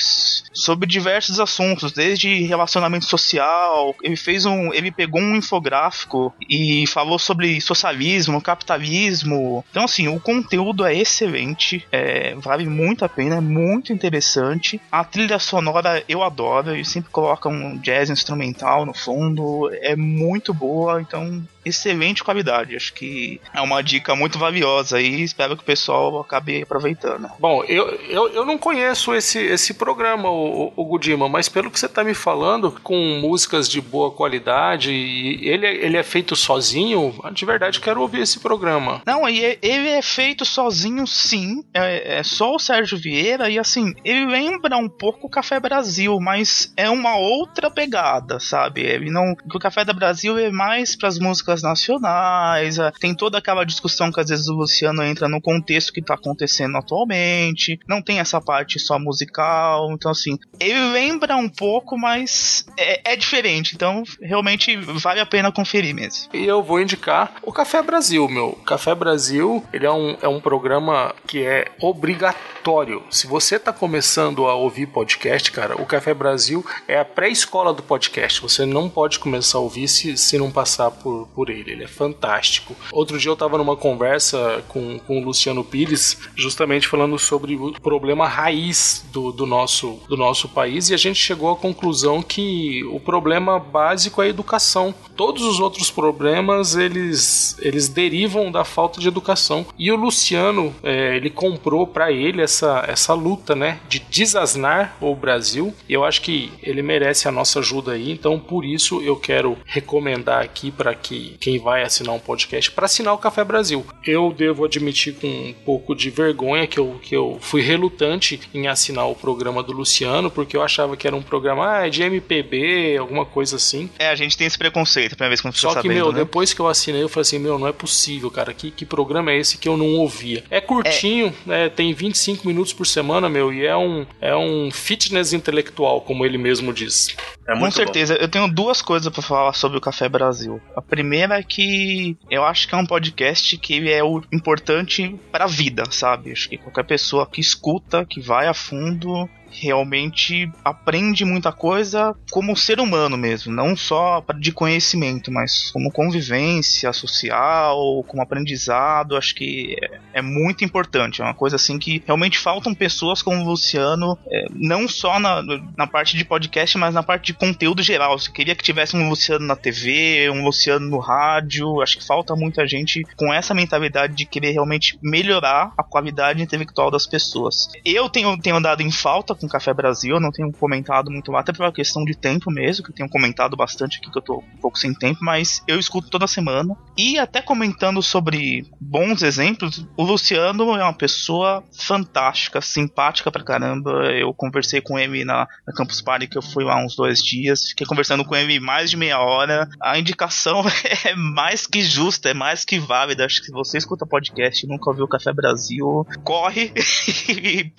sobre 0.52 0.88
diversos 0.88 1.38
assuntos, 1.38 1.92
desde 1.92 2.42
relacionamento 2.42 3.04
social. 3.04 3.94
Ele 4.02 4.16
fez 4.16 4.46
um, 4.46 4.72
ele 4.72 4.90
pegou 4.90 5.20
um 5.20 5.36
infográfico 5.36 6.34
e 6.48 6.86
falou 6.86 7.18
sobre 7.18 7.60
socialismo, 7.60 8.40
capitalismo. 8.40 9.64
Então, 9.70 9.84
assim, 9.84 10.08
o 10.08 10.18
conteúdo 10.18 10.84
é 10.84 10.94
excelente, 10.94 11.86
é, 11.92 12.34
vale 12.36 12.66
muito 12.66 13.04
a 13.04 13.08
pena, 13.08 13.36
é 13.36 13.40
muito 13.40 13.92
interessante. 13.92 14.80
A 14.90 15.04
trilha 15.04 15.38
sonora 15.38 16.02
eu 16.08 16.22
adoro, 16.22 16.74
ele 16.74 16.84
sempre 16.84 17.10
coloca 17.10 17.48
um 17.48 17.76
jazz 17.78 18.10
instrumental 18.10 18.86
no 18.86 18.94
fundo, 18.94 19.70
é 19.82 19.94
muito 19.94 20.54
boa, 20.54 21.00
então 21.00 21.46
excelente 21.66 22.22
qualidade. 22.22 22.76
Acho 22.76 22.94
que 22.94 23.40
é 23.52 23.60
uma 23.60 23.82
dica 23.82 24.14
muito 24.14 24.38
valiosa 24.38 25.00
e 25.00 25.22
espero 25.22 25.56
que 25.56 25.62
o 25.62 25.66
pessoal 25.66 26.20
acabe 26.20 26.62
aproveitando. 26.62 27.28
Bom, 27.38 27.64
eu, 27.64 27.88
eu, 28.08 28.28
eu 28.28 28.44
não 28.46 28.56
conheço 28.56 29.12
esse, 29.14 29.38
esse 29.38 29.74
programa, 29.74 29.95
o, 30.30 30.72
o 30.76 30.84
Gudima, 30.84 31.28
mas 31.28 31.48
pelo 31.48 31.70
que 31.70 31.78
você 31.78 31.86
está 31.86 32.04
me 32.04 32.14
falando, 32.14 32.72
com 32.82 33.20
músicas 33.20 33.68
de 33.68 33.80
boa 33.80 34.10
qualidade, 34.10 34.92
e 34.92 35.48
ele, 35.48 35.66
ele 35.66 35.96
é 35.96 36.02
feito 36.02 36.36
sozinho, 36.36 37.14
de 37.32 37.44
verdade 37.44 37.80
quero 37.80 38.00
ouvir 38.00 38.20
esse 38.20 38.40
programa. 38.40 39.02
Não, 39.06 39.28
ele 39.28 39.88
é 39.88 40.02
feito 40.02 40.44
sozinho 40.44 41.06
sim, 41.06 41.64
é, 41.74 42.18
é 42.18 42.22
só 42.22 42.54
o 42.54 42.58
Sérgio 42.58 42.98
Vieira, 42.98 43.48
e 43.50 43.58
assim, 43.58 43.94
ele 44.04 44.26
lembra 44.26 44.76
um 44.76 44.88
pouco 44.88 45.26
o 45.26 45.30
Café 45.30 45.58
Brasil, 45.60 46.18
mas 46.20 46.72
é 46.76 46.88
uma 46.90 47.16
outra 47.16 47.70
pegada, 47.70 48.38
sabe? 48.40 48.82
Ele 48.82 49.10
não, 49.10 49.34
o 49.54 49.58
Café 49.58 49.84
da 49.84 49.92
Brasil 49.92 50.38
é 50.38 50.50
mais 50.50 50.96
para 50.96 51.08
as 51.08 51.18
músicas 51.18 51.62
nacionais, 51.62 52.78
é, 52.78 52.90
tem 53.00 53.14
toda 53.14 53.38
aquela 53.38 53.64
discussão 53.64 54.10
que 54.12 54.20
às 54.20 54.28
vezes 54.28 54.48
o 54.48 54.54
Luciano 54.54 55.02
entra 55.02 55.28
no 55.28 55.40
contexto 55.40 55.92
que 55.92 56.02
tá 56.02 56.14
acontecendo 56.14 56.76
atualmente, 56.76 57.78
não 57.88 58.02
tem 58.02 58.20
essa 58.20 58.40
parte 58.40 58.78
só 58.78 58.98
musical, 58.98 59.75
então 59.92 60.10
assim, 60.10 60.38
ele 60.60 60.92
lembra 60.92 61.36
um 61.36 61.48
pouco, 61.48 61.96
mas 61.96 62.66
é, 62.76 63.12
é 63.12 63.16
diferente, 63.16 63.74
então 63.74 64.02
realmente 64.20 64.76
vale 64.76 65.20
a 65.20 65.26
pena 65.26 65.50
conferir 65.50 65.94
mesmo. 65.94 66.28
E 66.32 66.44
eu 66.44 66.62
vou 66.62 66.80
indicar 66.80 67.36
o 67.42 67.52
Café 67.52 67.82
Brasil, 67.82 68.28
meu. 68.28 68.52
Café 68.66 68.94
Brasil, 68.94 69.64
ele 69.72 69.86
é 69.86 69.92
um, 69.92 70.16
é 70.20 70.28
um 70.28 70.40
programa 70.40 71.14
que 71.26 71.42
é 71.42 71.68
obrigatório. 71.80 73.02
Se 73.10 73.26
você 73.26 73.58
tá 73.58 73.72
começando 73.72 74.46
a 74.46 74.54
ouvir 74.54 74.86
podcast, 74.86 75.50
cara, 75.52 75.80
o 75.80 75.86
Café 75.86 76.12
Brasil 76.12 76.64
é 76.86 76.98
a 76.98 77.04
pré-escola 77.04 77.72
do 77.72 77.82
podcast. 77.82 78.40
Você 78.42 78.66
não 78.66 78.90
pode 78.90 79.18
começar 79.18 79.58
a 79.58 79.60
ouvir 79.60 79.88
se, 79.88 80.16
se 80.16 80.36
não 80.36 80.50
passar 80.50 80.90
por, 80.90 81.28
por 81.28 81.46
por 81.46 81.50
ele, 81.50 81.70
ele 81.70 81.84
é 81.84 81.88
fantástico. 81.88 82.74
Outro 82.92 83.18
dia 83.18 83.30
eu 83.30 83.34
estava 83.34 83.56
numa 83.56 83.76
conversa 83.76 84.64
com, 84.68 84.98
com 84.98 85.20
o 85.20 85.24
Luciano 85.24 85.62
Pires, 85.62 86.18
justamente 86.34 86.88
falando 86.88 87.18
sobre 87.18 87.54
o 87.54 87.72
problema 87.80 88.26
raiz 88.26 89.04
do, 89.12 89.30
do, 89.30 89.46
nosso, 89.46 89.65
do 90.08 90.16
nosso 90.16 90.48
país, 90.48 90.88
e 90.88 90.94
a 90.94 90.96
gente 90.96 91.20
chegou 91.20 91.50
à 91.50 91.56
conclusão 91.56 92.22
que 92.22 92.84
o 92.84 93.00
problema 93.00 93.58
básico 93.58 94.22
é 94.22 94.26
a 94.26 94.28
educação. 94.28 94.94
Todos 95.16 95.42
os 95.42 95.60
outros 95.60 95.90
problemas 95.90 96.76
eles, 96.76 97.56
eles 97.60 97.88
derivam 97.88 98.50
da 98.50 98.64
falta 98.64 99.00
de 99.00 99.08
educação. 99.08 99.66
E 99.78 99.90
o 99.90 99.96
Luciano, 99.96 100.74
é, 100.82 101.16
ele 101.16 101.30
comprou 101.30 101.86
para 101.86 102.12
ele 102.12 102.42
essa, 102.42 102.84
essa 102.86 103.14
luta, 103.14 103.54
né, 103.54 103.78
de 103.88 103.98
desasnar 103.98 104.96
o 105.00 105.14
Brasil, 105.14 105.72
e 105.88 105.92
eu 105.92 106.04
acho 106.04 106.20
que 106.22 106.52
ele 106.62 106.82
merece 106.82 107.28
a 107.28 107.32
nossa 107.32 107.60
ajuda 107.60 107.92
aí, 107.92 108.10
então 108.10 108.38
por 108.38 108.64
isso 108.64 109.00
eu 109.02 109.16
quero 109.16 109.56
recomendar 109.64 110.42
aqui 110.42 110.70
para 110.70 110.94
que 110.94 111.36
quem 111.40 111.58
vai 111.58 111.82
assinar 111.82 112.14
um 112.14 112.18
podcast 112.18 112.70
para 112.70 112.86
assinar 112.86 113.14
o 113.14 113.18
Café 113.18 113.44
Brasil. 113.44 113.84
Eu 114.04 114.32
devo 114.36 114.64
admitir 114.64 115.14
com 115.14 115.26
um 115.26 115.54
pouco 115.64 115.94
de 115.94 116.10
vergonha 116.10 116.66
que 116.66 116.78
eu, 116.78 116.98
que 117.02 117.16
eu 117.16 117.38
fui 117.40 117.62
relutante 117.62 118.40
em 118.52 118.68
assinar 118.68 119.08
o 119.08 119.14
programa 119.14 119.55
do 119.62 119.72
Luciano, 119.72 120.30
porque 120.30 120.56
eu 120.56 120.62
achava 120.62 120.96
que 120.96 121.06
era 121.06 121.16
um 121.16 121.22
programa 121.22 121.78
ah, 121.78 121.88
de 121.88 122.02
MPB, 122.02 122.96
alguma 122.98 123.24
coisa 123.24 123.56
assim. 123.56 123.90
É, 123.98 124.08
a 124.08 124.14
gente 124.14 124.36
tem 124.36 124.46
esse 124.46 124.58
preconceito, 124.58 125.16
primeira 125.16 125.30
vez 125.30 125.40
que 125.40 125.60
Só 125.60 125.68
que, 125.68 125.74
sabendo, 125.74 125.94
meu, 125.94 126.12
né? 126.12 126.18
depois 126.20 126.52
que 126.52 126.60
eu 126.60 126.68
assinei, 126.68 127.02
eu 127.02 127.08
falei 127.08 127.22
assim, 127.22 127.38
meu, 127.38 127.58
não 127.58 127.66
é 127.66 127.72
possível, 127.72 128.30
cara, 128.30 128.52
que, 128.54 128.70
que 128.70 128.84
programa 128.84 129.32
é 129.32 129.38
esse 129.38 129.58
que 129.58 129.68
eu 129.68 129.76
não 129.76 129.94
ouvia? 129.96 130.44
É 130.50 130.60
curtinho, 130.60 131.34
é. 131.48 131.68
tem 131.68 131.92
25 131.92 132.46
minutos 132.46 132.72
por 132.72 132.86
semana, 132.86 133.28
meu, 133.28 133.52
e 133.52 133.66
é 133.66 133.76
um, 133.76 134.06
é 134.20 134.36
um 134.36 134.70
fitness 134.70 135.32
intelectual, 135.32 136.00
como 136.00 136.24
ele 136.24 136.38
mesmo 136.38 136.72
diz. 136.72 137.16
É 137.48 137.56
com 137.56 137.70
certeza, 137.70 138.14
bom. 138.14 138.20
eu 138.20 138.28
tenho 138.28 138.48
duas 138.48 138.82
coisas 138.82 139.12
para 139.12 139.22
falar 139.22 139.52
sobre 139.52 139.78
o 139.78 139.80
Café 139.80 140.08
Brasil. 140.08 140.60
A 140.76 140.82
primeira 140.82 141.16
primeira 141.16 141.38
é 141.38 141.42
que 141.42 142.16
eu 142.30 142.44
acho 142.44 142.68
que 142.68 142.74
é 142.74 142.78
um 142.78 142.86
podcast 142.86 143.56
que 143.58 143.90
é 143.90 144.02
o 144.02 144.22
importante 144.32 145.18
para 145.32 145.44
a 145.44 145.48
vida, 145.48 145.84
sabe? 145.90 146.32
Acho 146.32 146.48
que 146.48 146.58
qualquer 146.58 146.84
pessoa 146.84 147.26
que 147.26 147.40
escuta, 147.40 148.04
que 148.04 148.20
vai 148.20 148.46
a 148.46 148.54
fundo, 148.54 149.28
realmente 149.58 150.50
aprende 150.64 151.24
muita 151.24 151.52
coisa 151.52 152.14
como 152.30 152.56
ser 152.56 152.80
humano 152.80 153.16
mesmo, 153.16 153.52
não 153.52 153.76
só 153.76 154.24
de 154.38 154.52
conhecimento, 154.52 155.32
mas 155.32 155.70
como 155.70 155.90
convivência 155.90 156.92
social, 156.92 158.04
como 158.06 158.22
aprendizado. 158.22 159.16
Acho 159.16 159.34
que 159.34 159.76
é, 159.80 160.18
é 160.18 160.22
muito 160.22 160.64
importante. 160.64 161.20
É 161.20 161.24
uma 161.24 161.34
coisa 161.34 161.56
assim 161.56 161.78
que 161.78 162.02
realmente 162.06 162.38
faltam 162.38 162.74
pessoas 162.74 163.22
como 163.22 163.42
o 163.42 163.44
Luciano, 163.44 164.18
é, 164.30 164.46
não 164.50 164.86
só 164.86 165.18
na, 165.18 165.42
na 165.76 165.86
parte 165.86 166.16
de 166.16 166.24
podcast, 166.24 166.76
mas 166.78 166.94
na 166.94 167.02
parte 167.02 167.26
de 167.26 167.34
conteúdo 167.34 167.82
geral. 167.82 168.12
Eu 168.12 168.32
queria 168.32 168.54
que 168.54 168.62
tivesse 168.62 168.96
um 168.96 169.08
Luciano 169.08 169.46
na 169.46 169.56
TV, 169.56 170.30
um 170.30 170.44
Luciano 170.44 170.88
no 170.88 170.98
rádio. 170.98 171.80
Acho 171.80 171.98
que 171.98 172.06
falta 172.06 172.34
muita 172.34 172.66
gente 172.66 173.02
com 173.16 173.32
essa 173.32 173.54
mentalidade 173.54 174.14
de 174.14 174.26
querer 174.26 174.52
realmente 174.52 174.98
melhorar 175.02 175.72
a 175.76 175.82
qualidade 175.82 176.42
intelectual 176.42 176.90
das 176.90 177.06
pessoas. 177.06 177.68
Eu 177.84 178.08
tenho, 178.08 178.36
tenho 178.38 178.60
dado 178.60 178.82
em 178.82 178.90
falta 178.90 179.34
com 179.34 179.45
Café 179.48 179.72
Brasil, 179.72 180.16
eu 180.16 180.20
não 180.20 180.30
tenho 180.30 180.50
comentado 180.52 181.10
muito 181.10 181.30
lá, 181.30 181.40
até 181.40 181.52
uma 181.58 181.72
questão 181.72 182.04
de 182.04 182.16
tempo 182.16 182.50
mesmo, 182.50 182.84
que 182.84 182.90
eu 182.90 182.94
tenho 182.94 183.08
comentado 183.08 183.56
bastante 183.56 183.98
aqui, 183.98 184.10
que 184.10 184.18
eu 184.18 184.22
tô 184.22 184.38
um 184.38 184.60
pouco 184.60 184.78
sem 184.78 184.94
tempo, 184.94 185.20
mas 185.22 185.62
eu 185.66 185.78
escuto 185.78 186.08
toda 186.10 186.26
semana. 186.26 186.76
E 186.96 187.18
até 187.18 187.40
comentando 187.40 188.02
sobre 188.02 188.66
bons 188.80 189.22
exemplos, 189.22 189.86
o 189.96 190.04
Luciano 190.04 190.76
é 190.76 190.82
uma 190.82 190.92
pessoa 190.92 191.62
fantástica, 191.72 192.60
simpática 192.60 193.30
pra 193.30 193.44
caramba. 193.44 193.90
Eu 194.12 194.32
conversei 194.32 194.80
com 194.80 194.98
ele 194.98 195.24
na, 195.24 195.46
na 195.66 195.72
Campus 195.74 196.00
Party, 196.00 196.26
que 196.26 196.38
eu 196.38 196.42
fui 196.42 196.64
lá 196.64 196.82
uns 196.82 196.96
dois 196.96 197.22
dias, 197.22 197.68
fiquei 197.68 197.86
conversando 197.86 198.24
com 198.24 198.34
ele 198.34 198.58
mais 198.60 198.90
de 198.90 198.96
meia 198.96 199.18
hora. 199.18 199.68
A 199.80 199.98
indicação 199.98 200.64
é 201.04 201.14
mais 201.14 201.66
que 201.66 201.82
justa, 201.82 202.30
é 202.30 202.34
mais 202.34 202.64
que 202.64 202.78
válida. 202.78 203.24
Acho 203.24 203.40
que 203.40 203.46
se 203.46 203.52
você 203.52 203.78
escuta 203.78 204.06
podcast 204.06 204.64
e 204.64 204.68
nunca 204.68 204.90
ouviu 204.90 205.08
Café 205.08 205.32
Brasil, 205.32 206.06
corre 206.24 206.72
e 207.28 207.72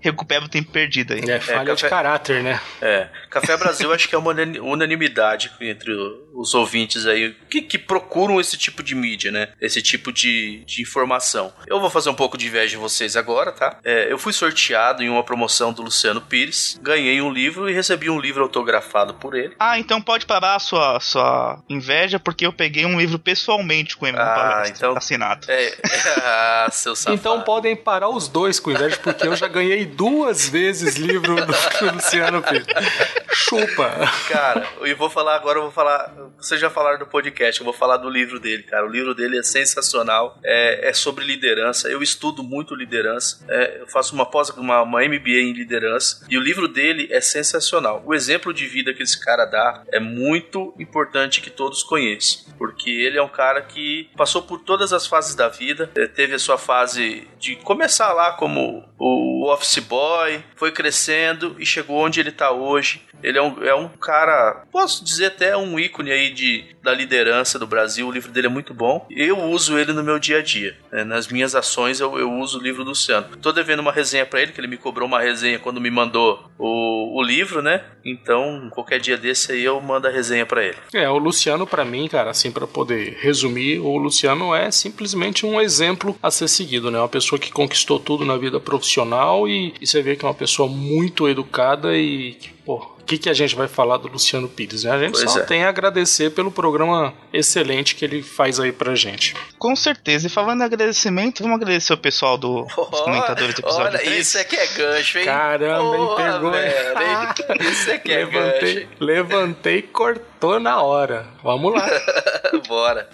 recupera 0.00 0.44
o 0.44 0.48
tempo 0.48 0.70
perdido 0.70 1.05
aí. 1.14 1.30
É, 1.30 1.40
falha 1.40 1.62
é, 1.62 1.64
café... 1.66 1.74
de 1.74 1.88
caráter, 1.88 2.42
né? 2.42 2.60
É. 2.80 3.08
Café 3.30 3.56
Brasil 3.56 3.92
acho 3.92 4.08
que 4.08 4.14
é 4.14 4.18
uma 4.18 4.32
unanimidade 4.62 5.52
entre 5.60 5.92
os 6.34 6.54
ouvintes 6.54 7.06
aí 7.06 7.34
que, 7.50 7.62
que 7.62 7.78
procuram 7.78 8.40
esse 8.40 8.56
tipo 8.56 8.82
de 8.82 8.94
mídia, 8.94 9.30
né? 9.30 9.48
Esse 9.60 9.80
tipo 9.82 10.12
de, 10.12 10.64
de 10.64 10.82
informação. 10.82 11.52
Eu 11.66 11.80
vou 11.80 11.90
fazer 11.90 12.10
um 12.10 12.14
pouco 12.14 12.36
de 12.36 12.46
inveja 12.46 12.70
de 12.70 12.76
vocês 12.76 13.16
agora, 13.16 13.52
tá? 13.52 13.78
É, 13.84 14.10
eu 14.10 14.18
fui 14.18 14.32
sorteado 14.32 15.02
em 15.02 15.08
uma 15.08 15.22
promoção 15.22 15.72
do 15.72 15.82
Luciano 15.82 16.20
Pires, 16.20 16.78
ganhei 16.82 17.20
um 17.20 17.32
livro 17.32 17.68
e 17.68 17.72
recebi 17.72 18.10
um 18.10 18.20
livro 18.20 18.42
autografado 18.42 19.14
por 19.14 19.34
ele. 19.34 19.54
Ah, 19.58 19.78
então 19.78 20.00
pode 20.00 20.26
parar 20.26 20.56
a 20.56 20.58
sua, 20.58 21.00
sua 21.00 21.62
inveja, 21.68 22.18
porque 22.18 22.46
eu 22.46 22.52
peguei 22.52 22.84
um 22.84 22.98
livro 22.98 23.18
pessoalmente 23.18 23.96
com 23.96 24.06
ele 24.06 24.16
ah, 24.18 24.64
então, 24.66 24.96
assinado. 24.96 25.50
É, 25.50 25.66
é, 25.66 25.76
ah, 26.22 26.68
seu 26.70 26.94
safado. 26.94 27.16
Então 27.16 27.40
podem 27.42 27.74
parar 27.74 28.08
os 28.08 28.28
dois 28.28 28.60
com 28.60 28.70
inveja, 28.70 28.98
porque 29.02 29.26
eu 29.26 29.36
já 29.36 29.48
ganhei 29.48 29.84
duas 29.84 30.48
vezes 30.48 30.85
livro 30.94 31.34
do 31.34 31.92
Luciano 31.92 32.42
Pires. 32.42 32.66
Chupa! 33.32 33.90
Cara, 34.28 34.66
e 34.84 34.94
vou 34.94 35.10
falar 35.10 35.34
agora, 35.36 35.58
eu 35.58 35.62
vou 35.64 35.72
falar. 35.72 36.14
Vocês 36.38 36.60
já 36.60 36.70
falaram 36.70 36.98
do 36.98 37.06
podcast, 37.06 37.60
eu 37.60 37.64
vou 37.64 37.74
falar 37.74 37.96
do 37.96 38.08
livro 38.08 38.38
dele, 38.38 38.62
cara. 38.62 38.86
O 38.86 38.88
livro 38.88 39.14
dele 39.14 39.38
é 39.38 39.42
sensacional. 39.42 40.38
É, 40.44 40.88
é 40.88 40.92
sobre 40.92 41.24
liderança. 41.24 41.88
Eu 41.88 42.02
estudo 42.02 42.42
muito 42.42 42.74
liderança. 42.74 43.44
É, 43.48 43.80
eu 43.80 43.86
faço 43.86 44.14
uma 44.14 44.26
pós, 44.26 44.50
uma, 44.50 44.82
uma 44.82 45.00
MBA 45.00 45.40
em 45.40 45.52
liderança. 45.52 46.24
E 46.28 46.38
o 46.38 46.40
livro 46.40 46.68
dele 46.68 47.08
é 47.10 47.20
sensacional. 47.20 48.02
O 48.06 48.14
exemplo 48.14 48.52
de 48.52 48.66
vida 48.66 48.94
que 48.94 49.02
esse 49.02 49.20
cara 49.20 49.44
dá 49.44 49.82
é 49.88 50.00
muito 50.00 50.74
importante 50.78 51.40
que 51.40 51.50
todos 51.50 51.82
conheçam. 51.82 52.46
Porque 52.56 52.90
ele 52.90 53.18
é 53.18 53.22
um 53.22 53.28
cara 53.28 53.60
que 53.62 54.08
passou 54.16 54.42
por 54.42 54.60
todas 54.60 54.92
as 54.92 55.06
fases 55.06 55.34
da 55.34 55.48
vida. 55.48 55.90
É, 55.94 56.06
teve 56.06 56.34
a 56.34 56.38
sua 56.38 56.56
fase 56.56 57.28
de 57.46 57.56
começar 57.56 58.12
lá 58.12 58.32
como 58.32 58.84
o 58.98 59.48
office 59.52 59.78
boy, 59.78 60.42
foi 60.56 60.72
crescendo 60.72 61.54
e 61.60 61.64
chegou 61.64 61.98
onde 61.98 62.18
ele 62.18 62.30
está 62.30 62.50
hoje. 62.50 63.02
Ele 63.22 63.38
é 63.38 63.42
um, 63.42 63.64
é 63.64 63.74
um 63.74 63.88
cara, 63.88 64.64
posso 64.70 65.04
dizer 65.04 65.26
até 65.26 65.56
um 65.56 65.78
ícone 65.78 66.10
aí 66.12 66.30
de, 66.32 66.76
da 66.82 66.92
liderança 66.92 67.58
do 67.58 67.66
Brasil. 67.66 68.06
O 68.06 68.12
livro 68.12 68.30
dele 68.30 68.46
é 68.46 68.50
muito 68.50 68.74
bom. 68.74 69.06
Eu 69.10 69.38
uso 69.44 69.78
ele 69.78 69.92
no 69.92 70.02
meu 70.02 70.18
dia 70.18 70.38
a 70.38 70.42
dia. 70.42 70.76
Né? 70.92 71.04
Nas 71.04 71.28
minhas 71.28 71.54
ações 71.54 72.00
eu, 72.00 72.18
eu 72.18 72.32
uso 72.32 72.58
o 72.58 72.62
livro 72.62 72.84
do 72.84 72.90
Luciano. 72.90 73.36
Tô 73.40 73.52
devendo 73.52 73.80
uma 73.80 73.92
resenha 73.92 74.26
para 74.26 74.42
ele, 74.42 74.52
que 74.52 74.60
ele 74.60 74.68
me 74.68 74.76
cobrou 74.76 75.08
uma 75.08 75.20
resenha 75.20 75.58
quando 75.58 75.80
me 75.80 75.90
mandou 75.90 76.50
o, 76.58 77.18
o 77.18 77.22
livro, 77.22 77.62
né? 77.62 77.84
Então, 78.04 78.68
qualquer 78.70 79.00
dia 79.00 79.16
desse 79.16 79.52
aí 79.52 79.64
eu 79.64 79.80
mando 79.80 80.06
a 80.06 80.10
resenha 80.10 80.46
para 80.46 80.64
ele. 80.64 80.76
É, 80.92 81.08
o 81.08 81.18
Luciano 81.18 81.66
para 81.66 81.84
mim, 81.84 82.08
cara, 82.08 82.30
assim 82.30 82.50
para 82.50 82.66
poder 82.66 83.18
resumir, 83.20 83.78
o 83.78 83.96
Luciano 83.96 84.54
é 84.54 84.70
simplesmente 84.70 85.44
um 85.44 85.60
exemplo 85.60 86.16
a 86.22 86.30
ser 86.30 86.48
seguido, 86.48 86.90
né? 86.90 86.98
Uma 86.98 87.08
pessoa 87.08 87.35
que 87.38 87.52
conquistou 87.52 87.98
tudo 87.98 88.24
na 88.24 88.36
vida 88.36 88.60
profissional 88.60 89.48
e, 89.48 89.74
e 89.80 89.86
você 89.86 90.02
vê 90.02 90.16
que 90.16 90.24
é 90.24 90.28
uma 90.28 90.34
pessoa 90.34 90.68
muito 90.68 91.28
educada 91.28 91.96
e 91.96 92.36
pô, 92.64 92.96
que, 93.06 93.16
que 93.16 93.30
a 93.30 93.32
gente 93.32 93.54
vai 93.54 93.68
falar 93.68 93.96
do 93.98 94.08
Luciano 94.08 94.48
Pires? 94.48 94.82
Né? 94.82 94.90
A 94.90 94.98
gente 94.98 95.12
pois 95.12 95.30
só 95.30 95.38
é. 95.38 95.42
tem 95.44 95.64
a 95.64 95.68
agradecer 95.68 96.30
pelo 96.30 96.50
programa 96.50 97.14
excelente 97.32 97.94
que 97.94 98.04
ele 98.04 98.22
faz 98.22 98.58
aí 98.58 98.72
pra 98.72 98.94
gente. 98.94 99.34
Com 99.58 99.74
certeza. 99.76 100.26
E 100.26 100.30
falando 100.30 100.60
em 100.60 100.64
agradecimento, 100.64 101.42
vamos 101.42 101.56
agradecer 101.56 101.92
o 101.92 101.98
pessoal 101.98 102.36
do, 102.36 102.66
oh, 102.76 102.84
dos 102.84 103.00
comentadores 103.00 103.54
do 103.54 103.60
episódio 103.60 103.86
Olha, 103.86 103.98
3. 103.98 104.18
isso 104.18 104.38
é 104.38 104.44
que 104.44 104.56
é 104.56 104.66
gancho, 104.66 105.18
hein? 105.18 105.24
Caramba, 105.24 105.96
Porra, 105.96 106.22
hein? 106.22 106.32
Pegou. 106.32 106.50
Velho, 106.50 107.70
isso 107.70 107.90
é 107.90 107.98
que 107.98 108.12
é 108.12 108.16
levantei, 108.16 108.74
gancho. 108.74 108.88
Levantei 109.00 109.78
e 109.78 109.82
cortou 109.82 110.58
na 110.58 110.82
hora. 110.82 111.28
Vamos 111.42 111.72
lá. 111.72 111.88
Bora. 112.66 113.08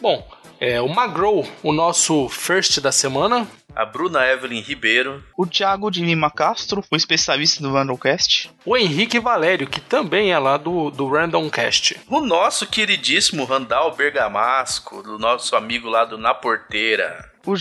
Bom, 0.00 0.26
é, 0.60 0.80
o 0.80 0.88
Magro, 0.88 1.44
o 1.62 1.72
nosso 1.72 2.28
first 2.28 2.80
da 2.80 2.92
semana, 2.92 3.46
a 3.74 3.84
Bruna 3.84 4.26
Evelyn 4.26 4.60
Ribeiro, 4.60 5.22
o 5.36 5.46
Thiago 5.46 5.90
de 5.90 6.04
Lima 6.04 6.30
Castro, 6.30 6.82
o 6.90 6.96
especialista 6.96 7.62
do 7.62 7.72
Randomcast, 7.72 8.50
o 8.64 8.76
Henrique 8.76 9.20
Valério, 9.20 9.68
que 9.68 9.80
também 9.80 10.32
é 10.32 10.38
lá 10.38 10.56
do, 10.56 10.90
do 10.90 11.08
Randomcast, 11.08 12.00
o 12.08 12.20
nosso 12.20 12.66
queridíssimo 12.66 13.44
Randall 13.44 13.94
Bergamasco, 13.94 15.02
do 15.02 15.18
nosso 15.18 15.54
amigo 15.54 15.88
lá 15.88 16.04
do 16.04 16.18
Na 16.18 16.34
Porteira, 16.34 17.28
o, 17.48 17.54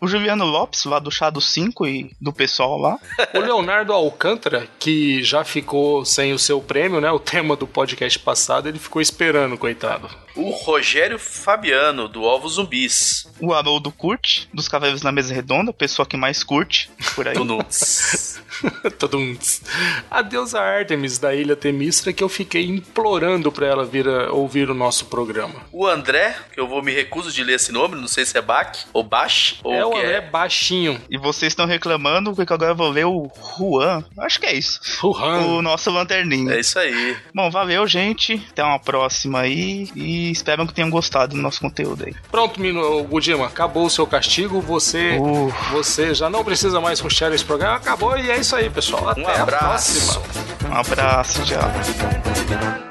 o 0.00 0.06
Juliano 0.06 0.44
Lopes, 0.44 0.84
lá 0.84 0.98
do 0.98 1.10
Chá 1.10 1.30
do 1.30 1.40
5 1.40 1.86
e 1.86 2.10
do 2.20 2.32
pessoal 2.32 2.76
lá. 2.76 2.98
O 3.32 3.38
Leonardo 3.38 3.92
Alcântara, 3.92 4.66
que 4.78 5.22
já 5.22 5.44
ficou 5.44 6.04
sem 6.04 6.32
o 6.32 6.38
seu 6.38 6.60
prêmio, 6.60 7.00
né? 7.00 7.10
O 7.10 7.18
tema 7.18 7.56
do 7.56 7.66
podcast 7.66 8.18
passado, 8.18 8.68
ele 8.68 8.78
ficou 8.78 9.00
esperando, 9.00 9.56
coitado. 9.56 10.10
O 10.34 10.50
Rogério 10.50 11.18
Fabiano, 11.18 12.08
do 12.08 12.22
Ovo 12.22 12.48
Zumbis. 12.48 13.28
O 13.40 13.52
Haroldo 13.52 13.90
Curte, 13.90 14.48
dos 14.52 14.68
Cavaleiros 14.68 15.02
na 15.02 15.12
Mesa 15.12 15.34
Redonda, 15.34 15.72
pessoa 15.72 16.06
que 16.06 16.16
mais 16.16 16.42
curte 16.42 16.90
por 17.14 17.26
aí. 17.26 17.34
Toduns. 18.98 19.62
a 20.10 20.22
deusa 20.22 20.60
Artemis 20.60 21.18
da 21.18 21.34
Ilha 21.34 21.56
Temistra, 21.56 22.12
que 22.12 22.22
eu 22.22 22.28
fiquei 22.28 22.66
implorando 22.66 23.50
pra 23.50 23.66
ela 23.66 23.84
vir 23.84 24.06
a 24.08 24.32
ouvir 24.32 24.70
o 24.70 24.74
nosso 24.74 25.06
programa. 25.06 25.54
O 25.72 25.86
André, 25.86 26.36
que 26.52 26.60
eu 26.60 26.68
vou 26.68 26.82
me 26.82 26.92
recuso 26.92 27.32
de 27.32 27.42
ler 27.42 27.54
esse 27.54 27.72
nome, 27.72 27.96
não 27.96 28.08
sei 28.08 28.24
se 28.24 28.36
é 28.36 28.42
Bach 28.42 28.86
ou 28.92 29.02
Bach. 29.02 29.54
Ou 29.62 29.74
é 29.74 29.84
o 29.84 29.96
André 29.96 30.16
é. 30.16 30.20
baixinho. 30.20 31.00
E 31.10 31.16
vocês 31.16 31.52
estão 31.52 31.66
reclamando, 31.66 32.34
porque 32.34 32.52
agora 32.52 32.72
eu 32.72 32.76
vou 32.76 32.90
ler 32.90 33.06
o 33.06 33.30
Juan. 33.58 34.04
Acho 34.18 34.40
que 34.40 34.46
é 34.46 34.54
isso. 34.54 34.80
Juan. 35.00 35.46
O 35.46 35.62
nosso 35.62 35.90
lanterninho. 35.90 36.50
É 36.50 36.60
isso 36.60 36.78
aí. 36.78 37.16
Bom, 37.34 37.50
valeu, 37.50 37.86
gente. 37.86 38.42
Até 38.50 38.62
uma 38.62 38.78
próxima 38.78 39.40
aí. 39.40 39.88
E 39.96 40.19
espero 40.28 40.66
que 40.66 40.74
tenham 40.74 40.90
gostado 40.90 41.36
do 41.36 41.40
nosso 41.40 41.60
conteúdo 41.60 42.04
aí. 42.04 42.14
Pronto, 42.30 42.60
Mino, 42.60 43.04
Gudima, 43.04 43.46
acabou 43.46 43.86
o 43.86 43.90
seu 43.90 44.06
castigo. 44.06 44.60
Você, 44.60 45.16
uh. 45.20 45.52
você 45.70 46.12
já 46.12 46.28
não 46.28 46.44
precisa 46.44 46.80
mais 46.80 46.98
ruxar 46.98 47.32
esse 47.32 47.44
programa. 47.44 47.76
Acabou 47.76 48.18
e 48.18 48.30
é 48.30 48.38
isso 48.38 48.56
aí, 48.56 48.68
pessoal. 48.68 49.10
Até 49.10 49.20
um 49.20 49.42
abraço. 49.42 50.18
a 50.18 50.20
próxima. 50.20 50.68
Um 50.68 50.74
abraço, 50.74 51.44
tchau. 51.44 52.89